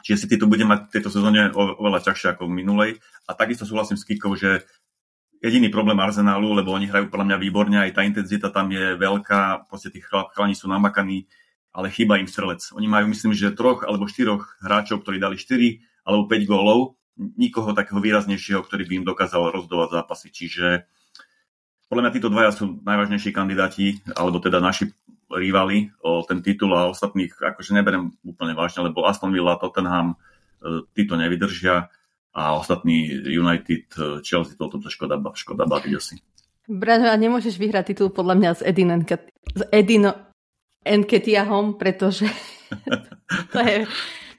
Čiže 0.02 0.18
si 0.26 0.38
to 0.38 0.50
bude 0.50 0.66
mať 0.66 0.90
v 0.90 0.94
tejto 0.98 1.10
sezóne 1.14 1.54
oveľa 1.54 2.06
ťažšie 2.10 2.38
ako 2.38 2.50
v 2.50 2.56
minulej. 2.62 2.92
A 3.30 3.38
takisto 3.38 3.70
súhlasím 3.70 3.98
s 3.98 4.06
Kikou, 4.06 4.34
že 4.34 4.66
jediný 5.42 5.74
problém 5.74 5.98
Arsenálu, 5.98 6.54
lebo 6.54 6.72
oni 6.72 6.86
hrajú 6.88 7.10
podľa 7.10 7.34
mňa 7.34 7.38
výborne, 7.42 7.78
aj 7.82 7.98
tá 7.98 8.02
intenzita 8.06 8.54
tam 8.54 8.70
je 8.70 8.94
veľká, 8.96 9.66
proste 9.68 9.90
tí 9.90 10.00
chalani 10.06 10.54
sú 10.54 10.70
namakaní, 10.70 11.26
ale 11.74 11.90
chýba 11.90 12.22
im 12.22 12.30
strelec. 12.30 12.62
Oni 12.78 12.86
majú, 12.86 13.10
myslím, 13.10 13.34
že 13.34 13.52
troch 13.58 13.82
alebo 13.82 14.06
štyroch 14.06 14.62
hráčov, 14.62 15.02
ktorí 15.02 15.18
dali 15.18 15.36
4 15.36 16.06
alebo 16.06 16.30
5 16.30 16.46
gólov, 16.46 16.80
nikoho 17.18 17.74
takého 17.74 18.00
výraznejšieho, 18.00 18.62
ktorý 18.64 18.86
by 18.88 18.94
im 19.02 19.06
dokázal 19.06 19.52
rozdovať 19.52 19.90
zápasy. 19.94 20.28
Čiže 20.32 20.66
podľa 21.92 22.08
mňa 22.08 22.16
títo 22.16 22.30
dvaja 22.32 22.52
sú 22.56 22.80
najvážnejší 22.82 23.36
kandidáti, 23.36 24.00
alebo 24.16 24.40
teda 24.40 24.64
naši 24.64 24.94
rivali 25.32 25.92
o 26.04 26.24
ten 26.28 26.44
titul 26.44 26.76
a 26.76 26.92
ostatných 26.92 27.32
akože 27.36 27.72
neberiem 27.76 28.12
úplne 28.24 28.52
vážne, 28.52 28.88
lebo 28.88 29.08
Aston 29.08 29.32
Villa, 29.32 29.56
Tottenham, 29.56 30.16
e, 30.60 30.84
títo 30.92 31.16
nevydržia 31.16 31.88
a 32.34 32.56
ostatní 32.56 33.12
United, 33.28 33.86
eh, 34.00 34.22
Chelsea, 34.24 34.56
to 34.58 34.90
škoda, 34.90 35.20
škoda 35.36 35.66
baviť 35.66 35.94
asi. 35.96 36.16
Braňo, 36.72 37.12
a 37.12 37.18
nemôžeš 37.20 37.60
vyhrať 37.60 37.92
titul 37.92 38.14
podľa 38.14 38.36
mňa 38.38 38.50
s 38.56 38.62
Edin, 38.64 38.92
s 39.52 39.62
Edino 39.74 40.32
Enketiahom, 40.86 41.76
pretože 41.76 42.32
to, 43.54 43.60
je, 43.60 43.84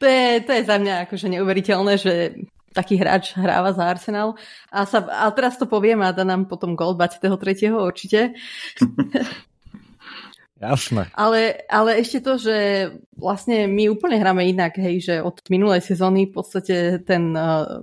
to, 0.00 0.06
je, 0.06 0.26
to 0.40 0.50
je 0.56 0.62
za 0.64 0.76
mňa 0.80 0.94
akože 1.06 1.26
neuveriteľné, 1.28 1.92
že 2.00 2.12
taký 2.72 2.96
hráč 2.96 3.36
hráva 3.36 3.76
za 3.76 3.84
Arsenal. 3.84 4.40
A, 4.72 4.88
sa, 4.88 5.04
a 5.04 5.28
teraz 5.36 5.60
to 5.60 5.68
poviem 5.68 6.00
a 6.00 6.16
dá 6.16 6.24
nám 6.24 6.48
potom 6.48 6.72
gol 6.72 6.96
23. 6.96 7.28
určite. 7.76 8.32
Jasné. 10.62 11.10
Ale, 11.18 11.66
ale 11.66 11.98
ešte 11.98 12.22
to, 12.22 12.38
že 12.38 12.56
vlastne 13.18 13.66
my 13.66 13.90
úplne 13.90 14.22
hráme 14.22 14.46
inak, 14.46 14.78
hej, 14.78 15.02
že 15.02 15.14
od 15.18 15.42
minulej 15.50 15.82
sezóny 15.82 16.30
v 16.30 16.34
podstate 16.38 17.02
ten, 17.02 17.34
uh, 17.34 17.82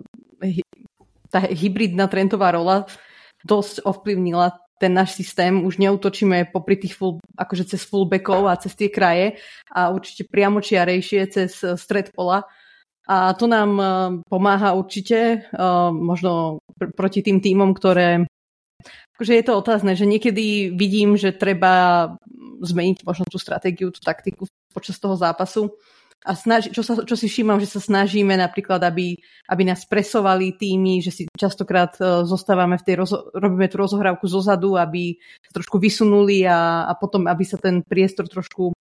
tá 1.27 1.43
hybridná 1.43 2.07
trendová 2.07 2.55
rola 2.55 2.87
dosť 3.43 3.83
ovplyvnila 3.83 4.55
ten 4.79 4.95
náš 4.95 5.19
systém. 5.19 5.59
Už 5.67 5.75
neutočíme 5.75 6.55
popri 6.55 6.79
tých 6.79 6.95
full, 6.95 7.19
akože 7.35 7.75
cez 7.75 7.83
fullbackov 7.83 8.47
a 8.47 8.55
cez 8.55 8.71
tie 8.79 8.87
kraje 8.87 9.35
a 9.75 9.91
určite 9.91 10.31
priamočiarejšie 10.31 11.19
cez 11.27 11.51
stred 11.59 12.15
pola. 12.15 12.47
A 13.11 13.35
to 13.35 13.51
nám 13.51 13.71
uh, 13.75 13.87
pomáha 14.31 14.71
určite, 14.71 15.51
možno 15.91 16.63
pr- 16.79 16.95
proti 16.95 17.19
tým 17.25 17.43
týmom, 17.43 17.75
ktoré 17.75 18.23
akože 19.19 19.35
je 19.35 19.43
to 19.43 19.53
otázne, 19.59 19.99
že 19.99 20.07
niekedy 20.07 20.71
vidím, 20.71 21.19
že 21.19 21.35
treba 21.35 22.15
zmeniť 22.59 23.07
možno 23.07 23.25
tú 23.25 23.39
stratégiu, 23.39 23.89
tú 23.89 24.03
taktiku 24.03 24.45
počas 24.71 24.99
toho 24.99 25.15
zápasu. 25.15 25.73
A 26.27 26.35
snaži, 26.35 26.75
čo, 26.75 26.83
sa, 26.83 26.99
čo 27.07 27.15
si 27.15 27.31
všímam, 27.31 27.63
že 27.63 27.71
sa 27.71 27.79
snažíme 27.79 28.35
napríklad, 28.35 28.83
aby, 28.83 29.15
aby 29.47 29.63
nás 29.63 29.87
presovali 29.87 30.51
týmy, 30.59 30.99
že 30.99 31.15
si 31.15 31.23
častokrát 31.31 31.95
uh, 32.03 32.27
zostávame 32.27 32.75
v 32.75 32.83
tej, 32.83 32.95
rozo, 32.99 33.31
robíme 33.31 33.71
tú 33.71 33.79
rozohrávku 33.79 34.27
zozadu, 34.27 34.75
aby 34.75 35.15
sa 35.39 35.55
trošku 35.55 35.79
vysunuli 35.79 36.43
a, 36.43 36.91
a 36.91 36.93
potom, 36.99 37.23
aby 37.23 37.43
sa 37.47 37.55
ten 37.55 37.87
priestor 37.87 38.27
trošku 38.27 38.75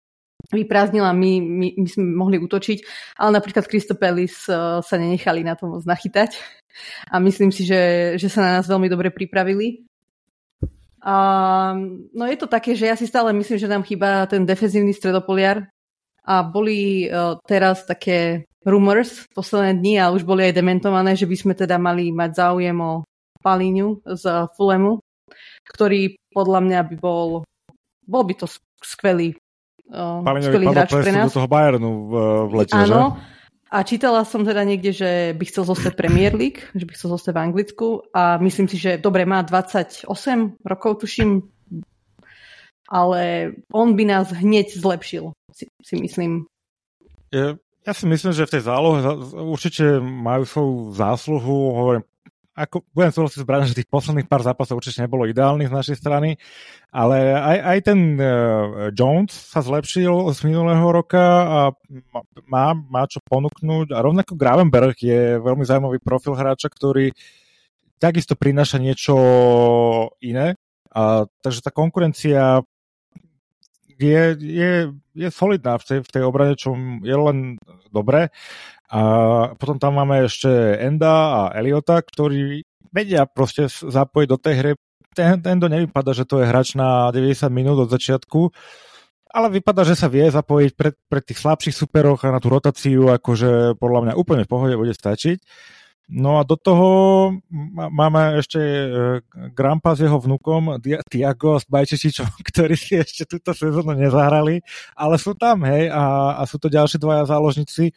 vyprázdnila, 0.50 1.14
my, 1.14 1.32
my, 1.38 1.68
my 1.78 1.86
sme 1.86 2.04
mohli 2.10 2.42
útočiť, 2.42 2.78
ale 3.22 3.38
napríklad 3.38 3.70
Kristopelis 3.70 4.50
uh, 4.50 4.82
sa 4.82 4.94
nenechali 4.98 5.46
na 5.46 5.54
tom 5.54 5.78
nachytať. 5.78 6.34
A 7.14 7.22
myslím 7.22 7.54
si, 7.54 7.62
že, 7.62 8.14
že 8.18 8.26
sa 8.26 8.42
na 8.42 8.50
nás 8.58 8.66
veľmi 8.66 8.90
dobre 8.90 9.14
pripravili 9.14 9.87
no 12.12 12.24
je 12.26 12.36
to 12.36 12.50
také, 12.50 12.74
že 12.74 12.90
ja 12.90 12.96
si 12.98 13.08
stále 13.08 13.32
myslím, 13.32 13.56
že 13.56 13.70
nám 13.70 13.86
chýba 13.86 14.26
ten 14.28 14.44
defenzívny 14.44 14.92
stredopoliar 14.92 15.70
a 16.26 16.44
boli 16.44 17.08
uh, 17.08 17.40
teraz 17.48 17.88
také 17.88 18.44
rumors 18.66 19.24
posledné 19.32 19.80
dni 19.80 19.94
a 20.02 20.12
už 20.12 20.28
boli 20.28 20.44
aj 20.50 20.58
dementované, 20.58 21.16
že 21.16 21.24
by 21.24 21.36
sme 21.38 21.54
teda 21.56 21.80
mali 21.80 22.12
mať 22.12 22.30
záujem 22.36 22.76
o 22.76 23.06
Palíňu 23.40 24.02
z 24.04 24.24
Fulemu, 24.58 25.00
ktorý 25.70 26.18
podľa 26.34 26.60
mňa 26.66 26.80
by 26.92 26.96
bol, 26.98 27.46
bol 28.04 28.22
by 28.26 28.34
to 28.34 28.46
skvelý, 28.82 29.38
uh, 29.94 30.20
skvelý 30.42 30.66
hráč 30.68 30.90
pre 30.92 31.12
nás. 31.14 31.32
do 31.32 31.40
toho 31.40 31.48
Bayernu 31.48 31.90
v, 32.10 32.12
v 32.50 32.52
lete, 32.60 32.74
Áno, 32.76 33.16
že? 33.16 33.37
A 33.68 33.84
čítala 33.84 34.24
som 34.24 34.48
teda 34.48 34.64
niekde, 34.64 34.96
že 34.96 35.10
by 35.36 35.44
chcel 35.44 35.68
zostať 35.68 35.92
Premier 35.92 36.32
League, 36.32 36.64
že 36.72 36.88
by 36.88 36.92
chcel 36.96 37.12
zostať 37.12 37.36
v 37.36 37.42
Anglicku 37.44 37.88
a 38.16 38.40
myslím 38.40 38.64
si, 38.64 38.80
že 38.80 38.96
dobre, 38.96 39.28
má 39.28 39.44
28 39.44 40.08
rokov, 40.64 41.04
tuším, 41.04 41.44
ale 42.88 43.52
on 43.68 43.92
by 43.92 44.04
nás 44.08 44.32
hneď 44.32 44.72
zlepšil, 44.72 45.36
si, 45.52 45.68
si 45.84 45.94
myslím. 46.00 46.48
Ja, 47.28 47.60
ja 47.60 47.92
si 47.92 48.08
myslím, 48.08 48.32
že 48.32 48.48
v 48.48 48.54
tej 48.56 48.62
zálohe 48.64 49.04
určite 49.36 50.00
majú 50.00 50.48
svoju 50.48 50.72
zásluhu, 50.96 51.56
hovorím, 51.76 52.04
ako, 52.58 52.82
budem 52.90 53.14
súhlasiť 53.14 53.38
s 53.38 53.70
že 53.70 53.78
tých 53.78 53.90
posledných 53.90 54.26
pár 54.26 54.42
zápasov 54.42 54.82
určite 54.82 55.06
nebolo 55.06 55.30
ideálnych 55.30 55.70
z 55.70 55.76
našej 55.78 55.96
strany, 56.02 56.34
ale 56.90 57.38
aj, 57.38 57.58
aj 57.62 57.78
ten 57.86 57.98
uh, 58.18 58.90
Jones 58.90 59.30
sa 59.30 59.62
zlepšil 59.62 60.34
z 60.34 60.38
minulého 60.42 60.82
roka 60.90 61.22
a 61.22 61.60
má, 62.50 62.74
má 62.74 63.06
čo 63.06 63.22
ponúknuť 63.22 63.94
a 63.94 64.02
rovnako 64.02 64.34
Gravenberg 64.34 64.98
je 64.98 65.38
veľmi 65.38 65.62
zaujímavý 65.62 66.02
profil 66.02 66.34
hráča, 66.34 66.66
ktorý 66.66 67.14
takisto 68.02 68.34
prináša 68.34 68.82
niečo 68.82 69.14
iné. 70.22 70.58
A, 70.94 71.26
takže 71.44 71.62
tá 71.62 71.70
konkurencia 71.70 72.62
je, 73.98 74.22
je, 74.38 74.72
je 75.14 75.28
solidná 75.34 75.76
v 75.78 75.84
tej, 75.84 75.98
v 76.06 76.10
tej 76.14 76.22
obrane, 76.22 76.54
čo 76.54 76.72
je 77.02 77.16
len 77.16 77.58
dobré. 77.90 78.30
A 78.88 79.00
potom 79.60 79.76
tam 79.76 80.00
máme 80.00 80.24
ešte 80.24 80.48
Enda 80.80 81.14
a 81.28 81.40
Eliota, 81.58 82.00
ktorí 82.00 82.64
vedia 82.88 83.28
proste 83.28 83.68
zapojiť 83.68 84.28
do 84.28 84.38
tej 84.40 84.54
hry. 84.56 84.72
Ten, 85.12 85.42
Endo 85.44 85.68
nevypadá, 85.68 86.16
že 86.16 86.24
to 86.24 86.40
je 86.40 86.48
hráč 86.48 86.78
na 86.78 87.12
90 87.12 87.50
minút 87.52 87.76
od 87.84 87.92
začiatku, 87.92 88.48
ale 89.28 89.46
vypadá, 89.60 89.84
že 89.84 89.98
sa 89.98 90.08
vie 90.08 90.24
zapojiť 90.24 90.72
pre, 90.72 90.96
pre 91.10 91.20
tých 91.20 91.42
slabších 91.42 91.76
superoch 91.76 92.24
a 92.24 92.32
na 92.32 92.40
tú 92.40 92.48
rotáciu, 92.48 93.12
akože 93.12 93.76
podľa 93.76 94.00
mňa 94.08 94.14
úplne 94.16 94.46
v 94.48 94.50
pohode 94.50 94.74
bude 94.78 94.96
stačiť. 94.96 95.38
No 96.08 96.40
a 96.40 96.42
do 96.42 96.56
toho 96.56 96.88
máme 97.76 98.40
ešte 98.40 98.56
e, 98.56 98.86
Grampa 99.52 99.92
s 99.92 100.00
jeho 100.00 100.16
vnukom 100.16 100.80
Tiago 101.04 101.60
s 101.60 101.68
Bajčečičom, 101.68 102.40
ktorí 102.48 102.74
si 102.80 102.96
ešte 102.96 103.28
túto 103.28 103.52
sezónu 103.52 103.92
nezahrali, 103.92 104.64
ale 104.96 105.14
sú 105.20 105.36
tam, 105.36 105.68
hej, 105.68 105.92
a, 105.92 106.36
a 106.40 106.42
sú 106.48 106.56
to 106.56 106.72
ďalší 106.72 106.96
dvaja 106.96 107.28
záložníci, 107.28 107.92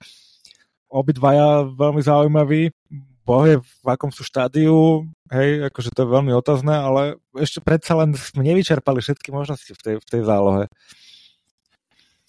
obidvaja 0.92 1.64
veľmi 1.72 2.04
zaujímaví. 2.04 2.76
Boh 3.24 3.48
je 3.48 3.64
v 3.64 3.88
akom 3.88 4.12
sú 4.12 4.28
štádiu, 4.28 5.08
hej, 5.32 5.72
akože 5.72 5.96
to 5.96 6.04
je 6.04 6.10
veľmi 6.12 6.36
otázne, 6.36 6.74
ale 6.76 7.02
ešte 7.40 7.64
predsa 7.64 7.96
len 7.96 8.12
sme 8.12 8.44
nevyčerpali 8.44 9.00
všetky 9.00 9.32
možnosti 9.32 9.72
v 9.72 9.80
tej, 9.80 9.96
v 10.04 10.08
tej 10.12 10.22
zálohe. 10.28 10.68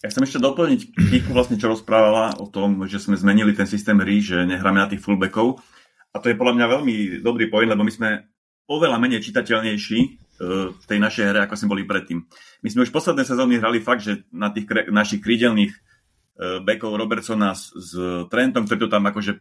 Ja 0.03 0.11
chcem 0.11 0.27
ešte 0.27 0.43
doplniť 0.43 0.99
Kiku 0.99 1.31
vlastne, 1.31 1.55
čo 1.55 1.71
rozprávala 1.71 2.35
o 2.43 2.51
tom, 2.51 2.91
že 2.91 2.99
sme 2.99 3.15
zmenili 3.15 3.55
ten 3.55 3.71
systém 3.71 3.95
hry, 3.95 4.19
že 4.19 4.43
nehráme 4.43 4.83
na 4.83 4.91
tých 4.91 4.99
fullbackov. 4.99 5.63
A 6.11 6.19
to 6.19 6.27
je 6.27 6.35
podľa 6.35 6.59
mňa 6.59 6.67
veľmi 6.75 6.95
dobrý 7.23 7.47
point, 7.47 7.71
lebo 7.71 7.87
my 7.87 7.93
sme 7.95 8.27
oveľa 8.67 8.99
menej 8.99 9.23
čitateľnejší 9.23 10.01
e, 10.03 10.09
v 10.75 10.85
tej 10.91 10.99
našej 10.99 11.25
hre, 11.31 11.47
ako 11.47 11.55
sme 11.55 11.73
boli 11.79 11.83
predtým. 11.87 12.19
My 12.67 12.69
sme 12.75 12.83
už 12.83 12.91
posledné 12.91 13.23
sezóny 13.23 13.63
hrali 13.63 13.79
fakt, 13.79 14.03
že 14.03 14.27
na 14.35 14.51
tých 14.51 14.67
kre- 14.67 14.91
našich 14.91 15.23
krídelných 15.23 15.71
e, 15.71 15.79
bekov 16.67 16.99
Robertsona 16.99 17.55
s, 17.55 17.71
s 17.71 17.95
Trentom, 18.27 18.67
ktorí 18.67 18.83
to 18.83 18.91
tam 18.91 19.07
akože 19.07 19.39
e, 19.39 19.41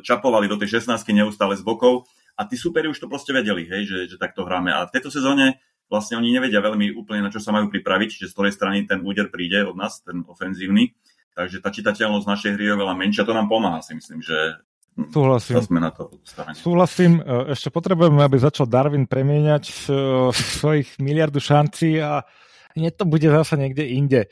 čapovali 0.00 0.48
do 0.48 0.56
tej 0.56 0.80
16 0.80 1.04
neustále 1.12 1.52
z 1.52 1.60
bokov 1.60 2.08
a 2.32 2.48
tí 2.48 2.56
superi 2.56 2.88
už 2.88 2.96
to 2.96 3.12
proste 3.12 3.36
vedeli, 3.36 3.68
hej, 3.68 3.84
že, 3.84 3.98
že 4.08 4.16
takto 4.16 4.48
hráme. 4.48 4.72
A 4.72 4.88
v 4.88 4.94
tejto 4.96 5.12
sezóne 5.12 5.60
vlastne 5.88 6.20
oni 6.20 6.32
nevedia 6.32 6.60
veľmi 6.60 6.94
úplne, 6.94 7.24
na 7.24 7.32
čo 7.32 7.40
sa 7.40 7.50
majú 7.50 7.72
pripraviť, 7.72 8.08
čiže 8.14 8.28
z 8.30 8.34
ktorej 8.36 8.52
strany 8.54 8.84
ten 8.84 9.00
úder 9.00 9.32
príde 9.32 9.64
od 9.64 9.74
nás, 9.74 10.04
ten 10.04 10.22
ofenzívny. 10.28 10.92
Takže 11.32 11.64
tá 11.64 11.72
čitateľnosť 11.72 12.26
našej 12.28 12.50
hry 12.54 12.64
je 12.68 12.76
oveľa 12.76 12.94
menšia, 12.94 13.26
to 13.26 13.32
nám 13.36 13.48
pomáha 13.48 13.80
si 13.80 13.96
myslím, 13.96 14.20
že 14.22 14.60
Súhlasím. 14.98 15.62
Sme 15.62 15.78
na 15.78 15.94
to 15.94 16.10
Súhlasím. 16.58 17.22
E, 17.22 17.54
ešte 17.54 17.70
potrebujeme, 17.70 18.18
aby 18.18 18.34
začal 18.34 18.66
Darwin 18.66 19.06
premieňať 19.06 19.64
uh, 19.70 20.34
svojich 20.58 20.98
miliardu 20.98 21.38
šancí 21.38 22.02
a 22.02 22.26
nie 22.74 22.90
to 22.90 23.06
bude 23.06 23.22
zase 23.22 23.54
niekde 23.54 23.86
inde. 23.86 24.26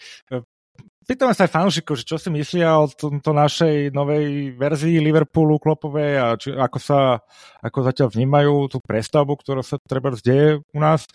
Pýtame 1.06 1.38
sa 1.38 1.46
aj 1.46 1.54
fanúšikov, 1.54 2.02
čo 2.02 2.18
si 2.18 2.34
myslia 2.34 2.82
o 2.82 2.90
tomto 2.90 3.30
našej 3.30 3.94
novej 3.94 4.58
verzii 4.58 4.98
Liverpoolu 4.98 5.62
klopovej 5.62 6.12
a 6.18 6.34
či, 6.34 6.50
ako 6.50 6.78
sa 6.82 7.22
ako 7.62 7.78
zatiaľ 7.86 8.10
vnímajú 8.10 8.74
tú 8.74 8.82
prestavbu, 8.82 9.38
ktorá 9.38 9.62
sa 9.62 9.78
treba 9.78 10.10
vzdeje 10.10 10.66
u 10.66 10.78
nás. 10.82 11.06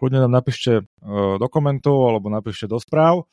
Kľudne 0.00 0.24
nám 0.24 0.40
napíšte 0.40 0.80
uh, 0.80 1.36
do 1.36 1.46
komentov 1.52 2.08
alebo 2.08 2.32
napíšte 2.32 2.64
do 2.64 2.80
správ. 2.80 3.28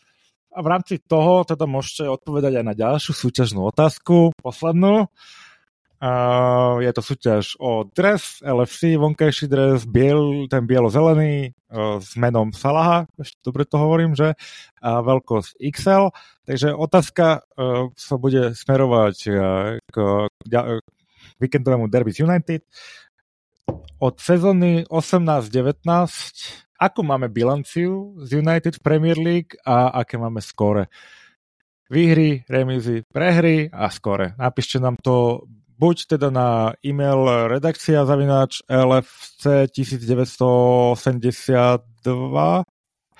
a 0.51 0.59
v 0.59 0.67
rámci 0.67 0.99
toho 0.99 1.47
teda 1.47 1.63
môžete 1.63 2.03
odpovedať 2.11 2.59
aj 2.59 2.65
na 2.67 2.75
ďalšiu 2.75 3.15
súťažnú 3.15 3.63
otázku, 3.71 4.35
poslednú. 4.43 5.07
Uh, 6.01 6.81
je 6.81 6.91
to 6.97 7.01
súťaž 7.05 7.53
o 7.61 7.85
dres, 7.85 8.41
LFC, 8.41 8.97
vonkajší 8.97 9.45
dres, 9.45 9.85
biel, 9.85 10.49
ten 10.49 10.65
bielo-zelený 10.65 11.53
uh, 11.69 12.01
s 12.01 12.17
menom 12.17 12.49
Salaha, 12.49 13.05
ešte 13.21 13.37
dobre 13.45 13.69
to 13.69 13.77
hovorím, 13.77 14.17
že? 14.17 14.33
A 14.81 15.05
veľkosť 15.05 15.61
XL. 15.61 16.09
Takže 16.49 16.73
otázka 16.73 17.45
uh, 17.45 17.93
sa 17.93 18.15
bude 18.17 18.57
smerovať 18.57 19.15
k, 19.93 19.95
k, 20.25 20.55
víkendovému 21.37 21.85
derby 21.85 22.09
z 22.17 22.25
United. 22.25 22.65
Od 24.01 24.17
sezóny 24.17 24.89
18-19 24.89 25.85
akú 26.81 27.05
máme 27.05 27.29
bilanciu 27.29 28.17
z 28.25 28.41
United 28.41 28.81
v 28.81 28.81
Premier 28.81 29.17
League 29.21 29.53
a 29.61 30.01
aké 30.01 30.17
máme 30.17 30.41
skore. 30.41 30.89
Výhry, 31.93 32.41
remízy, 32.49 33.05
prehry 33.05 33.69
a 33.69 33.85
skore. 33.93 34.33
Napíšte 34.41 34.81
nám 34.81 34.97
to 34.97 35.45
buď 35.81 36.13
teda 36.13 36.29
na 36.29 36.77
e-mail 36.85 37.49
redakcia 37.49 38.05
zavináč 38.05 38.61
lfc 38.69 39.73
1982 39.73 42.61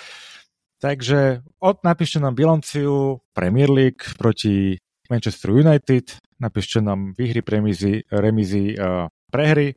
Takže 0.81 1.45
od, 1.61 1.77
napíšte 1.85 2.17
nám 2.17 2.33
bilanciu 2.33 3.21
Premier 3.37 3.69
League 3.69 4.01
proti 4.17 4.81
Manchester 5.09 5.49
United, 5.51 6.21
napíšte 6.37 6.79
nám 6.79 7.17
výhry, 7.17 7.41
premizy, 7.41 8.05
remizy, 8.13 8.77
uh, 8.77 9.09
prehry 9.33 9.73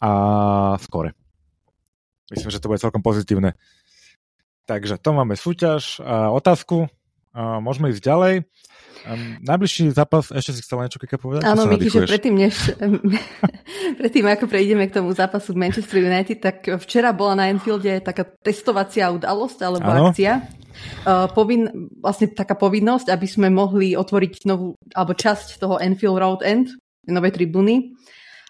a 0.00 0.10
skore. 0.78 1.16
Myslím, 2.28 2.52
že 2.52 2.60
to 2.60 2.68
bude 2.68 2.80
celkom 2.80 3.00
pozitívne. 3.00 3.56
Takže 4.68 5.00
to 5.00 5.16
máme 5.16 5.32
súťaž 5.32 6.04
a 6.04 6.28
otázku. 6.28 6.92
Môžeme 7.38 7.94
ísť 7.94 8.02
ďalej. 8.02 8.34
Um, 9.06 9.38
najbližší 9.40 9.94
zápas, 9.94 10.28
ešte 10.34 10.58
si 10.58 10.60
chcela 10.66 10.84
niečo 10.84 10.98
Kika 10.98 11.16
povedať? 11.22 11.46
Áno, 11.46 11.70
Miky, 11.70 11.88
že 11.88 12.04
predtým, 12.04 12.34
než, 12.34 12.74
predtým 14.00 14.26
ako 14.26 14.50
prejdeme 14.50 14.90
k 14.90 15.00
tomu 15.00 15.14
zápasu 15.14 15.54
Manchester 15.54 16.02
United, 16.02 16.38
tak 16.42 16.66
včera 16.82 17.14
bola 17.14 17.38
na 17.38 17.44
Enfielde 17.48 18.02
taká 18.02 18.26
testovacia 18.26 19.08
udalosť 19.14 19.58
alebo 19.62 19.86
Áno. 19.86 20.10
akcia. 20.10 20.44
Uh, 21.06 21.30
povin, 21.30 21.70
vlastne 22.02 22.30
taká 22.30 22.58
povinnosť, 22.58 23.10
aby 23.10 23.26
sme 23.26 23.48
mohli 23.50 23.94
otvoriť 23.94 24.44
novú, 24.46 24.74
alebo 24.92 25.14
časť 25.14 25.62
toho 25.62 25.78
Enfield 25.78 26.18
Road 26.18 26.42
End, 26.42 26.74
novej 27.06 27.38
tribúny. 27.38 27.94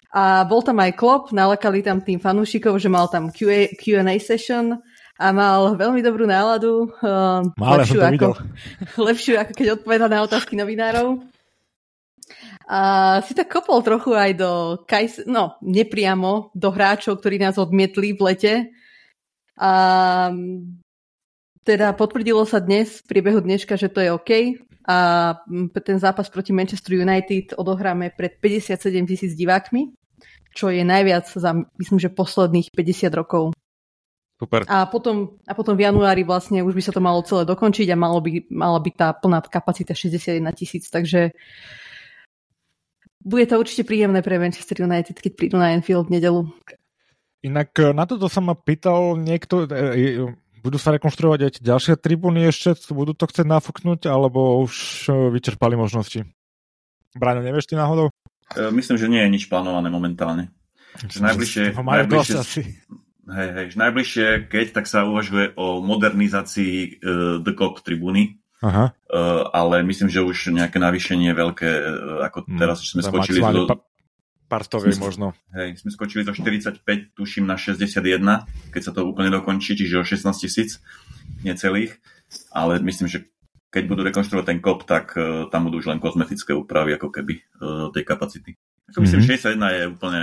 A 0.09 0.43
bol 0.49 0.65
tam 0.65 0.81
aj 0.81 0.97
klop, 0.97 1.29
nalakali 1.29 1.85
tam 1.85 2.01
tým 2.01 2.17
fanúšikov, 2.17 2.81
že 2.81 2.89
mal 2.89 3.05
tam 3.13 3.29
QA, 3.29 3.69
Q&A 3.77 4.17
session, 4.17 4.81
a 5.19 5.35
mal 5.35 5.75
veľmi 5.75 5.99
dobrú 5.99 6.23
náladu. 6.23 6.87
Uh, 7.03 7.43
Mále 7.59 7.83
lepšiu, 7.83 7.99
ako, 7.99 8.27
lepšiu 9.11 9.33
ako 9.35 9.51
keď 9.51 9.67
odpoveda 9.75 10.07
na 10.07 10.23
otázky 10.23 10.55
novinárov. 10.55 11.19
A 12.69 12.79
si 13.25 13.35
tak 13.35 13.51
kopol 13.51 13.83
trochu 13.83 14.15
aj 14.15 14.31
do 14.39 14.51
Kajs, 14.87 15.27
no 15.27 15.59
nepriamo, 15.59 16.55
do 16.55 16.69
hráčov, 16.71 17.19
ktorí 17.19 17.41
nás 17.41 17.59
odmietli 17.59 18.15
v 18.15 18.21
lete. 18.31 18.53
A 19.59 19.71
teda 21.67 21.91
potvrdilo 21.97 22.47
sa 22.47 22.63
dnes, 22.63 23.03
v 23.03 23.09
priebehu 23.11 23.43
dneška, 23.43 23.75
že 23.75 23.91
to 23.91 23.99
je 23.99 24.09
OK. 24.13 24.31
A 24.87 24.97
ten 25.83 25.97
zápas 25.99 26.31
proti 26.31 26.55
Manchester 26.55 26.95
United 26.95 27.59
odohráme 27.59 28.15
pred 28.15 28.39
57 28.39 28.79
tisíc 29.03 29.35
divákmi, 29.35 29.91
čo 30.55 30.71
je 30.71 30.81
najviac 30.81 31.27
za, 31.27 31.51
myslím, 31.75 31.99
že 31.99 32.13
posledných 32.13 32.71
50 32.71 33.11
rokov. 33.19 33.51
Super. 34.39 34.63
A 34.71 34.87
potom, 34.87 35.35
a 35.43 35.51
potom 35.51 35.75
v 35.75 35.83
januári 35.83 36.23
vlastne 36.23 36.63
už 36.63 36.71
by 36.71 36.79
sa 36.79 36.95
to 36.95 37.03
malo 37.03 37.19
celé 37.27 37.43
dokončiť 37.43 37.91
a 37.91 37.99
malo 37.99 38.23
by, 38.23 38.47
mala 38.47 38.79
by 38.79 38.89
tá 38.95 39.11
plná 39.11 39.43
kapacita 39.43 39.91
61 39.91 40.39
tisíc, 40.55 40.87
takže 40.87 41.35
bude 43.19 43.43
to 43.51 43.59
určite 43.59 43.83
príjemné 43.83 44.23
pre 44.23 44.39
Manchester 44.39 44.87
United, 44.87 45.19
keď 45.19 45.31
prídu 45.35 45.59
na 45.59 45.75
Enfield 45.75 46.07
v 46.07 46.15
nedelu. 46.15 46.41
Inak 47.43 47.75
e, 47.75 47.91
na 47.91 48.07
toto 48.07 48.31
sa 48.31 48.39
ma 48.39 48.55
pýtal 48.55 49.19
niekto, 49.19 49.67
e, 49.67 49.75
e, 49.75 50.31
budú 50.63 50.79
sa 50.79 50.95
rekonštruovať 50.95 51.39
aj 51.43 51.51
ďalšie 51.59 51.93
tribúny 51.99 52.47
ešte, 52.47 52.79
budú 52.95 53.11
to 53.11 53.27
chcieť 53.27 53.43
nafúknuť, 53.43 54.07
alebo 54.07 54.63
už 54.63 55.07
vyčerpali 55.35 55.75
možnosti? 55.75 56.23
Braňo, 57.11 57.43
nevieš 57.43 57.67
ty 57.67 57.75
náhodou? 57.75 58.07
Myslím, 58.71 58.95
že 58.95 59.11
nie 59.11 59.19
je 59.19 59.29
nič 59.35 59.43
plánované 59.51 59.91
momentálne. 59.91 60.47
Najbližšie, 60.99 61.75
najbližšie, 61.75 62.39
Hej, 63.29 63.49
hej, 63.53 63.67
najbližšie, 63.77 64.27
keď 64.49 64.65
tak 64.81 64.85
sa 64.89 65.05
uvažuje 65.05 65.53
o 65.53 65.85
modernizácii 65.85 66.73
uh, 66.97 67.37
The 67.45 67.53
Cock 67.53 67.85
tribúny, 67.85 68.41
Aha. 68.59 68.91
Uh, 69.07 69.47
ale 69.55 69.87
myslím, 69.87 70.11
že 70.11 70.19
už 70.19 70.51
nejaké 70.51 70.83
navýšenie 70.83 71.31
veľké, 71.31 71.69
uh, 71.69 72.27
ako 72.27 72.43
hmm, 72.43 72.59
teraz 72.59 72.83
sme 72.83 72.99
skočili 72.99 73.39
do... 73.39 73.71
Pa- 73.71 73.87
partovej 74.49 74.97
možno. 74.97 75.37
Hej, 75.53 75.85
sme 75.85 75.93
skočili 75.93 76.25
zo 76.25 76.33
45, 76.33 76.81
tuším, 77.13 77.45
na 77.45 77.55
61, 77.55 78.01
keď 78.73 78.81
sa 78.81 78.91
to 78.91 79.05
úplne 79.05 79.29
dokončí, 79.29 79.77
čiže 79.77 80.01
o 80.01 80.03
16 80.03 80.25
tisíc 80.41 80.81
necelých, 81.45 82.01
ale 82.49 82.81
myslím, 82.81 83.07
že 83.07 83.29
keď 83.69 83.83
budú 83.85 84.01
rekonštruovať 84.09 84.45
ten 84.49 84.59
kop, 84.59 84.83
tak 84.89 85.13
uh, 85.15 85.45
tam 85.53 85.69
budú 85.69 85.79
už 85.79 85.93
len 85.93 86.01
kozmetické 86.01 86.51
úpravy, 86.51 86.97
ako 86.97 87.13
keby 87.13 87.45
uh, 87.61 87.93
tej 87.93 88.03
kapacity. 88.03 88.57
Ako 88.89 89.05
myslím, 89.05 89.21
mm-hmm. 89.21 89.69
61 89.69 89.77
je 89.77 89.83
úplne 89.85 90.21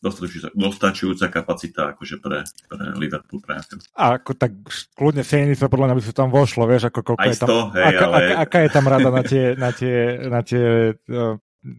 dostačujúca, 0.00 0.48
dostačujúca 0.52 1.26
kapacita 1.32 1.82
akože 1.96 2.16
pre, 2.20 2.44
pre 2.44 2.84
Liverpool, 3.00 3.40
pre 3.40 3.58
Anfield. 3.58 3.84
A 3.96 4.20
ako 4.20 4.36
tak 4.36 4.52
kľudne 4.92 5.24
70 5.24 5.56
podľa 5.66 5.86
mňa 5.90 5.96
by 5.96 6.02
sa 6.04 6.14
tam 6.14 6.28
vošlo, 6.28 6.68
vieš, 6.68 6.92
ako 6.92 7.00
koľko 7.14 7.22
Aj 7.24 7.30
je 7.32 7.38
tam, 7.40 7.48
100, 7.48 7.76
hej, 7.76 7.84
aká, 7.84 8.04
ale... 8.04 8.16
aká, 8.16 8.34
aká, 8.44 8.58
je 8.60 8.70
tam 8.70 8.84
rada 8.86 9.10
na 9.10 9.22
tie, 9.24 9.44
na 9.56 9.70
tie, 9.72 9.96
na 10.28 10.40
tie 10.44 10.64
uh, 10.94 11.34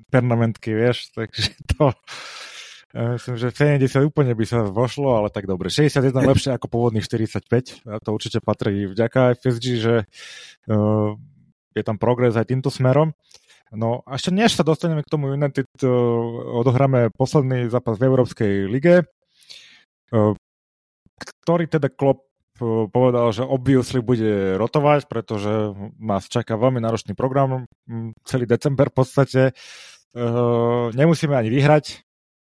pernamentky, 0.09 0.73
vieš, 0.73 1.13
takže 1.13 1.53
to 1.77 1.93
ja 2.95 3.13
myslím, 3.13 3.35
že 3.37 3.53
70 3.53 4.09
úplne 4.09 4.33
by 4.33 4.45
sa 4.47 4.63
vošlo, 4.63 5.21
ale 5.21 5.29
tak 5.29 5.45
dobre. 5.45 5.69
61 5.69 6.17
lepšie 6.17 6.51
ako 6.55 6.65
pôvodných 6.65 7.05
45. 7.05 7.85
A 7.85 7.99
to 8.01 8.09
určite 8.15 8.39
patrí 8.41 8.89
vďaka 8.89 9.37
FSG, 9.37 9.65
že 9.77 9.95
uh, 10.71 11.13
je 11.77 11.83
tam 11.85 12.01
progres 12.01 12.33
aj 12.33 12.49
týmto 12.49 12.73
smerom. 12.73 13.13
No 13.75 13.99
a 14.07 14.15
ešte 14.15 14.31
než 14.31 14.55
sa 14.55 14.63
dostaneme 14.63 15.03
k 15.03 15.11
tomu 15.11 15.35
United, 15.35 15.67
uh, 15.83 15.89
odohráme 16.63 17.11
posledný 17.11 17.67
zápas 17.67 17.99
v 17.99 18.07
Európskej 18.07 18.51
lige, 18.71 19.03
uh, 20.15 20.31
ktorý 21.43 21.67
teda 21.67 21.91
Klopp 21.91 22.23
uh, 22.63 22.87
povedal, 22.87 23.35
že 23.35 23.43
obviously 23.43 23.99
bude 23.99 24.55
rotovať, 24.55 25.11
pretože 25.11 25.51
nás 25.99 26.31
čaká 26.31 26.55
veľmi 26.55 26.79
náročný 26.79 27.11
program, 27.11 27.67
celý 28.23 28.47
december 28.47 28.87
v 28.87 28.97
podstate. 29.03 29.41
Uh, 30.15 30.87
nemusíme 30.95 31.35
ani 31.35 31.51
vyhrať, 31.51 32.07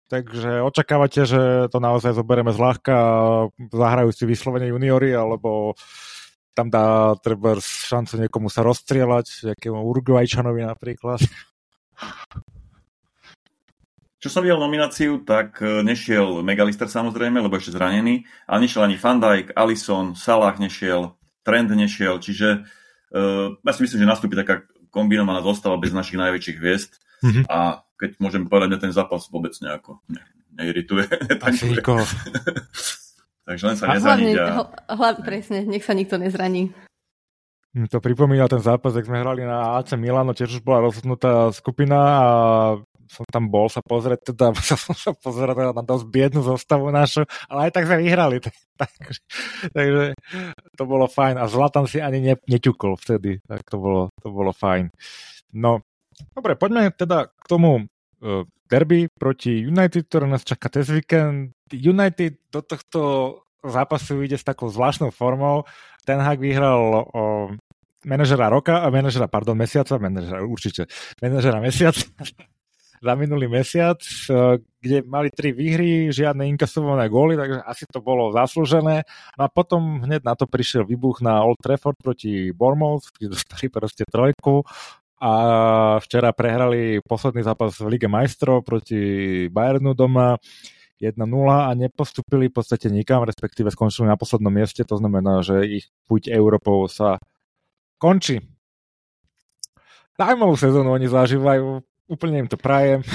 takže 0.09 0.65
očakávate, 0.65 1.29
že 1.29 1.69
to 1.69 1.77
naozaj 1.77 2.17
zoberieme 2.17 2.57
zľahka 2.57 2.95
a 2.97 3.13
zahrajú 3.69 4.17
si 4.17 4.25
vyslovene 4.25 4.73
juniori, 4.73 5.13
alebo 5.13 5.77
tam 6.53 6.69
dá 6.69 7.17
treba 7.21 7.57
šancu 7.61 8.21
niekomu 8.25 8.53
sa 8.53 8.61
rozstrieľať, 8.65 9.53
nejakému 9.53 9.81
Uruguayčanovi 9.81 10.69
napríklad. 10.69 11.21
Čo 14.23 14.29
som 14.31 14.47
videl 14.47 14.61
nomináciu, 14.61 15.27
tak 15.27 15.59
e, 15.59 15.83
nešiel 15.83 16.47
Megalister 16.47 16.87
samozrejme, 16.87 17.43
lebo 17.43 17.59
ešte 17.59 17.75
zranený, 17.75 18.23
ale 18.47 18.59
nešiel 18.63 18.87
ani 18.87 18.95
Van 18.95 19.19
Dijk, 19.19 19.51
Alisson, 19.59 20.15
Salah 20.15 20.55
nešiel, 20.63 21.19
Trend 21.43 21.75
nešiel, 21.75 22.23
čiže 22.23 22.63
uh, 23.11 23.51
ja 23.59 23.73
si 23.75 23.83
myslím, 23.83 24.07
že 24.07 24.13
nastúpi 24.15 24.39
taká 24.39 24.63
kombinovaná 24.95 25.43
zostava 25.43 25.75
bez 25.75 25.91
našich 25.91 26.23
najväčších 26.23 26.59
hviezd 26.63 27.03
mm-hmm. 27.19 27.45
a 27.51 27.83
keď 27.99 28.11
môžem 28.23 28.47
povedať, 28.47 28.79
ten 28.79 28.95
zápas 28.95 29.27
vôbec 29.27 29.51
nejako 29.59 29.99
ne, 30.07 30.23
neirituje. 30.55 31.03
Asi 31.43 31.67
nikoho. 31.67 32.07
Takže 33.43 33.65
len 33.67 33.77
sa 33.77 33.87
nezraniť. 33.91 34.37
A... 34.39 34.51
hlavne, 34.95 35.23
presne, 35.27 35.59
nech 35.67 35.83
sa 35.83 35.99
nikto 35.99 36.15
nezraní. 36.17 36.71
To 37.73 38.05
pripomína 38.05 38.53
ten 38.53 38.61
zápas, 38.61 38.93
ak 38.93 39.09
sme 39.09 39.25
hrali 39.25 39.49
na 39.49 39.81
AC 39.81 39.97
Milano, 39.97 40.37
tiež 40.37 40.61
už 40.61 40.63
bola 40.63 40.85
rozhodnutá 40.85 41.49
skupina 41.57 41.99
a 42.21 42.29
som 43.13 43.29
tam 43.29 43.53
bol 43.53 43.69
sa 43.69 43.85
pozrieť, 43.85 44.33
teda 44.33 44.57
som 44.65 44.93
sa 44.97 45.13
pozrieť 45.13 45.57
teda 45.57 45.73
na 45.77 45.85
dosť 45.85 46.05
biednú 46.09 46.41
zostavu 46.41 46.89
našu, 46.89 47.29
ale 47.49 47.69
aj 47.69 47.71
tak 47.77 47.85
sme 47.89 48.05
vyhrali. 48.05 48.41
takže, 48.81 49.21
takže 49.73 50.05
to 50.77 50.83
bolo 50.89 51.09
fajn. 51.09 51.37
A 51.37 51.45
Zlatan 51.49 51.85
si 51.85 52.01
ani 52.01 52.25
ne, 52.25 52.35
neťukol 52.37 52.97
vtedy, 52.97 53.45
tak 53.45 53.65
to 53.69 53.77
bolo, 53.77 54.03
to 54.21 54.29
bolo 54.33 54.53
fajn. 54.57 54.93
No, 55.57 55.85
dobre, 56.33 56.57
poďme 56.57 56.93
teda 56.93 57.29
k 57.29 57.45
tomu 57.49 57.85
uh, 58.25 58.45
derby 58.73 59.13
proti 59.13 59.69
United, 59.69 60.09
ktoré 60.09 60.25
nás 60.25 60.49
čaká 60.49 60.73
test 60.73 60.89
víkend. 60.89 61.53
United 61.69 62.49
do 62.49 62.65
tohto 62.65 63.01
zápasu 63.61 64.25
ide 64.25 64.41
s 64.41 64.49
takou 64.49 64.73
zvláštnou 64.73 65.13
formou. 65.13 65.69
Ten 66.09 66.17
Hag 66.25 66.41
vyhral 66.41 67.05
o 67.13 67.53
manažera 68.09 68.49
roka 68.49 68.81
a 68.81 68.89
manažera, 68.89 69.29
pardon, 69.29 69.55
mesiaca, 69.55 70.01
manažera 70.01 70.41
určite, 70.43 70.89
manažera 71.21 71.61
mesiaca 71.61 72.03
za 73.03 73.13
minulý 73.19 73.51
mesiac, 73.51 73.99
e, 74.31 74.63
kde 74.79 75.03
mali 75.03 75.31
tri 75.35 75.51
výhry, 75.51 76.15
žiadne 76.15 76.47
inkasované 76.55 77.11
góly, 77.11 77.35
takže 77.35 77.59
asi 77.67 77.85
to 77.91 77.99
bolo 77.99 78.31
zaslúžené. 78.31 79.03
No 79.35 79.43
a 79.47 79.49
potom 79.51 80.07
hneď 80.07 80.23
na 80.23 80.39
to 80.39 80.47
prišiel 80.47 80.87
výbuch 80.87 81.19
na 81.19 81.43
Old 81.43 81.59
Trafford 81.59 81.99
proti 81.99 82.55
Bournemouth, 82.55 83.11
kde 83.15 83.35
dostali 83.35 83.67
proste 83.71 84.07
trojku 84.07 84.63
a 85.23 85.33
včera 86.03 86.35
prehrali 86.35 86.99
posledný 86.99 87.47
zápas 87.47 87.79
v 87.79 87.95
Lige 87.95 88.11
majstrov 88.11 88.67
proti 88.67 89.47
Bayernu 89.47 89.95
doma 89.95 90.35
1-0 90.99 91.15
a 91.47 91.71
nepostupili 91.79 92.51
v 92.51 92.55
podstate 92.59 92.91
nikam, 92.91 93.23
respektíve 93.23 93.71
skončili 93.71 94.11
na 94.11 94.19
poslednom 94.19 94.51
mieste, 94.51 94.83
to 94.83 94.99
znamená, 94.99 95.47
že 95.47 95.63
ich 95.63 95.87
puť 96.11 96.27
Európou 96.27 96.91
sa 96.91 97.23
končí. 98.03 98.43
Zaujímavú 100.19 100.59
sezónu 100.59 100.91
oni 100.91 101.07
zažívajú, 101.07 101.83
úplne 102.11 102.43
im 102.43 102.49
to 102.51 102.59
prajem. 102.59 103.07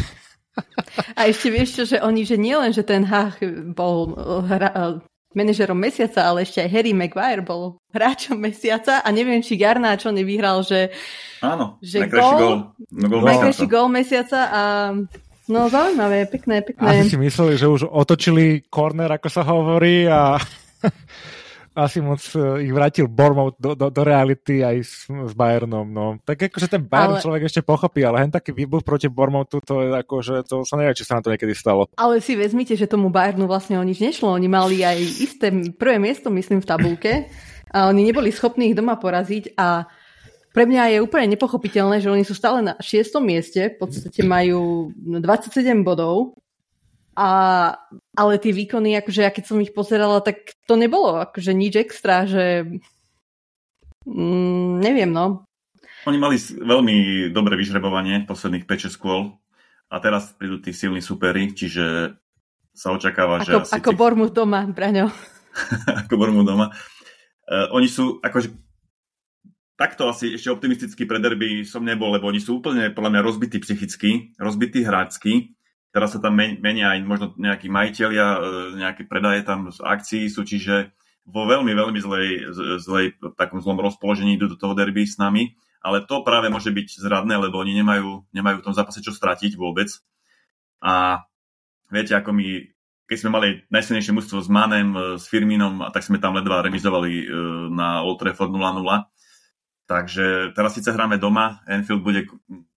A 1.19 1.27
ešte 1.27 1.51
vieš 1.51 1.69
čo, 1.75 1.83
že 1.85 1.97
oni, 1.99 2.23
že 2.23 2.39
nielen, 2.39 2.71
že 2.71 2.87
ten 2.87 3.03
Hach 3.03 3.37
bol 3.75 4.15
hra, 4.47 5.03
manažerom 5.37 5.77
mesiaca, 5.77 6.25
ale 6.25 6.41
ešte 6.41 6.65
aj 6.65 6.69
Harry 6.73 6.97
Maguire 6.97 7.45
bol 7.45 7.77
hráčom 7.93 8.41
mesiaca 8.41 9.05
a 9.05 9.07
neviem, 9.13 9.45
či 9.45 9.53
čo 10.01 10.09
nevyhral, 10.09 10.65
že, 10.65 10.89
Áno, 11.45 11.77
že 11.85 12.01
najkrajší 12.01 12.33
gól, 12.41 12.55
najkrajší 13.21 13.65
gól 13.69 13.87
mesiaca 13.93 14.41
a 14.49 14.61
no 15.47 15.59
zaujímavé, 15.69 16.25
pekné, 16.25 16.65
pekné. 16.65 17.05
Asi 17.05 17.13
si 17.13 17.17
mysleli, 17.21 17.53
že 17.53 17.69
už 17.69 17.85
otočili 17.85 18.65
corner, 18.67 19.13
ako 19.13 19.27
sa 19.29 19.45
hovorí 19.45 20.09
a 20.09 20.41
asi 21.77 22.01
moc 22.01 22.17
e, 22.33 22.65
ich 22.65 22.73
vrátil 22.73 23.05
Bormov 23.05 23.53
do, 23.61 23.77
do, 23.77 23.93
do 23.93 24.01
reality 24.01 24.65
aj 24.65 24.77
s, 24.81 25.05
s 25.05 25.33
Bayernom. 25.37 25.85
No. 25.85 26.17
Tak 26.25 26.49
akože 26.49 26.65
ten 26.65 26.81
Bayern 26.81 27.21
ale... 27.21 27.23
človek 27.23 27.43
ešte 27.45 27.61
pochopí, 27.61 28.01
ale 28.01 28.25
hen 28.25 28.33
taký 28.33 28.49
výbuch 28.49 28.81
proti 28.81 29.05
Bormovtu, 29.05 29.61
to 29.61 29.85
je 29.85 29.93
akože, 29.93 30.49
to 30.49 30.65
sa 30.65 30.81
nevie, 30.81 30.97
či 30.97 31.05
sa 31.05 31.21
na 31.21 31.23
to 31.23 31.29
niekedy 31.29 31.53
stalo. 31.53 31.85
Ale 32.01 32.17
si 32.17 32.33
vezmite, 32.33 32.73
že 32.73 32.89
tomu 32.89 33.13
Bayernu 33.13 33.45
vlastne 33.45 33.77
o 33.77 33.85
nič 33.85 34.01
nešlo. 34.01 34.33
Oni 34.33 34.49
mali 34.49 34.81
aj 34.81 34.97
isté 35.21 35.53
prvé 35.77 36.01
miesto, 36.01 36.33
myslím, 36.33 36.65
v 36.65 36.69
tabulke 36.69 37.13
a 37.69 37.93
oni 37.93 38.01
neboli 38.09 38.33
schopní 38.33 38.73
ich 38.73 38.77
doma 38.77 38.97
poraziť 38.97 39.53
a 39.59 39.85
pre 40.57 40.65
mňa 40.65 40.97
je 40.97 41.03
úplne 41.05 41.37
nepochopiteľné, 41.37 42.01
že 42.01 42.09
oni 42.09 42.25
sú 42.25 42.33
stále 42.33 42.65
na 42.65 42.73
šiestom 42.81 43.21
mieste, 43.21 43.77
v 43.77 43.77
podstate 43.77 44.25
majú 44.25 44.89
27 44.97 45.85
bodov 45.85 46.33
a, 47.13 47.73
ale 48.17 48.41
tie 48.41 48.49
výkony, 48.49 48.97
akože 48.97 49.21
ja 49.21 49.29
keď 49.29 49.43
som 49.45 49.61
ich 49.61 49.77
pozerala, 49.77 50.25
tak 50.25 50.57
to 50.65 50.73
nebolo 50.73 51.21
akože 51.21 51.53
nič 51.53 51.77
extra, 51.77 52.25
že 52.25 52.65
mm, 54.09 54.81
neviem, 54.81 55.13
no. 55.13 55.45
Oni 56.09 56.17
mali 56.17 56.41
veľmi 56.41 57.29
dobré 57.29 57.53
vyžrebovanie 57.53 58.25
posledných 58.25 58.65
5-6 58.65 58.97
kôl 58.97 59.37
a 59.93 59.95
teraz 60.01 60.33
prídu 60.33 60.57
tí 60.57 60.73
silní 60.73 61.05
superi, 61.05 61.53
čiže 61.53 62.17
sa 62.73 62.93
očakáva, 62.93 63.41
ako, 63.41 63.45
že 63.45 63.53
asi... 63.69 63.73
Ako 63.77 63.91
tí... 63.93 63.97
Bormu 63.97 64.25
doma, 64.33 64.65
Braňo. 64.65 65.13
ako 66.05 66.13
Bormu 66.17 66.41
doma. 66.41 66.73
Uh, 67.47 67.69
oni 67.73 67.85
sú, 67.85 68.17
akože 68.21 68.49
takto 69.77 70.09
asi 70.09 70.37
ešte 70.37 70.49
optimisticky 70.49 71.05
pre 71.05 71.21
derby 71.21 71.61
som 71.61 71.85
nebol, 71.85 72.09
lebo 72.09 72.29
oni 72.29 72.41
sú 72.41 72.59
úplne 72.59 72.89
podľa 72.93 73.13
mňa 73.13 73.21
rozbití 73.21 73.57
psychicky, 73.61 74.33
rozbití 74.41 74.81
hrácky 74.81 75.56
Teraz 75.97 76.13
sa 76.13 76.21
tam 76.21 76.37
menia 76.37 76.93
aj 76.93 77.01
možno 77.01 77.33
nejakí 77.41 77.73
majiteľia, 77.73 78.27
e, 78.37 78.39
nejaké 78.85 79.09
predaje 79.09 79.41
tam 79.41 79.73
z 79.73 79.81
akcií 79.81 80.29
sú, 80.29 80.45
čiže 80.45 80.93
vo 81.25 81.49
veľmi, 81.49 81.73
veľmi 81.73 81.97
zlej, 81.97 82.27
zlej 82.77 83.17
takom 83.33 83.57
zlom 83.65 83.81
rozpoložení 83.81 84.37
idú 84.37 84.45
do 84.45 84.61
toho 84.61 84.77
derby 84.77 85.09
s 85.09 85.17
nami, 85.17 85.57
ale 85.81 86.05
to 86.05 86.21
práve 86.21 86.53
môže 86.53 86.69
byť 86.69 87.01
zradné, 87.01 87.41
lebo 87.41 87.57
oni 87.57 87.81
nemajú, 87.81 88.29
nemajú 88.29 88.61
v 88.61 88.65
tom 88.69 88.77
zápase 88.77 89.01
čo 89.01 89.09
stratiť 89.09 89.57
vôbec. 89.57 89.89
A 90.85 91.25
viete, 91.89 92.13
ako 92.13 92.29
my, 92.29 92.45
keď 93.09 93.17
sme 93.17 93.33
mali 93.33 93.47
najsilnejšie 93.73 94.13
mužstvo 94.13 94.37
s 94.37 94.53
Manem, 94.53 94.93
e, 94.93 94.99
s 95.17 95.25
Firminom, 95.25 95.81
a 95.81 95.89
tak 95.89 96.05
sme 96.05 96.21
tam 96.21 96.37
ledva 96.37 96.61
remizovali 96.61 97.25
e, 97.25 97.25
na 97.73 98.05
Old 98.05 98.21
Trafford 98.21 98.53
0-0. 98.53 98.85
Takže 99.89 100.53
teraz 100.53 100.77
síce 100.77 100.93
hráme 100.93 101.17
doma, 101.17 101.65
Enfield 101.65 102.05
bude 102.05 102.29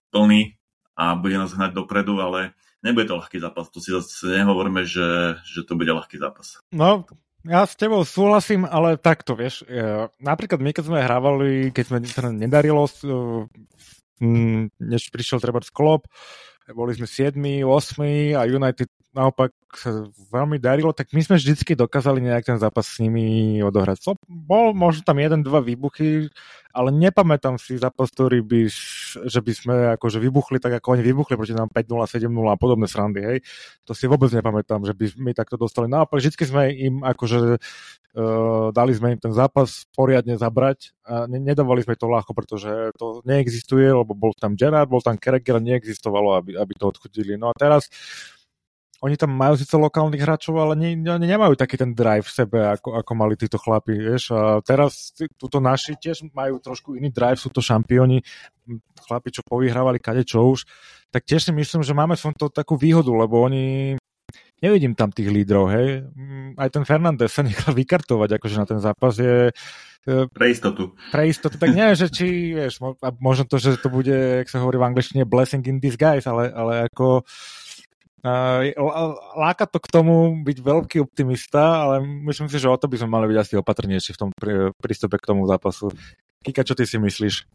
plný 0.09 0.60
a 1.01 1.17
bude 1.17 1.41
nás 1.41 1.57
hnať 1.57 1.73
dopredu, 1.73 2.21
ale 2.21 2.53
nebude 2.85 3.09
to 3.09 3.17
ľahký 3.17 3.41
zápas. 3.41 3.73
To 3.73 3.81
si 3.81 3.89
zase 3.89 4.29
nehovoríme, 4.29 4.85
že, 4.85 5.41
že 5.49 5.65
to 5.65 5.81
bude 5.81 5.89
ľahký 5.89 6.21
zápas. 6.21 6.61
No, 6.77 7.09
ja 7.49 7.65
s 7.65 7.73
tebou 7.73 8.05
súhlasím, 8.05 8.69
ale 8.69 9.01
takto, 9.01 9.33
vieš. 9.33 9.65
Napríklad 10.21 10.61
my, 10.61 10.77
keď 10.77 10.85
sme 10.85 11.01
hrávali, 11.01 11.73
keď 11.73 11.85
sme 11.89 11.99
nedarilo, 12.37 12.85
než 14.77 15.03
prišiel 15.09 15.41
treba 15.41 15.65
Klopp, 15.73 16.05
boli 16.73 16.93
sme 16.95 17.07
7, 17.07 17.37
8 17.37 18.39
a 18.39 18.43
United 18.47 18.89
naopak 19.11 19.51
sa 19.75 20.07
veľmi 20.31 20.63
darilo, 20.63 20.95
tak 20.95 21.11
my 21.11 21.23
sme 21.23 21.39
vždycky 21.39 21.75
dokázali 21.75 22.23
nejak 22.23 22.47
ten 22.47 22.59
zápas 22.59 22.87
s 22.87 23.03
nimi 23.03 23.59
odohrať. 23.63 23.99
So, 24.03 24.15
bol 24.27 24.71
možno 24.75 25.03
tam 25.03 25.19
jeden, 25.19 25.43
dva 25.43 25.59
výbuchy, 25.63 26.31
ale 26.71 26.95
nepamätám 26.95 27.59
si 27.59 27.75
zápas, 27.79 28.11
ktorý 28.15 28.43
by, 28.47 28.61
že 29.27 29.41
by 29.43 29.53
sme 29.55 29.75
akože 29.99 30.23
vybuchli 30.23 30.63
tak, 30.63 30.79
ako 30.79 30.95
oni 30.99 31.03
vybuchli 31.03 31.35
proti 31.35 31.55
nám 31.55 31.71
5-0, 31.75 32.31
7-0 32.31 32.31
a 32.51 32.57
podobné 32.59 32.87
srandy, 32.87 33.21
hej. 33.23 33.39
To 33.87 33.95
si 33.95 34.07
vôbec 34.07 34.31
nepamätám, 34.31 34.87
že 34.87 34.95
by 34.95 35.07
my 35.19 35.33
takto 35.35 35.59
dostali. 35.59 35.91
Naopak, 35.91 36.23
vždycky 36.23 36.47
sme 36.47 36.71
im 36.71 37.03
akože 37.03 37.59
dali 38.75 38.93
sme 38.95 39.15
im 39.15 39.21
ten 39.23 39.31
zápas 39.31 39.87
poriadne 39.95 40.35
zabrať 40.35 40.91
a 41.07 41.31
ne, 41.31 41.39
nedávali 41.39 41.87
sme 41.87 41.95
to 41.95 42.11
ľahko, 42.11 42.35
pretože 42.35 42.91
to 42.99 43.23
neexistuje, 43.23 43.87
lebo 43.87 44.19
bol 44.19 44.35
tam 44.35 44.59
Gerard, 44.59 44.91
bol 44.91 44.99
tam 44.99 45.15
Kereker 45.15 45.59
a 45.59 45.63
neexistovalo, 45.63 46.43
aby, 46.43 46.59
aby 46.59 46.73
to 46.75 46.91
odchodili. 46.91 47.39
No 47.39 47.51
a 47.51 47.55
teraz 47.55 47.87
oni 49.01 49.17
tam 49.17 49.33
majú 49.33 49.57
síce 49.57 49.73
lokálnych 49.81 50.21
hráčov, 50.21 50.61
ale 50.61 50.77
ne, 50.77 50.93
ne, 50.93 51.17
nemajú 51.17 51.57
taký 51.57 51.81
ten 51.81 51.97
drive 51.97 52.29
v 52.29 52.37
sebe, 52.37 52.59
ako, 52.61 53.01
ako 53.01 53.13
mali 53.17 53.33
títo 53.33 53.57
chlapi, 53.57 53.97
vieš. 53.97 54.37
A 54.37 54.61
teraz 54.61 55.17
túto 55.41 55.57
naši 55.57 55.97
tiež 55.97 56.29
majú 56.37 56.61
trošku 56.61 57.01
iný 57.01 57.09
drive, 57.09 57.41
sú 57.41 57.49
to 57.49 57.65
šampióni, 57.65 58.21
chlapi, 59.09 59.33
čo 59.33 59.41
povyhrávali 59.41 60.03
kade 60.03 60.29
čo 60.29 60.45
už, 60.53 60.69
tak 61.09 61.25
tiež 61.25 61.49
si 61.49 61.53
myslím, 61.57 61.81
že 61.81 61.97
máme 61.97 62.13
som 62.15 62.37
to 62.37 62.53
takú 62.53 62.77
výhodu, 62.77 63.09
lebo 63.09 63.41
oni 63.41 63.97
nevidím 64.61 64.93
tam 64.97 65.11
tých 65.11 65.29
lídrov, 65.29 65.73
hej. 65.73 66.05
Aj 66.57 66.69
ten 66.73 66.85
Fernández 66.85 67.33
sa 67.33 67.43
nechal 67.49 67.73
vykartovať, 67.75 68.41
akože 68.41 68.57
na 68.57 68.67
ten 68.69 68.81
zápas 68.81 69.17
je... 69.19 69.51
Pre 70.09 70.47
istotu. 70.49 70.97
Pre 71.13 71.29
istotu, 71.29 71.61
tak 71.61 71.77
neviem, 71.77 71.93
že 71.93 72.09
či, 72.09 72.57
vieš, 72.57 72.81
možno 73.21 73.45
to, 73.45 73.61
že 73.61 73.77
to 73.77 73.93
bude, 73.93 74.09
jak 74.41 74.49
sa 74.49 74.65
hovorí 74.65 74.81
v 74.81 74.89
angličtine, 74.89 75.29
blessing 75.29 75.61
in 75.69 75.77
disguise, 75.77 76.25
ale, 76.25 76.49
ale 76.49 76.89
ako 76.89 77.21
láka 79.37 79.65
to 79.65 79.81
k 79.81 79.89
tomu 79.89 80.45
byť 80.45 80.59
veľký 80.61 80.99
optimista, 81.01 81.89
ale 81.89 82.05
myslím 82.29 82.53
si, 82.53 82.61
že 82.61 82.69
o 82.69 82.77
to 82.77 82.85
by 82.85 83.01
sme 83.01 83.09
mali 83.17 83.33
byť 83.33 83.39
asi 83.41 83.55
opatrnejší 83.57 84.13
v 84.13 84.21
tom 84.21 84.31
prístupe 84.77 85.17
k 85.17 85.29
tomu 85.33 85.49
zápasu. 85.49 85.89
Kika, 86.45 86.65
čo 86.65 86.77
ty 86.77 86.85
si 86.85 87.01
myslíš? 87.01 87.49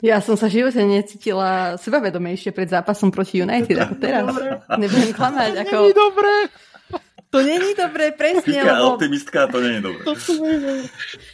Ja 0.00 0.24
som 0.24 0.36
sa 0.36 0.48
v 0.48 0.64
živote 0.64 0.80
necítila 0.80 1.76
sebavedomejšie 1.76 2.56
pred 2.56 2.72
zápasom 2.72 3.12
proti 3.12 3.44
United 3.44 3.76
ako 3.76 3.94
teraz. 4.00 4.24
Nebudem 4.80 5.12
klamať. 5.12 5.52
Ako... 5.64 5.76
Není 5.76 5.92
dobré. 5.92 6.34
To 7.30 7.38
není 7.46 7.78
dobré, 7.78 8.10
presne. 8.10 8.58
Taká 8.58 8.82
lebo... 8.82 8.98
optimistka, 8.98 9.46
to 9.46 9.62
není 9.62 9.78
dobré. 9.78 10.02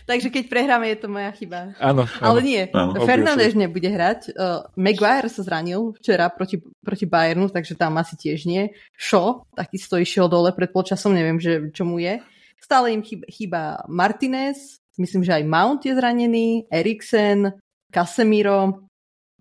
Takže 0.04 0.28
keď 0.28 0.44
prehráme, 0.52 0.92
je 0.92 0.98
to 1.00 1.08
moja 1.08 1.32
chyba. 1.32 1.72
Áno. 1.80 2.04
Ale 2.20 2.44
nie, 2.44 2.68
áno, 2.68 3.00
Fernández 3.08 3.56
nebude 3.56 3.88
hrať. 3.88 4.36
Uh, 4.36 4.68
Maguire 4.76 5.32
sa 5.32 5.40
zranil 5.40 5.96
včera 5.96 6.28
proti, 6.28 6.60
proti 6.84 7.08
Bayernu, 7.08 7.48
takže 7.48 7.80
tam 7.80 7.96
asi 7.96 8.12
tiež 8.12 8.44
nie. 8.44 8.76
Šo 8.92 9.48
takisto 9.56 9.96
išiel 9.96 10.28
dole 10.28 10.52
pred 10.52 10.68
polčasom, 10.68 11.16
neviem, 11.16 11.40
že, 11.40 11.72
čo 11.72 11.88
mu 11.88 11.96
je. 11.96 12.20
Stále 12.60 12.92
im 12.92 13.00
chýba, 13.00 13.24
chýba 13.32 13.60
Martinez, 13.88 14.84
myslím, 15.00 15.24
že 15.24 15.32
aj 15.32 15.48
Mount 15.48 15.80
je 15.80 15.96
zranený, 15.96 16.68
Eriksen, 16.68 17.56
Casemiro 17.97 18.84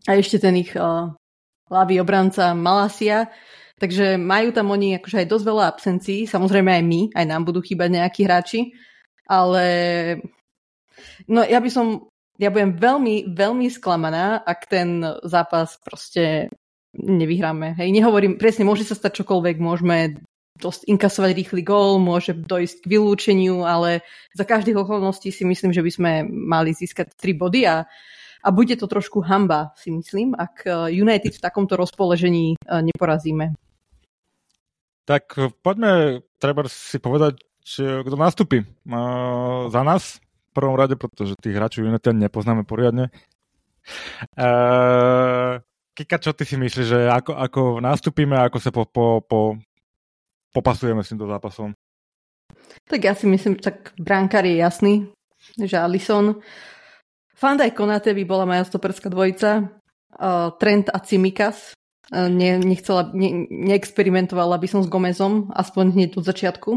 a 0.07 0.15
ešte 0.15 0.39
ten 0.39 0.55
ich 0.55 0.71
uh, 0.79 1.11
hlavý 1.67 1.99
obranca 1.99 2.55
Malasia. 2.55 3.27
Takže 3.75 4.15
majú 4.15 4.55
tam 4.55 4.71
oni 4.71 4.95
akože 4.95 5.27
aj 5.27 5.27
dosť 5.27 5.45
veľa 5.51 5.65
absencií, 5.67 6.23
samozrejme 6.23 6.71
aj 6.79 6.83
my, 6.87 7.01
aj 7.11 7.25
nám 7.27 7.43
budú 7.43 7.59
chýbať 7.59 7.99
nejakí 7.99 8.23
hráči, 8.23 8.71
ale 9.27 9.65
no 11.27 11.43
ja 11.43 11.59
by 11.59 11.67
som, 11.67 12.07
ja 12.39 12.55
budem 12.55 12.79
veľmi, 12.79 13.35
veľmi 13.35 13.67
sklamaná, 13.67 14.39
ak 14.47 14.71
ten 14.71 15.03
zápas 15.27 15.75
proste 15.83 16.47
nevyhráme. 16.95 17.75
Hej, 17.75 17.91
nehovorím, 17.91 18.39
presne, 18.39 18.63
môže 18.63 18.87
sa 18.87 18.95
stať 18.95 19.19
čokoľvek, 19.19 19.59
môžeme 19.59 20.23
dosť 20.55 20.87
inkasovať 20.87 21.35
rýchly 21.35 21.67
gól, 21.67 21.99
môže 21.99 22.31
dojsť 22.31 22.87
k 22.87 22.89
vylúčeniu, 22.95 23.67
ale 23.67 24.07
za 24.31 24.47
každých 24.47 24.87
okolností 24.87 25.35
si 25.35 25.43
myslím, 25.43 25.75
že 25.75 25.83
by 25.83 25.91
sme 25.91 26.11
mali 26.31 26.71
získať 26.71 27.11
3 27.19 27.35
body 27.35 27.67
a, 27.67 27.83
a 28.45 28.53
bude 28.53 28.77
to 28.77 28.85
trošku 28.85 29.25
hamba, 29.25 29.73
si 29.73 29.89
myslím, 29.89 30.37
ak 30.37 30.69
United 30.93 31.33
v 31.33 31.41
takomto 31.41 31.73
rozpoložení 31.73 32.53
neporazíme. 32.69 33.57
Tak 35.05 35.23
eh, 35.37 35.49
poďme 35.49 36.21
treba 36.37 36.69
si 36.69 37.01
povedať, 37.01 37.41
kto 37.65 38.13
nastúpi 38.13 38.61
uh, 38.61 39.65
za 39.73 39.81
nás 39.81 40.21
prvom 40.55 40.79
rade, 40.79 40.95
pretože 40.95 41.35
tých 41.35 41.59
hráčov 41.59 41.83
United 41.83 42.15
nepoznáme 42.15 42.63
poriadne. 42.63 43.11
Uh, 44.39 45.59
Kika, 45.91 46.21
čo 46.23 46.31
ty 46.31 46.47
si 46.47 46.55
myslíš, 46.55 46.87
že 46.87 46.99
ako, 47.11 47.35
ako 47.35 47.61
nastúpime 47.83 48.39
a 48.39 48.47
ako 48.47 48.57
sa 48.63 48.71
po, 48.71 48.87
po, 48.87 49.19
po, 49.25 49.59
popasujeme 50.55 51.03
s 51.03 51.11
týmto 51.11 51.27
zápasom? 51.27 51.75
Tak 52.87 52.99
ja 53.03 53.13
si 53.17 53.27
myslím, 53.27 53.59
tak 53.59 53.91
bránkar 53.99 54.47
je 54.47 54.55
jasný, 54.59 54.93
že 55.59 55.75
Alison. 55.75 56.39
Fanda 57.35 57.67
Konate 57.67 58.15
by 58.15 58.23
bola 58.23 58.47
moja 58.47 58.63
stoperská 58.63 59.11
dvojica. 59.11 59.67
Uh, 60.15 60.55
Trent 60.55 60.87
a 60.87 61.03
Cimikas. 61.03 61.75
Uh, 62.07 62.31
ne, 62.31 62.55
nechcela, 62.63 63.11
ne, 63.11 63.43
neexperimentovala 63.51 64.55
by 64.55 64.67
som 64.71 64.79
s 64.79 64.87
Gomezom, 64.87 65.51
aspoň 65.51 65.85
hneď 65.91 66.09
od 66.15 66.23
začiatku. 66.23 66.71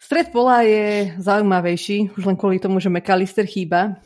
Stred 0.00 0.32
pola 0.32 0.64
je 0.64 1.12
zaujímavejší, 1.20 2.16
už 2.16 2.24
len 2.24 2.38
kvôli 2.40 2.56
tomu, 2.56 2.80
že 2.80 2.88
McAllister 2.88 3.44
chýba. 3.44 4.00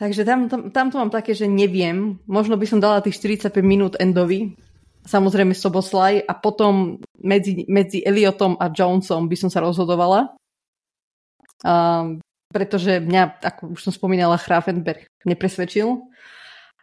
Takže 0.00 0.24
tam, 0.24 0.48
tam, 0.48 0.70
tam 0.72 0.86
to 0.88 0.96
mám 0.96 1.12
také, 1.12 1.36
že 1.36 1.44
neviem. 1.44 2.16
Možno 2.24 2.56
by 2.56 2.64
som 2.64 2.80
dala 2.80 3.04
tých 3.04 3.20
45 3.20 3.52
minút 3.60 3.96
Endovi, 4.00 4.56
samozrejme 5.04 5.52
Soboslaj 5.52 6.24
a 6.24 6.32
potom 6.32 7.00
medzi, 7.20 7.68
medzi 7.68 8.00
Eliotom 8.00 8.56
a 8.56 8.72
Jonesom 8.72 9.28
by 9.28 9.36
som 9.36 9.50
sa 9.52 9.60
rozhodovala. 9.60 10.36
Um, 11.66 12.22
pretože 12.54 13.02
mňa, 13.02 13.42
ako 13.42 13.74
už 13.74 13.80
som 13.82 13.92
spomínala, 13.92 14.38
Grafenberg 14.38 15.10
nepresvedčil. 15.26 16.06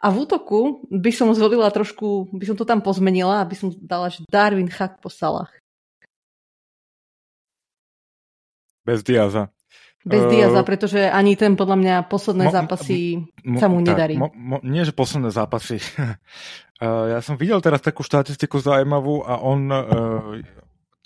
A 0.04 0.12
v 0.12 0.28
útoku 0.28 0.84
by 0.92 1.08
som 1.08 1.32
zvolila 1.32 1.72
trošku, 1.72 2.28
by 2.28 2.44
som 2.44 2.56
to 2.60 2.68
tam 2.68 2.84
pozmenila, 2.84 3.40
aby 3.40 3.56
som 3.56 3.72
dala, 3.80 4.12
že 4.12 4.20
Darwin 4.28 4.68
Hack 4.68 5.00
po 5.00 5.08
salách. 5.08 5.48
Bez 8.84 9.00
Diaza. 9.00 9.48
Bez 10.04 10.20
uh, 10.20 10.28
Diaza, 10.28 10.60
pretože 10.60 11.00
ani 11.08 11.32
ten 11.40 11.56
podľa 11.56 11.76
mňa 11.80 11.96
posledné 12.12 12.44
mo, 12.44 12.52
zápasy 12.52 13.24
mo, 13.40 13.56
sa 13.56 13.72
mu 13.72 13.80
nedarí. 13.80 14.20
mo, 14.20 14.28
mo, 14.36 14.60
nie, 14.60 14.84
že 14.84 14.92
posledné 14.92 15.32
zápasy. 15.32 15.80
uh, 15.80 17.08
ja 17.16 17.24
som 17.24 17.40
videl 17.40 17.64
teraz 17.64 17.80
takú 17.80 18.04
štatistiku 18.04 18.60
zaujímavú 18.60 19.24
a 19.24 19.40
on 19.40 19.72
uh, 19.72 20.36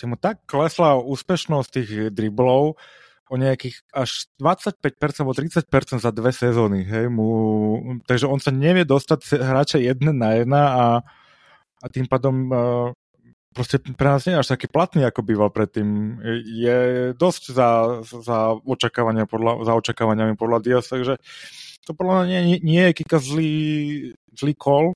mu 0.03 0.19
tak 0.19 0.43
klesla 0.51 0.99
úspešnosť 0.99 1.69
tých 1.71 1.91
driblov 2.11 2.75
o 3.29 3.37
nejakých 3.37 3.85
až 3.93 4.29
25% 4.41 5.21
alebo 5.21 5.33
30% 5.37 6.01
za 6.01 6.11
dve 6.13 6.33
sezóny. 6.33 6.85
Hej, 6.85 7.13
mu, 7.13 7.29
takže 8.09 8.25
on 8.29 8.41
sa 8.41 8.49
nevie 8.49 8.89
dostať 8.89 9.41
hráče 9.41 9.79
jedna 9.85 10.13
na 10.13 10.31
jedna 10.41 10.63
a, 10.73 10.87
a 11.85 11.87
tým 11.93 12.09
pádom 12.09 12.35
uh, 12.49 12.89
proste 13.53 13.83
pre 13.83 14.09
nás 14.09 14.23
nie 14.25 14.39
je 14.39 14.43
až 14.47 14.55
taký 14.55 14.71
platný, 14.71 15.03
ako 15.03 15.27
býval 15.27 15.51
predtým. 15.51 16.21
Je 16.47 17.11
dosť 17.19 17.43
za, 17.51 17.69
za, 18.07 18.39
očakávania 18.63 19.27
podľa, 19.27 19.67
za 19.67 19.73
očakávaniami 19.75 20.39
podľa 20.39 20.59
Diaz, 20.63 20.87
takže 20.87 21.19
to 21.83 21.97
podľa 21.97 22.29
mňa 22.29 22.41
nie, 22.45 22.59
nie, 22.63 22.83
je 22.93 22.97
kýka 23.03 23.19
zlý, 23.19 23.55
zlý 24.37 24.55
call 24.55 24.93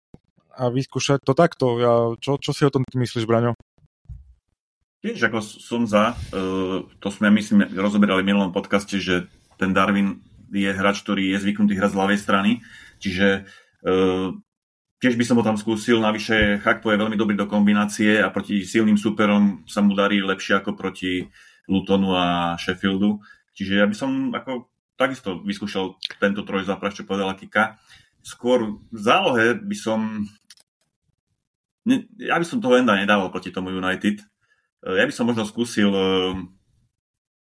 a 0.52 0.68
vyskúšať 0.68 1.24
to 1.24 1.32
takto. 1.32 1.66
Ja, 1.80 1.92
čo, 2.20 2.36
čo 2.36 2.52
si 2.52 2.62
o 2.68 2.70
tom 2.70 2.84
myslíš, 2.84 3.24
Braňo? 3.24 3.56
Tiež 5.03 5.18
ako 5.26 5.42
som 5.42 5.82
za, 5.84 6.14
uh, 6.14 6.86
to 7.03 7.09
sme 7.11 7.34
myslím 7.34 7.66
rozoberali 7.74 8.22
v 8.22 8.30
minulom 8.30 8.55
podcaste, 8.55 9.03
že 9.03 9.26
ten 9.59 9.74
Darwin 9.74 10.22
je 10.55 10.70
hráč, 10.70 11.03
ktorý 11.03 11.34
je 11.34 11.42
zvyknutý 11.42 11.74
hrať 11.74 11.90
z 11.90 11.98
ľavej 11.98 12.18
strany, 12.22 12.50
čiže 13.03 13.44
uh, 13.82 14.30
Tiež 15.03 15.18
by 15.18 15.26
som 15.26 15.34
ho 15.34 15.42
tam 15.42 15.59
skúsil, 15.59 15.98
navyše 15.98 16.62
Chakpo 16.62 16.94
je 16.94 17.03
veľmi 17.03 17.18
dobrý 17.18 17.34
do 17.34 17.50
kombinácie 17.50 18.22
a 18.22 18.30
proti 18.30 18.62
silným 18.62 18.94
superom 18.94 19.66
sa 19.66 19.82
mu 19.82 19.98
darí 19.98 20.22
lepšie 20.22 20.62
ako 20.62 20.78
proti 20.78 21.26
Lutonu 21.66 22.14
a 22.14 22.55
Sheffieldu. 22.55 23.18
Čiže 23.50 23.82
ja 23.82 23.86
by 23.90 23.96
som 23.98 24.30
ako 24.30 24.70
takisto 24.94 25.42
vyskúšal 25.42 25.98
tento 26.22 26.46
troj 26.46 26.62
zápas, 26.62 26.94
čo 26.94 27.03
povedala 27.03 27.34
Kika. 27.34 27.82
Skôr 28.22 28.78
v 28.78 28.98
zálohe 29.03 29.59
by 29.59 29.74
som 29.74 30.22
ja 32.22 32.38
by 32.38 32.46
som 32.46 32.62
toho 32.62 32.78
Enda 32.78 32.94
nedával 32.94 33.34
proti 33.34 33.50
tomu 33.50 33.74
United. 33.74 34.22
Ja 34.82 35.06
by 35.06 35.14
som 35.14 35.30
možno 35.30 35.46
skúsil 35.46 35.90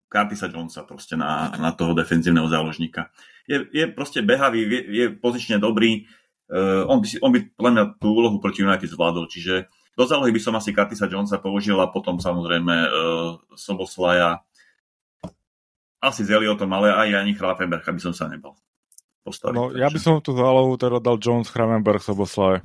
Curtisa 0.09 0.49
Jonesa 0.49 0.89
proste 0.89 1.20
na, 1.20 1.53
na 1.61 1.76
toho 1.76 1.93
defenzívneho 1.93 2.49
záložníka. 2.49 3.12
Je, 3.45 3.61
je 3.70 3.84
proste 3.93 4.24
behavý, 4.24 4.64
je, 4.64 4.80
je 4.89 5.07
pozične 5.12 5.61
dobrý, 5.61 6.09
Uh, 6.47 6.87
on, 6.87 7.03
by 7.03 7.07
si, 7.11 7.18
on 7.18 7.34
by 7.34 7.43
podľa 7.59 7.72
mňa 7.74 7.84
tú 7.99 8.14
úlohu 8.14 8.39
proti 8.39 8.62
United 8.62 8.87
zvládol, 8.87 9.26
čiže 9.26 9.66
do 9.99 10.07
zálohy 10.07 10.30
by 10.30 10.39
som 10.39 10.55
asi 10.55 10.70
Curtisa 10.70 11.11
Jonesa 11.11 11.43
použil 11.43 11.74
a 11.82 11.91
potom 11.91 12.22
samozrejme 12.22 12.74
uh, 12.87 13.34
Soboslaja 13.59 14.47
asi 15.99 16.22
s 16.22 16.30
Eliotom, 16.30 16.70
ale 16.70 16.95
aj 16.95 17.18
ani 17.18 17.34
Chrafenberg, 17.34 17.82
aby 17.82 17.99
som 17.99 18.14
sa 18.14 18.30
nebal 18.30 18.55
postaviť. 19.26 19.59
No, 19.59 19.74
ja 19.74 19.91
by 19.91 19.99
som 19.99 20.22
tú 20.22 20.39
zálohu 20.39 20.78
teda 20.78 21.03
dal 21.03 21.18
Jones, 21.18 21.51
Chrafenberg, 21.51 21.99
Soboslaj. 21.99 22.62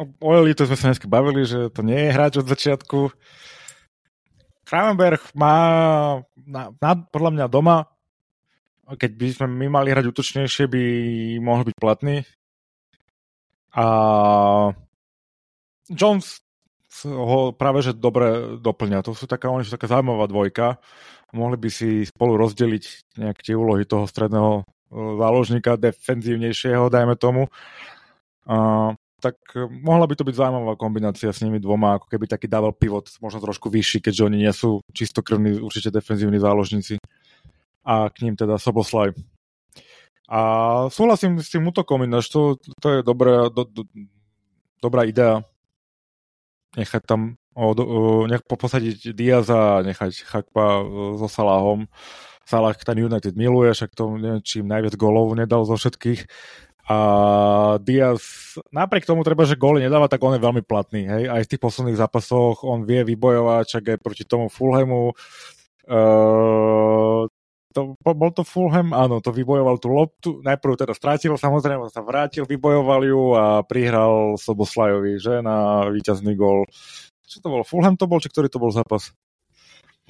O 0.00 0.30
Elite 0.32 0.64
sme 0.64 0.76
sa 0.76 0.88
dnes 0.90 1.02
bavili, 1.04 1.44
že 1.44 1.68
to 1.70 1.84
nie 1.84 2.08
je 2.08 2.14
hráč 2.14 2.40
od 2.40 2.48
začiatku. 2.48 3.12
Chramenberg 4.64 5.20
má 5.34 5.56
na, 6.46 6.72
na, 6.78 6.90
podľa 6.96 7.30
mňa 7.36 7.46
doma 7.50 7.90
keď 8.96 9.10
by 9.14 9.26
sme 9.30 9.46
my 9.46 9.66
mali 9.70 9.94
hrať 9.94 10.06
útočnejšie, 10.10 10.64
by 10.66 10.84
mohol 11.42 11.62
byť 11.68 11.76
platný. 11.78 12.26
A 13.76 13.86
Jones 15.86 16.42
ho 17.06 17.54
práve 17.54 17.86
že 17.86 17.94
dobre 17.94 18.58
doplňa. 18.58 19.06
To 19.06 19.14
sú 19.14 19.30
taká, 19.30 19.46
oni 19.46 19.62
sú 19.62 19.70
taká 19.70 19.86
zaujímavá 19.86 20.26
dvojka. 20.26 20.82
Mohli 21.30 21.56
by 21.62 21.70
si 21.70 22.02
spolu 22.02 22.34
rozdeliť 22.34 23.14
nejaké 23.22 23.40
tie 23.46 23.54
úlohy 23.54 23.86
toho 23.86 24.10
stredného 24.10 24.66
záložníka, 24.90 25.78
defenzívnejšieho, 25.78 26.90
dajme 26.90 27.14
tomu. 27.14 27.46
A, 28.50 28.90
tak 29.20 29.36
mohla 29.68 30.08
by 30.08 30.16
to 30.16 30.24
byť 30.24 30.34
zaujímavá 30.34 30.74
kombinácia 30.80 31.28
s 31.30 31.44
nimi 31.44 31.60
dvoma, 31.60 32.00
ako 32.00 32.08
keby 32.08 32.24
taký 32.26 32.48
dával 32.48 32.72
pivot, 32.72 33.12
možno 33.20 33.44
trošku 33.44 33.68
vyšší, 33.68 34.00
keďže 34.00 34.26
oni 34.26 34.38
nie 34.40 34.52
sú 34.56 34.80
čistokrvní, 34.96 35.60
určite 35.60 35.92
defenzívni 35.92 36.40
záložníci 36.40 36.96
a 37.84 38.08
k 38.08 38.16
ním 38.24 38.34
teda 38.34 38.56
Soboslaj. 38.56 39.12
A 40.30 40.40
súhlasím 40.88 41.42
s 41.42 41.50
tým 41.50 41.66
útokom, 41.68 42.06
ináč 42.06 42.30
to, 42.30 42.56
to 42.78 42.86
je 42.88 42.98
dobré, 43.02 43.50
do, 43.50 43.66
do, 43.66 43.82
dobrá 44.78 45.04
idea 45.04 45.42
nechať 46.78 47.02
tam 47.02 47.34
o, 47.54 47.74
o, 47.74 48.26
nech 48.30 48.46
posadiť 48.46 49.10
Diaza 49.10 49.82
a 49.82 49.82
nechať 49.82 50.22
Chakpa 50.22 50.86
so 51.18 51.26
Salahom. 51.26 51.90
Salah 52.46 52.74
ten 52.74 52.98
United 52.98 53.38
miluje, 53.38 53.70
však 53.70 53.94
to 53.94 54.18
neviem, 54.18 54.42
čím 54.42 54.66
najviac 54.66 54.98
golov 54.98 55.34
nedal 55.38 55.62
zo 55.62 55.78
všetkých. 55.78 56.26
A 56.90 56.98
Diaz, 57.78 58.58
napriek 58.74 59.06
tomu 59.06 59.22
treba, 59.22 59.46
že 59.46 59.54
góly 59.54 59.78
nedáva, 59.78 60.10
tak 60.10 60.26
on 60.26 60.34
je 60.34 60.42
veľmi 60.42 60.66
platný. 60.66 61.06
Hej? 61.06 61.22
Aj 61.30 61.42
v 61.46 61.50
tých 61.54 61.62
posledných 61.62 61.94
zápasoch 61.94 62.66
on 62.66 62.82
vie 62.82 63.06
vybojovať, 63.06 63.64
čak 63.78 63.82
aj 63.94 63.98
proti 64.02 64.26
tomu 64.26 64.50
Fulhamu. 64.50 65.14
Uh, 65.86 67.30
to, 67.70 67.94
bol 68.02 68.30
to 68.34 68.42
Fulham, 68.42 68.90
áno, 68.90 69.22
to 69.22 69.30
vybojoval 69.30 69.78
tú 69.78 69.88
loptu, 69.94 70.28
najprv 70.42 70.74
teda 70.74 70.94
strátil, 70.94 71.38
samozrejme 71.38 71.86
sa 71.86 72.02
vrátil, 72.02 72.42
vybojoval 72.42 73.06
ju 73.06 73.22
a 73.38 73.62
prihral 73.62 74.34
Soboslajovi, 74.34 75.22
že, 75.22 75.38
na 75.38 75.86
víťazný 75.86 76.34
gol. 76.34 76.66
Čo 77.30 77.46
to 77.46 77.48
bolo? 77.54 77.62
Fulham 77.62 77.94
to 77.94 78.10
bol, 78.10 78.18
či 78.18 78.26
ktorý 78.26 78.50
to 78.50 78.58
bol 78.58 78.74
zápas? 78.74 79.14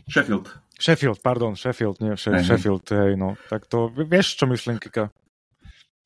Sheffield. 0.08 0.48
Sheffield, 0.80 1.20
pardon, 1.20 1.52
Sheffield, 1.52 2.00
nie, 2.00 2.16
She- 2.16 2.40
Sheffield, 2.40 2.88
hej, 2.88 3.20
no. 3.20 3.36
Tak 3.52 3.68
to, 3.68 3.92
vieš, 3.92 4.40
čo 4.40 4.48
myslím, 4.48 4.80
Kika? 4.80 5.12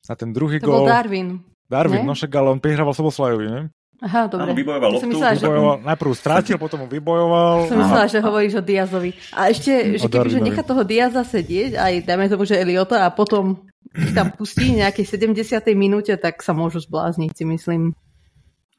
Na 0.05 0.15
ten 0.15 0.29
druhý 0.31 0.61
to 0.61 0.69
gol... 0.69 0.73
To 0.73 0.79
bol 0.85 0.91
Darwin. 0.91 1.41
Darwin, 1.65 2.05
nie? 2.05 2.09
no 2.09 2.13
však, 2.13 2.31
ale 2.37 2.47
on 2.53 2.59
prihrával 2.61 2.93
Soboslajovi, 2.93 3.45
nie? 3.49 3.63
Aha, 4.03 4.27
dobre. 4.27 4.51
Áno, 4.51 4.53
vybojoval 4.53 4.89
loptu. 4.91 5.07
Myslela, 5.07 5.33
že... 5.39 5.45
vybojoval, 5.47 5.77
najprv 5.87 6.11
strátil, 6.13 6.57
potom 6.59 6.83
ho 6.83 6.87
vybojoval. 6.91 7.71
Som 7.71 7.79
myslela, 7.79 8.07
že 8.11 8.19
hovoríš 8.19 8.53
o 8.59 8.63
Diazovi. 8.63 9.11
A 9.31 9.47
ešte, 9.47 9.71
že 9.95 10.05
keby 10.05 10.29
že 10.35 10.43
nechá 10.43 10.63
toho 10.67 10.83
Diaza 10.83 11.23
sedieť, 11.23 11.79
aj 11.79 11.93
dajme 12.03 12.25
tomu, 12.27 12.43
že 12.43 12.59
Eliota 12.59 13.07
a 13.07 13.09
potom 13.09 13.63
ich 13.95 14.11
tam 14.11 14.35
pustí 14.35 14.75
v 14.75 14.83
nejakej 14.83 15.05
70. 15.07 15.63
minúte, 15.79 16.11
tak 16.19 16.43
sa 16.43 16.51
môžu 16.51 16.83
zblázniť, 16.83 17.31
si 17.31 17.45
myslím. 17.47 17.95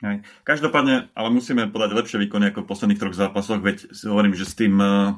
Hej. 0.05 0.21
Každopádne, 0.45 1.09
ale 1.17 1.29
musíme 1.33 1.73
podať 1.73 1.97
lepšie 1.97 2.21
výkony 2.21 2.53
ako 2.53 2.69
v 2.69 2.71
posledných 2.71 3.01
troch 3.01 3.17
zápasoch, 3.17 3.65
veď 3.65 3.89
si 3.97 4.05
hovorím, 4.13 4.37
že 4.37 4.45
s 4.45 4.53
tým 4.53 4.77
uh, 4.77 5.17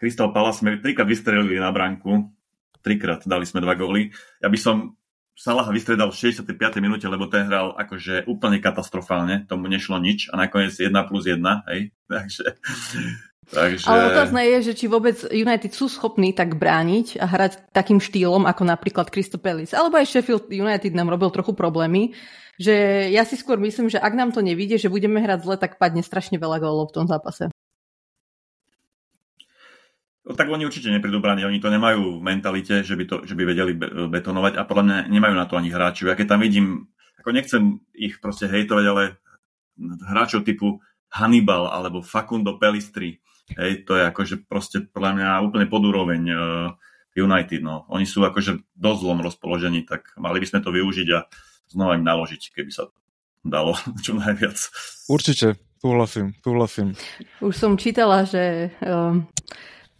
Crystal 0.00 0.32
Palace 0.32 0.64
sme 0.64 0.80
trikrát 0.80 1.04
vystrelili 1.04 1.60
na 1.60 1.68
bránku, 1.68 2.32
trikrát 2.80 3.20
dali 3.28 3.44
sme 3.44 3.60
dva 3.60 3.76
góly. 3.76 4.08
Ja 4.40 4.48
by 4.48 4.56
som 4.56 4.96
Salah 5.38 5.70
vystredal 5.70 6.10
v 6.10 6.18
65. 6.18 6.82
minúte, 6.82 7.06
lebo 7.06 7.30
ten 7.30 7.46
hral 7.46 7.70
akože 7.78 8.26
úplne 8.26 8.58
katastrofálne, 8.58 9.46
tomu 9.46 9.70
nešlo 9.70 10.02
nič 10.02 10.34
a 10.34 10.36
nakoniec 10.36 10.74
1 10.74 10.90
plus 11.06 11.30
1, 11.30 11.38
hej, 11.70 11.94
takže 12.10 12.42
Takže... 13.48 13.88
Ale 13.88 14.12
otázne 14.12 14.44
je, 14.44 14.58
že 14.60 14.72
či 14.76 14.92
vôbec 14.92 15.16
United 15.32 15.72
sú 15.72 15.88
schopní 15.88 16.36
tak 16.36 16.60
brániť 16.60 17.16
a 17.16 17.24
hrať 17.24 17.72
takým 17.72 17.96
štýlom, 17.96 18.44
ako 18.44 18.68
napríklad 18.68 19.08
Crystal 19.08 19.40
Palace. 19.40 19.72
Alebo 19.72 19.96
aj 19.96 20.04
Sheffield 20.04 20.52
United 20.52 20.92
nám 20.92 21.08
robil 21.08 21.32
trochu 21.32 21.56
problémy, 21.56 22.12
že 22.60 23.08
ja 23.08 23.24
si 23.24 23.40
skôr 23.40 23.56
myslím, 23.56 23.88
že 23.88 24.02
ak 24.02 24.12
nám 24.12 24.36
to 24.36 24.44
nevíde, 24.44 24.76
že 24.76 24.92
budeme 24.92 25.24
hrať 25.24 25.48
zle, 25.48 25.56
tak 25.56 25.80
padne 25.80 26.04
strašne 26.04 26.36
veľa 26.36 26.60
gólov 26.60 26.92
v 26.92 26.96
tom 27.00 27.06
zápase. 27.08 27.48
No, 30.28 30.36
tak 30.36 30.52
oni 30.52 30.68
určite 30.68 30.92
neprídu 30.92 31.24
brániť, 31.24 31.48
oni 31.48 31.56
to 31.56 31.72
nemajú 31.72 32.20
v 32.20 32.24
mentalite, 32.24 32.84
že 32.84 32.92
by, 32.92 33.04
to, 33.08 33.16
že 33.24 33.32
by 33.32 33.48
vedeli 33.48 33.72
betonovať 34.12 34.60
a 34.60 34.68
podľa 34.68 34.84
mňa 34.84 34.96
nemajú 35.08 35.34
na 35.34 35.48
to 35.48 35.56
ani 35.56 35.72
hráči. 35.72 36.04
Ja 36.04 36.12
keď 36.12 36.36
tam 36.36 36.44
vidím, 36.44 36.92
ako 37.16 37.32
nechcem 37.32 37.80
ich 37.96 38.20
proste 38.20 38.44
hejtovať, 38.44 38.84
ale 38.92 39.16
hráčov 40.04 40.44
typu 40.44 40.84
Hannibal 41.08 41.72
alebo 41.72 42.04
Facundo 42.04 42.60
Pelistri, 42.60 43.24
hej, 43.56 43.88
to 43.88 43.96
je 43.96 44.04
akože 44.04 44.44
proste 44.44 44.84
podľa 44.92 45.16
mňa 45.16 45.28
úplne 45.48 45.64
pod 45.64 45.80
úroveň 45.88 46.22
uh, 46.28 46.76
United, 47.16 47.64
no. 47.64 47.88
Oni 47.88 48.04
sú 48.04 48.20
akože 48.20 48.76
dosť 48.76 49.00
zlom 49.00 49.24
rozpoložení, 49.24 49.88
tak 49.88 50.12
mali 50.20 50.44
by 50.44 50.46
sme 50.46 50.60
to 50.60 50.68
využiť 50.68 51.08
a 51.16 51.24
znova 51.72 51.96
im 51.96 52.04
naložiť, 52.04 52.52
keby 52.52 52.68
sa 52.68 52.92
dalo 53.40 53.72
čo 54.04 54.12
najviac. 54.12 54.60
Určite, 55.08 55.56
súhlasím, 55.80 56.36
súhlasím. 56.44 56.92
Už 57.40 57.56
som 57.56 57.80
čítala, 57.80 58.28
že 58.28 58.76
um, 58.84 59.24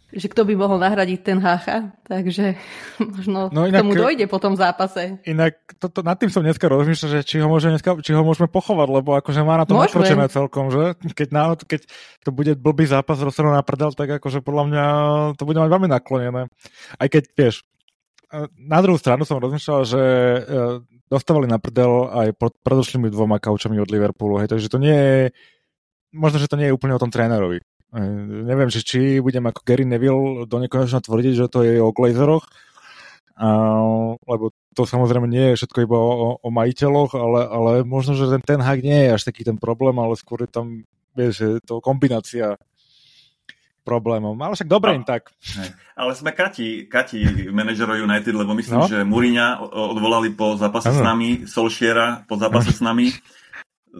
že 0.09 0.25
kto 0.25 0.41
by 0.41 0.53
mohol 0.57 0.81
nahradiť 0.81 1.19
ten 1.21 1.37
Hácha, 1.37 1.93
takže 2.09 2.57
možno 3.15 3.53
no 3.53 3.69
inak, 3.69 3.77
k 3.77 3.81
tomu 3.85 3.93
dojde 3.93 4.25
po 4.25 4.41
tom 4.41 4.57
zápase. 4.57 5.21
Inak 5.29 5.61
toto, 5.77 6.01
nad 6.01 6.17
tým 6.17 6.33
som 6.33 6.41
dneska 6.41 6.65
rozmýšľal, 6.65 7.09
že 7.09 7.19
či 7.21 7.37
ho, 7.37 7.47
môže 7.47 7.69
dneska, 7.69 7.93
či 8.01 8.17
ho 8.17 8.25
môžeme 8.25 8.49
pochovať, 8.49 8.87
lebo 8.89 9.13
akože 9.21 9.41
má 9.45 9.61
na 9.61 9.65
to 9.69 9.77
nakročené 9.77 10.25
celkom, 10.33 10.73
že 10.73 10.97
keď, 11.13 11.27
na, 11.29 11.43
keď 11.53 11.85
to 12.25 12.29
bude 12.33 12.57
blbý 12.57 12.89
zápas 12.89 13.21
rozhodnú 13.21 13.53
na 13.53 13.61
prdel, 13.61 13.93
tak 13.93 14.17
akože 14.17 14.41
podľa 14.41 14.63
mňa 14.65 14.85
to 15.37 15.43
bude 15.45 15.61
mať 15.61 15.69
veľmi 15.69 15.89
naklonené. 15.89 16.49
Aj 16.97 17.07
keď, 17.07 17.23
vieš, 17.37 17.61
na 18.57 18.79
druhú 18.81 18.97
stranu 19.01 19.25
som 19.25 19.41
rozmýšľal, 19.41 19.81
že 19.89 20.01
e, 20.01 20.39
dostávali 21.09 21.49
na 21.49 21.57
prdel 21.57 22.09
aj 22.13 22.37
pod 22.37 22.53
predošlými 22.61 23.09
dvoma 23.09 23.41
kaučami 23.41 23.81
od 23.81 23.89
Liverpoolu, 23.89 24.41
hej, 24.41 24.53
takže 24.53 24.69
to 24.69 24.77
nie 24.77 24.93
je, 24.93 25.21
možno, 26.13 26.37
že 26.37 26.49
to 26.49 26.57
nie 26.57 26.69
je 26.69 26.75
úplne 26.77 26.93
o 26.93 27.01
tom 27.01 27.09
trénerovi. 27.09 27.65
Neviem, 27.89 28.69
že 28.69 28.85
či 28.85 29.17
budem 29.17 29.49
ako 29.49 29.65
Gary 29.65 29.81
Neville 29.81 30.45
do 30.45 30.57
nekonečna 30.61 31.01
tvrdiť, 31.01 31.33
že 31.33 31.49
to 31.49 31.65
je 31.65 31.81
o 31.81 31.89
Glazeroch, 31.89 32.45
lebo 34.29 34.53
to 34.77 34.85
samozrejme 34.85 35.25
nie 35.25 35.53
je 35.53 35.65
všetko 35.65 35.77
iba 35.89 35.97
o, 35.97 36.37
o 36.37 36.49
majiteľoch, 36.53 37.17
ale, 37.17 37.41
ale 37.49 37.71
možno, 37.81 38.13
že 38.13 38.29
ten, 38.29 38.41
ten 38.45 38.61
hack 38.61 38.85
nie 38.85 39.09
je 39.09 39.13
až 39.17 39.23
taký 39.25 39.41
ten 39.41 39.57
problém, 39.57 39.97
ale 39.97 40.13
skôr 40.13 40.45
je 40.45 40.49
tam, 40.53 40.85
vieš, 41.17 41.33
že 41.41 41.47
to 41.65 41.81
kombinácia 41.81 42.61
problémov. 43.81 44.37
Ale 44.37 44.53
však 44.53 44.69
dobre 44.69 44.93
im 44.93 45.01
tak. 45.01 45.33
Ale 45.97 46.13
sme 46.13 46.29
Kati, 46.29 46.85
Kati 46.85 47.49
manažerov 47.49 47.97
United, 47.97 48.37
lebo 48.37 48.53
myslím, 48.53 48.85
no? 48.85 48.87
že 48.87 49.01
Muriňa 49.01 49.65
odvolali 49.73 50.29
po 50.37 50.53
zápase 50.53 50.93
ano. 50.93 50.99
s 50.99 51.01
nami, 51.01 51.29
Solšiera 51.49 52.29
po 52.29 52.37
zápase 52.37 52.69
s 52.69 52.85
nami 52.85 53.09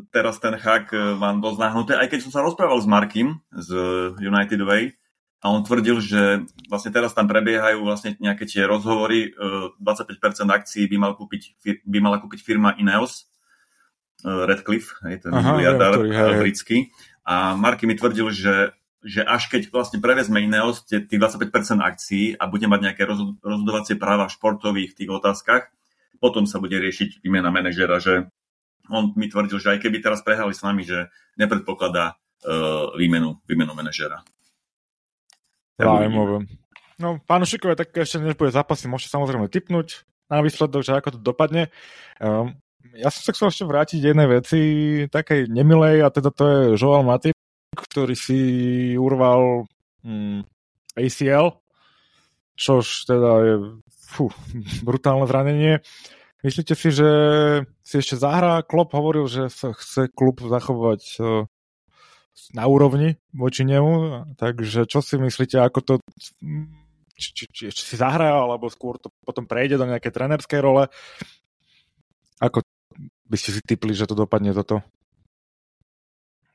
teraz 0.09 0.37
ten 0.39 0.55
hak 0.55 0.93
e, 0.93 1.17
mám 1.17 1.41
dosť 1.41 1.59
nahnuté, 1.59 1.93
aj 1.97 2.07
keď 2.09 2.19
som 2.27 2.31
sa 2.33 2.45
rozprával 2.45 2.79
s 2.79 2.87
Markim 2.87 3.41
z 3.53 3.69
United 4.21 4.61
Way 4.61 4.93
a 5.39 5.45
on 5.55 5.63
tvrdil, 5.63 6.03
že 6.03 6.43
vlastne 6.67 6.91
teraz 6.91 7.15
tam 7.15 7.25
prebiehajú 7.31 7.79
vlastne 7.79 8.19
nejaké 8.19 8.43
tie 8.43 8.67
rozhovory, 8.67 9.31
25% 9.79 9.79
e, 9.79 10.51
akcií 10.51 10.83
by, 10.91 10.97
mal 10.99 11.13
kúpiť, 11.15 11.41
by 11.87 11.97
mala 12.03 12.19
kúpiť 12.19 12.43
firma 12.43 12.75
Ineos, 12.75 13.31
e, 14.21 14.29
Redcliffe, 14.29 14.99
hej, 15.07 15.23
ten 15.23 15.31
Aha, 15.31 15.55
miliardár 15.55 16.03
ja, 16.05 16.35
britský. 16.35 16.91
A 17.23 17.55
Marky 17.55 17.87
mi 17.87 17.95
tvrdil, 17.95 18.33
že, 18.35 18.75
že 18.99 19.23
až 19.23 19.47
keď 19.47 19.71
vlastne 19.71 20.03
prevezme 20.03 20.43
Ineos 20.43 20.83
tých 20.83 21.07
25% 21.07 21.79
akcií 21.79 22.35
a 22.35 22.43
bude 22.51 22.67
mať 22.67 22.79
nejaké 22.91 23.03
rozhodovacie 23.07 23.95
práva 23.95 24.27
v 24.27 24.35
športových 24.35 24.91
tých 24.97 25.07
otázkach, 25.07 25.71
potom 26.19 26.43
sa 26.43 26.59
bude 26.59 26.75
riešiť 26.75 27.23
výmena 27.23 27.47
manažera, 27.47 28.03
že 28.03 28.27
on 28.89 29.13
mi 29.15 29.29
tvrdil, 29.29 29.61
že 29.61 29.77
aj 29.77 29.79
keby 29.85 30.01
teraz 30.01 30.25
prehrali 30.25 30.51
s 30.51 30.65
nami, 30.65 30.83
že 30.83 31.07
nepredpokladá 31.37 32.17
uh, 32.17 32.91
výmenu, 32.97 33.39
výmenu 33.45 33.71
manažera. 33.77 34.25
Zaujímavé. 35.79 36.43
No, 36.99 37.15
pánu 37.23 37.47
Šikové, 37.47 37.79
tak 37.79 37.95
ešte 37.95 38.19
než 38.19 38.35
bude 38.35 38.51
zápasy, 38.51 38.91
môžete 38.91 39.15
samozrejme 39.15 39.47
typnúť 39.47 40.03
na 40.27 40.43
výsledok, 40.43 40.83
že 40.83 40.99
ako 40.99 41.15
to 41.15 41.19
dopadne. 41.23 41.71
Um, 42.19 42.59
ja 42.91 43.07
som 43.07 43.23
sa 43.23 43.31
chcel 43.31 43.47
ešte 43.55 43.63
vrátiť 43.63 43.99
jednej 44.11 44.27
veci, 44.27 44.59
takej 45.07 45.47
nemilej, 45.47 46.03
a 46.03 46.11
teda 46.11 46.29
to 46.35 46.43
je 46.43 46.59
Joel 46.75 47.07
Matip, 47.07 47.35
ktorý 47.71 48.15
si 48.19 48.39
urval 48.99 49.63
um, 50.03 50.43
hm, 50.43 50.43
ACL, 50.99 51.63
čož 52.59 53.07
teda 53.07 53.31
je 53.47 53.55
fú, 54.11 54.27
brutálne 54.87 55.23
zranenie. 55.23 55.79
Myslíte 56.39 56.71
si, 56.71 56.89
že 56.95 57.09
si 57.83 57.95
ešte 57.99 58.15
zahrá? 58.15 58.63
Klopp 58.63 58.95
hovoril, 58.95 59.27
že 59.27 59.51
sa 59.51 59.75
chce 59.75 60.07
klub 60.07 60.39
zachovať 60.39 61.01
e, 61.19 61.21
na 62.55 62.63
úrovni 62.63 63.19
voči 63.35 63.67
nemu, 63.67 64.23
takže 64.39 64.87
čo 64.87 65.03
si 65.03 65.19
myslíte, 65.19 65.59
ako 65.59 65.79
to 65.83 65.93
či, 67.19 67.29
či, 67.35 67.43
či 67.51 67.63
ešte 67.67 67.83
si 67.83 67.95
zahrá, 67.99 68.39
alebo 68.39 68.71
skôr 68.71 68.95
to 68.95 69.11
potom 69.27 69.43
prejde 69.43 69.75
do 69.75 69.83
nejakej 69.83 70.15
trenerskej 70.15 70.63
role? 70.63 70.87
Ako 72.39 72.63
by 73.27 73.35
ste 73.35 73.59
si 73.59 73.61
typli, 73.61 73.91
že 73.91 74.07
to 74.07 74.15
dopadne 74.15 74.55
toto? 74.55 74.79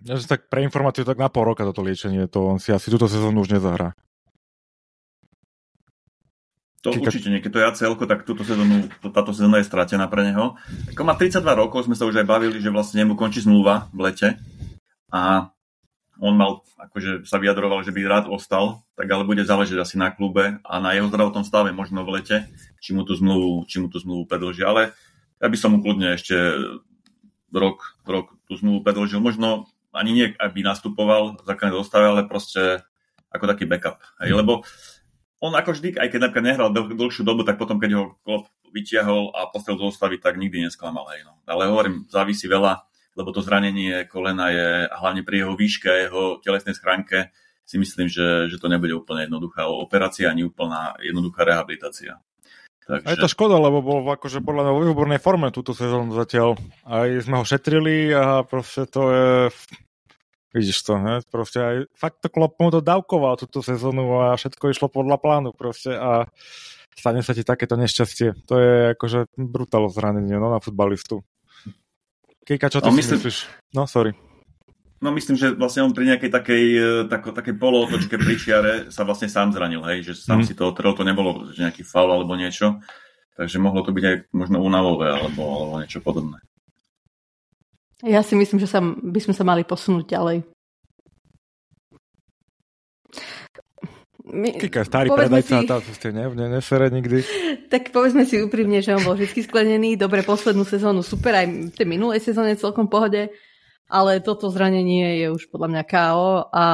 Ja 0.05 0.17
som 0.17 0.29
tak 0.33 0.49
pre 0.49 0.65
informáciu 0.65 1.05
tak 1.05 1.21
na 1.21 1.29
pol 1.29 1.45
roka 1.45 1.65
toto 1.65 1.85
liečenie, 1.85 2.25
to 2.29 2.57
on 2.57 2.57
si 2.57 2.73
asi 2.73 2.89
túto 2.89 3.05
sezónu 3.05 3.45
už 3.45 3.61
nezahrá. 3.61 3.93
To 6.85 6.93
Čiže... 6.93 7.01
určite 7.01 7.29
nie, 7.33 7.41
keď 7.41 7.51
to 7.51 7.61
je 7.61 7.67
celko, 7.81 8.05
tak 8.05 8.29
túto 8.29 8.45
sezónu, 8.45 8.93
táto 9.09 9.33
sezóna 9.33 9.57
je 9.57 9.69
stratená 9.69 10.05
pre 10.05 10.21
neho. 10.29 10.61
Ako 10.93 11.01
má 11.01 11.17
32 11.17 11.41
rokov, 11.57 11.89
sme 11.89 11.97
sa 11.97 12.05
už 12.05 12.21
aj 12.21 12.29
bavili, 12.29 12.61
že 12.61 12.69
vlastne 12.69 13.01
nemu 13.01 13.17
končí 13.17 13.41
zmluva 13.41 13.89
v 13.97 14.13
lete 14.13 14.29
a 15.09 15.49
on 16.21 16.37
mal, 16.37 16.63
akože 16.79 17.27
sa 17.27 17.41
vyjadroval, 17.41 17.83
že 17.83 17.91
by 17.91 18.01
rád 18.07 18.25
ostal, 18.31 18.85
tak 18.95 19.11
ale 19.11 19.27
bude 19.27 19.43
záležať 19.43 19.81
asi 19.81 19.97
na 19.99 20.15
klube 20.15 20.61
a 20.63 20.75
na 20.79 20.95
jeho 20.95 21.11
zdravotnom 21.11 21.43
stave 21.43 21.75
možno 21.75 22.07
v 22.07 22.21
lete, 22.21 22.37
či 22.79 22.95
mu 22.95 23.03
tú 23.03 23.17
zmluvu, 23.19 23.67
či 23.67 23.83
mu 23.83 23.91
tú 23.91 23.99
zmluvu 23.99 24.29
predlží. 24.31 24.63
Ale 24.63 24.95
ja 25.43 25.49
by 25.51 25.57
som 25.59 25.75
mu 25.75 25.83
kľudne 25.83 26.15
ešte 26.15 26.37
rok, 27.51 27.99
rok 28.07 28.37
tú 28.47 28.55
zmluvu 28.55 28.87
predlžil. 28.87 29.19
Možno 29.19 29.67
ani 29.91 30.11
nie, 30.15 30.27
aby 30.39 30.63
nastupoval 30.63 31.39
v 31.39 31.47
základnej 31.49 31.79
zostave, 31.83 32.07
ale 32.07 32.31
proste 32.31 32.87
ako 33.35 33.51
taký 33.51 33.67
backup. 33.67 33.99
Hej? 34.23 34.39
Lebo 34.39 34.63
on 35.45 35.53
ako 35.53 35.77
vždy, 35.77 36.01
aj 36.01 36.09
keď 36.09 36.21
napríklad 36.25 36.47
nehral 36.49 36.69
dl- 36.73 36.97
dlhšiu 36.97 37.21
dobu, 37.21 37.45
tak 37.45 37.61
potom, 37.61 37.77
keď 37.77 37.91
ho 38.01 38.05
Klopp 38.25 38.49
vytiahol 38.73 39.29
a 39.37 39.53
postavil 39.53 39.77
do 39.77 39.93
zostavy, 39.93 40.17
tak 40.17 40.41
nikdy 40.41 40.65
nesklamal. 40.65 41.05
Hej, 41.13 41.29
no. 41.29 41.37
Ale 41.45 41.69
hovorím, 41.69 42.09
závisí 42.09 42.49
veľa, 42.49 42.81
lebo 43.15 43.31
to 43.31 43.45
zranenie 43.45 44.09
kolena 44.09 44.49
je, 44.49 44.69
a 44.89 44.97
hlavne 45.05 45.21
pri 45.21 45.45
jeho 45.45 45.55
výške 45.55 45.87
a 45.93 46.03
jeho 46.09 46.23
telesnej 46.41 46.73
schránke, 46.73 47.29
si 47.65 47.77
myslím, 47.81 48.09
že, 48.13 48.53
že 48.53 48.61
to 48.61 48.69
nebude 48.69 48.93
úplne 48.93 49.25
jednoduchá 49.25 49.65
operácia, 49.69 50.29
ani 50.29 50.45
úplná 50.45 50.97
jednoduchá 51.01 51.49
rehabilitácia. 51.49 52.21
Takže... 52.85 53.09
A 53.09 53.13
je 53.17 53.25
to 53.25 53.33
škoda, 53.33 53.57
lebo 53.57 53.81
bol 53.81 54.05
akože 54.05 54.45
podľa 54.45 54.69
mňa 54.69 54.73
vo 54.77 54.83
výbornej 54.85 55.21
forme 55.21 55.49
túto 55.49 55.73
sezónu 55.73 56.13
zatiaľ. 56.13 56.61
Aj 56.85 57.09
sme 57.25 57.41
ho 57.41 57.45
šetrili 57.49 58.13
a 58.13 58.45
proste 58.45 58.85
to 58.85 59.03
je 59.09 59.29
Vidíš 60.55 60.87
to, 60.87 61.03
ne? 61.03 61.19
Proste 61.27 61.59
aj 61.59 61.77
fakt 61.99 62.23
to 62.23 62.31
klop 62.31 62.55
mu 62.63 62.71
to 62.71 62.79
dávkoval 62.79 63.35
túto 63.35 63.59
sezónu 63.59 64.23
a 64.23 64.39
všetko 64.39 64.71
išlo 64.71 64.87
podľa 64.87 65.19
plánu 65.19 65.51
proste 65.51 65.91
a 65.99 66.31
stane 66.95 67.27
sa 67.27 67.35
ti 67.35 67.43
takéto 67.43 67.75
nešťastie. 67.75 68.47
To 68.47 68.55
je 68.55 68.73
akože 68.95 69.35
brutálne 69.35 69.91
zranenie 69.91 70.39
no, 70.39 70.55
na 70.55 70.63
futbalistu. 70.63 71.27
Kika, 72.47 72.71
čo 72.71 72.79
ty 72.79 72.87
no, 72.87 72.95
si 72.95 73.03
myslím... 73.03 73.19
myslíš? 73.19 73.37
No, 73.75 73.91
sorry. 73.91 74.15
No 75.03 75.11
myslím, 75.11 75.37
že 75.37 75.53
vlastne 75.59 75.85
on 75.85 75.93
pri 75.93 76.15
nejakej 76.15 76.31
takej, 76.31 76.65
e, 76.79 76.91
tako, 77.11 77.35
takej 77.35 77.59
polootočke 77.59 78.15
pri 78.15 78.35
čiare 78.41 78.73
sa 78.95 79.03
vlastne 79.05 79.29
sám 79.29 79.53
zranil, 79.53 79.83
hej, 79.91 80.07
že 80.07 80.13
sám 80.17 80.41
mm. 80.41 80.47
si 80.49 80.55
to 80.55 80.71
otrel, 80.71 80.95
to 80.97 81.05
nebolo 81.05 81.51
nejaký 81.51 81.85
faul 81.85 82.09
alebo 82.09 82.39
niečo, 82.39 82.81
takže 83.37 83.61
mohlo 83.61 83.85
to 83.85 83.93
byť 83.93 84.05
aj 84.07 84.17
možno 84.33 84.63
únavové 84.65 85.13
alebo, 85.13 85.43
alebo 85.45 85.75
niečo 85.83 86.01
podobné. 86.01 86.41
Ja 88.05 88.21
si 88.21 88.37
myslím, 88.37 88.61
že 88.61 88.69
sa, 88.69 88.85
by 88.85 89.21
sme 89.21 89.33
sa 89.33 89.49
mali 89.49 89.65
posunúť 89.65 90.05
ďalej. 90.05 90.45
My, 94.25 94.57
Kika, 94.57 94.85
starý 94.85 95.13
predajca, 95.13 95.85
si... 95.85 95.93
ste 95.95 96.09
ne, 96.13 96.29
ne, 96.33 96.47
nesere 96.61 96.93
nikdy. 96.93 97.25
Tak 97.75 97.91
povedzme 97.91 98.23
si 98.23 98.39
úprimne, 98.39 98.79
že 98.85 98.95
on 98.95 99.03
bol 99.03 99.19
vždy 99.19 99.51
sklenený. 99.51 99.99
Dobre, 99.99 100.23
poslednú 100.23 100.63
sezónu 100.63 101.03
super, 101.03 101.35
aj 101.35 101.75
v 101.75 101.75
tej 101.75 101.87
minulej 101.91 102.23
sezóne 102.23 102.55
celkom 102.55 102.87
pohode, 102.87 103.35
ale 103.91 104.23
toto 104.23 104.47
zranenie 104.47 105.25
je 105.25 105.27
už 105.35 105.51
podľa 105.51 105.69
mňa 105.75 105.83
KO 105.83 106.55
a 106.55 106.67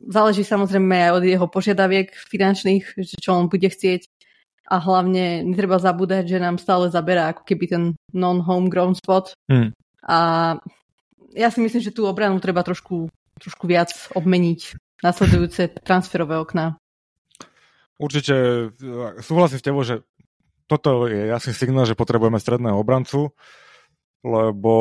záleží 0.00 0.48
samozrejme 0.48 0.96
aj 0.96 1.12
od 1.20 1.24
jeho 1.28 1.46
požiadaviek 1.50 2.08
finančných, 2.32 3.04
čo 3.20 3.36
on 3.36 3.52
bude 3.52 3.68
chcieť 3.68 4.08
a 4.64 4.76
hlavne 4.80 5.44
netreba 5.44 5.76
zabúdať, 5.76 6.24
že 6.24 6.38
nám 6.40 6.56
stále 6.56 6.88
zaberá 6.88 7.32
ako 7.32 7.42
keby 7.44 7.64
ten 7.68 7.82
non-homegrown 8.16 8.96
spot. 8.96 9.36
Hmm. 9.48 9.76
A 10.04 10.18
ja 11.36 11.48
si 11.52 11.60
myslím, 11.60 11.82
že 11.84 11.92
tú 11.92 12.08
obranu 12.08 12.40
treba 12.40 12.64
trošku 12.64 13.12
trošku 13.38 13.66
viac 13.66 13.90
obmeniť 14.14 14.78
nasledujúce 15.02 15.82
transferové 15.82 16.38
okná. 16.38 16.78
Určite 17.98 18.34
súhlasím 19.22 19.58
s 19.58 19.66
tebou, 19.66 19.82
že 19.86 20.02
toto 20.66 21.06
je 21.06 21.28
jasný 21.28 21.52
signál, 21.54 21.86
že 21.86 21.98
potrebujeme 21.98 22.40
stredného 22.40 22.80
obrancu, 22.80 23.36
lebo 24.24 24.74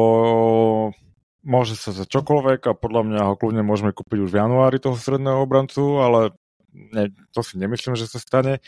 môže 1.43 1.75
sa 1.75 1.91
za 1.91 2.07
čokoľvek 2.07 2.71
a 2.71 2.77
podľa 2.77 3.01
mňa 3.03 3.21
ho 3.27 3.35
kľudne 3.35 3.67
môžeme 3.67 3.91
kúpiť 3.91 4.19
už 4.23 4.31
v 4.31 4.39
januári 4.39 4.79
toho 4.79 4.95
stredného 4.95 5.43
obrancu, 5.43 5.99
ale 5.99 6.31
ne, 6.71 7.11
to 7.35 7.43
si 7.43 7.59
nemyslím, 7.59 7.99
že 7.99 8.07
sa 8.07 8.17
stane. 8.17 8.57
E, 8.57 8.61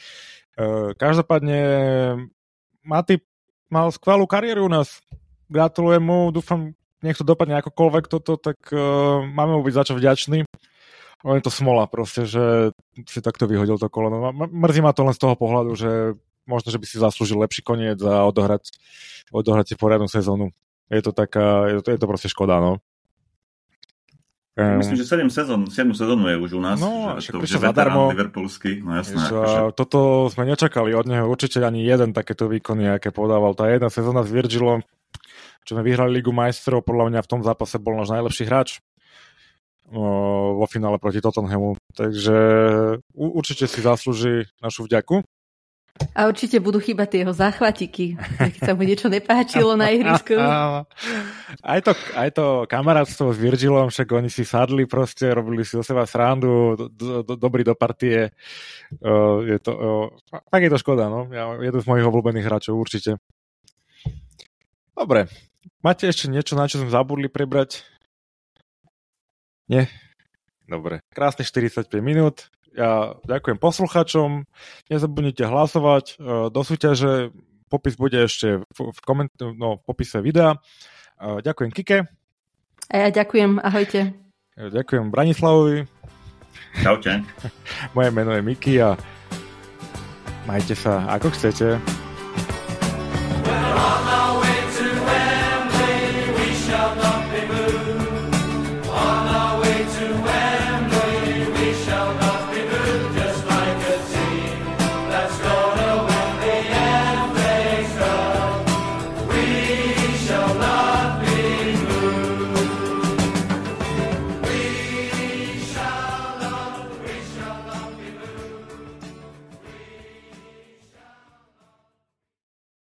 každopádne 0.95 1.59
Maty 2.85 3.19
mal 3.67 3.89
skvelú 3.91 4.29
kariéru 4.29 4.67
u 4.67 4.71
nás. 4.71 5.01
Gratulujem 5.49 6.01
mu, 6.01 6.29
dúfam, 6.33 6.73
nech 7.05 7.17
to 7.17 7.25
dopadne 7.25 7.61
akokoľvek 7.61 8.05
toto, 8.09 8.37
tak 8.37 8.57
uh, 8.73 9.21
máme 9.25 9.57
mu 9.57 9.61
byť 9.61 9.73
za 9.77 9.83
čo 9.85 9.93
vďačný. 9.93 10.45
On 11.25 11.33
je 11.37 11.43
to 11.45 11.53
smola 11.53 11.89
proste, 11.89 12.29
že 12.29 12.73
si 13.09 13.19
takto 13.21 13.49
vyhodil 13.49 13.81
to 13.81 13.89
koleno. 13.89 14.29
Mrzí 14.33 14.81
ma 14.85 14.93
to 14.93 15.05
len 15.05 15.13
z 15.17 15.21
toho 15.21 15.33
pohľadu, 15.33 15.73
že 15.73 16.13
možno, 16.45 16.69
že 16.69 16.77
by 16.77 16.85
si 16.85 17.01
zaslúžil 17.01 17.41
lepší 17.41 17.65
koniec 17.65 17.97
a 18.05 18.25
odohrať, 18.29 18.69
odohrať 19.33 19.73
si 19.73 19.75
poriadnu 19.75 20.05
sezónu. 20.05 20.53
Je 20.93 21.01
to 21.01 21.09
taká, 21.09 21.65
je 21.73 21.81
to, 21.81 21.89
je 21.89 21.99
to 21.99 22.05
proste 22.05 22.29
škoda, 22.29 22.61
no. 22.61 22.77
Myslím, 24.55 24.95
že 24.95 25.03
7 25.03 25.27
sezón, 25.27 25.67
7 25.67 25.91
sezónu 25.91 26.31
je 26.31 26.39
už 26.39 26.55
u 26.55 26.61
nás. 26.63 26.79
No, 26.79 27.19
že, 27.19 27.35
to, 27.35 27.43
že 27.43 27.59
zadarmo. 27.59 28.07
Liverpoolský, 28.07 28.79
no 28.79 28.95
jasné. 28.95 29.19
Že, 29.27 29.35
akože... 29.35 29.59
Toto 29.75 29.99
sme 30.31 30.47
nečakali 30.47 30.95
od 30.95 31.03
neho 31.11 31.27
určite 31.27 31.59
ani 31.59 31.83
jeden 31.83 32.15
takéto 32.15 32.47
výkony, 32.47 32.87
aké 32.87 33.11
podával. 33.11 33.51
Tá 33.51 33.67
jedna 33.67 33.91
sezóna 33.91 34.23
s 34.23 34.31
Virgilom, 34.31 34.79
čo 35.67 35.75
sme 35.75 35.83
vyhrali 35.83 36.23
Ligu 36.23 36.31
majstrov, 36.31 36.87
podľa 36.87 37.11
mňa 37.11 37.19
v 37.19 37.31
tom 37.35 37.41
zápase 37.43 37.75
bol 37.83 37.99
náš 37.99 38.15
najlepší 38.15 38.47
hráč 38.47 38.79
vo 39.91 40.65
finále 40.71 41.03
proti 41.03 41.19
Tottenhamu. 41.19 41.75
Takže 41.93 42.37
určite 43.11 43.67
si 43.67 43.79
zaslúži 43.83 44.47
našu 44.63 44.87
vďaku. 44.87 45.21
A 46.11 46.27
určite 46.27 46.59
budú 46.59 46.83
chýbať 46.83 47.07
tie 47.07 47.19
jeho 47.23 47.31
záchvatiky, 47.31 48.19
keď 48.35 48.59
sa 48.59 48.71
mu 48.75 48.83
niečo 48.83 49.07
nepáčilo 49.07 49.79
na 49.79 49.95
ihrisku. 49.95 50.35
Aj 51.65 51.79
to, 51.81 51.95
aj 52.13 52.29
to 52.35 52.45
kamarátstvo 52.69 53.31
s 53.33 53.41
Virgilom, 53.41 53.89
však 53.89 54.11
oni 54.11 54.29
si 54.29 54.45
sadli 54.45 54.85
proste, 54.85 55.33
robili 55.33 55.65
si 55.65 55.73
o 55.79 55.81
seba 55.81 56.05
srandu, 56.05 56.77
do, 56.77 57.23
do, 57.23 57.33
dobrý 57.33 57.65
do 57.65 57.73
partie. 57.73 58.35
Uh, 59.01 59.41
je 59.49 59.57
to, 59.57 59.71
uh, 59.73 60.41
tak 60.51 60.61
je 60.61 60.69
to 60.69 60.77
škoda, 60.77 61.09
no. 61.09 61.25
Ja, 61.33 61.57
jeden 61.57 61.81
z 61.81 61.89
mojich 61.89 62.05
obľúbených 62.05 62.45
hráčov, 62.45 62.77
určite. 62.77 63.17
Dobre. 64.93 65.31
Máte 65.81 66.05
ešte 66.05 66.29
niečo, 66.29 66.53
na 66.53 66.69
čo 66.69 66.77
sme 66.77 66.93
zabudli 66.93 67.31
prebrať? 67.31 67.81
Nie? 69.65 69.89
Dobre. 70.69 71.01
Krásne 71.13 71.45
45 71.45 71.89
minút. 72.01 72.53
Ja 72.75 73.15
ďakujem 73.23 73.55
posluchačom. 73.55 74.43
Nezabudnite 74.91 75.47
hlasovať. 75.47 76.19
E, 76.19 76.51
do 76.51 76.61
súťaže 76.61 77.31
popis 77.71 77.95
bude 77.95 78.27
ešte 78.27 78.67
v, 78.67 78.79
v, 78.91 78.99
koment- 79.01 79.39
no, 79.39 79.79
v 79.79 79.81
popise 79.87 80.19
videa. 80.19 80.59
E, 81.15 81.39
ďakujem 81.39 81.71
Kike. 81.71 81.99
A 82.91 82.95
ja 82.99 83.09
ďakujem. 83.09 83.63
Ahojte. 83.63 84.11
E, 84.59 84.61
ďakujem 84.67 85.07
Branislavovi. 85.07 85.87
Čaute. 86.83 87.23
Moje 87.95 88.09
meno 88.11 88.35
je 88.35 88.43
Miki 88.43 88.75
a 88.83 88.99
majte 90.43 90.75
sa 90.75 91.07
ako 91.15 91.31
chcete. 91.31 91.79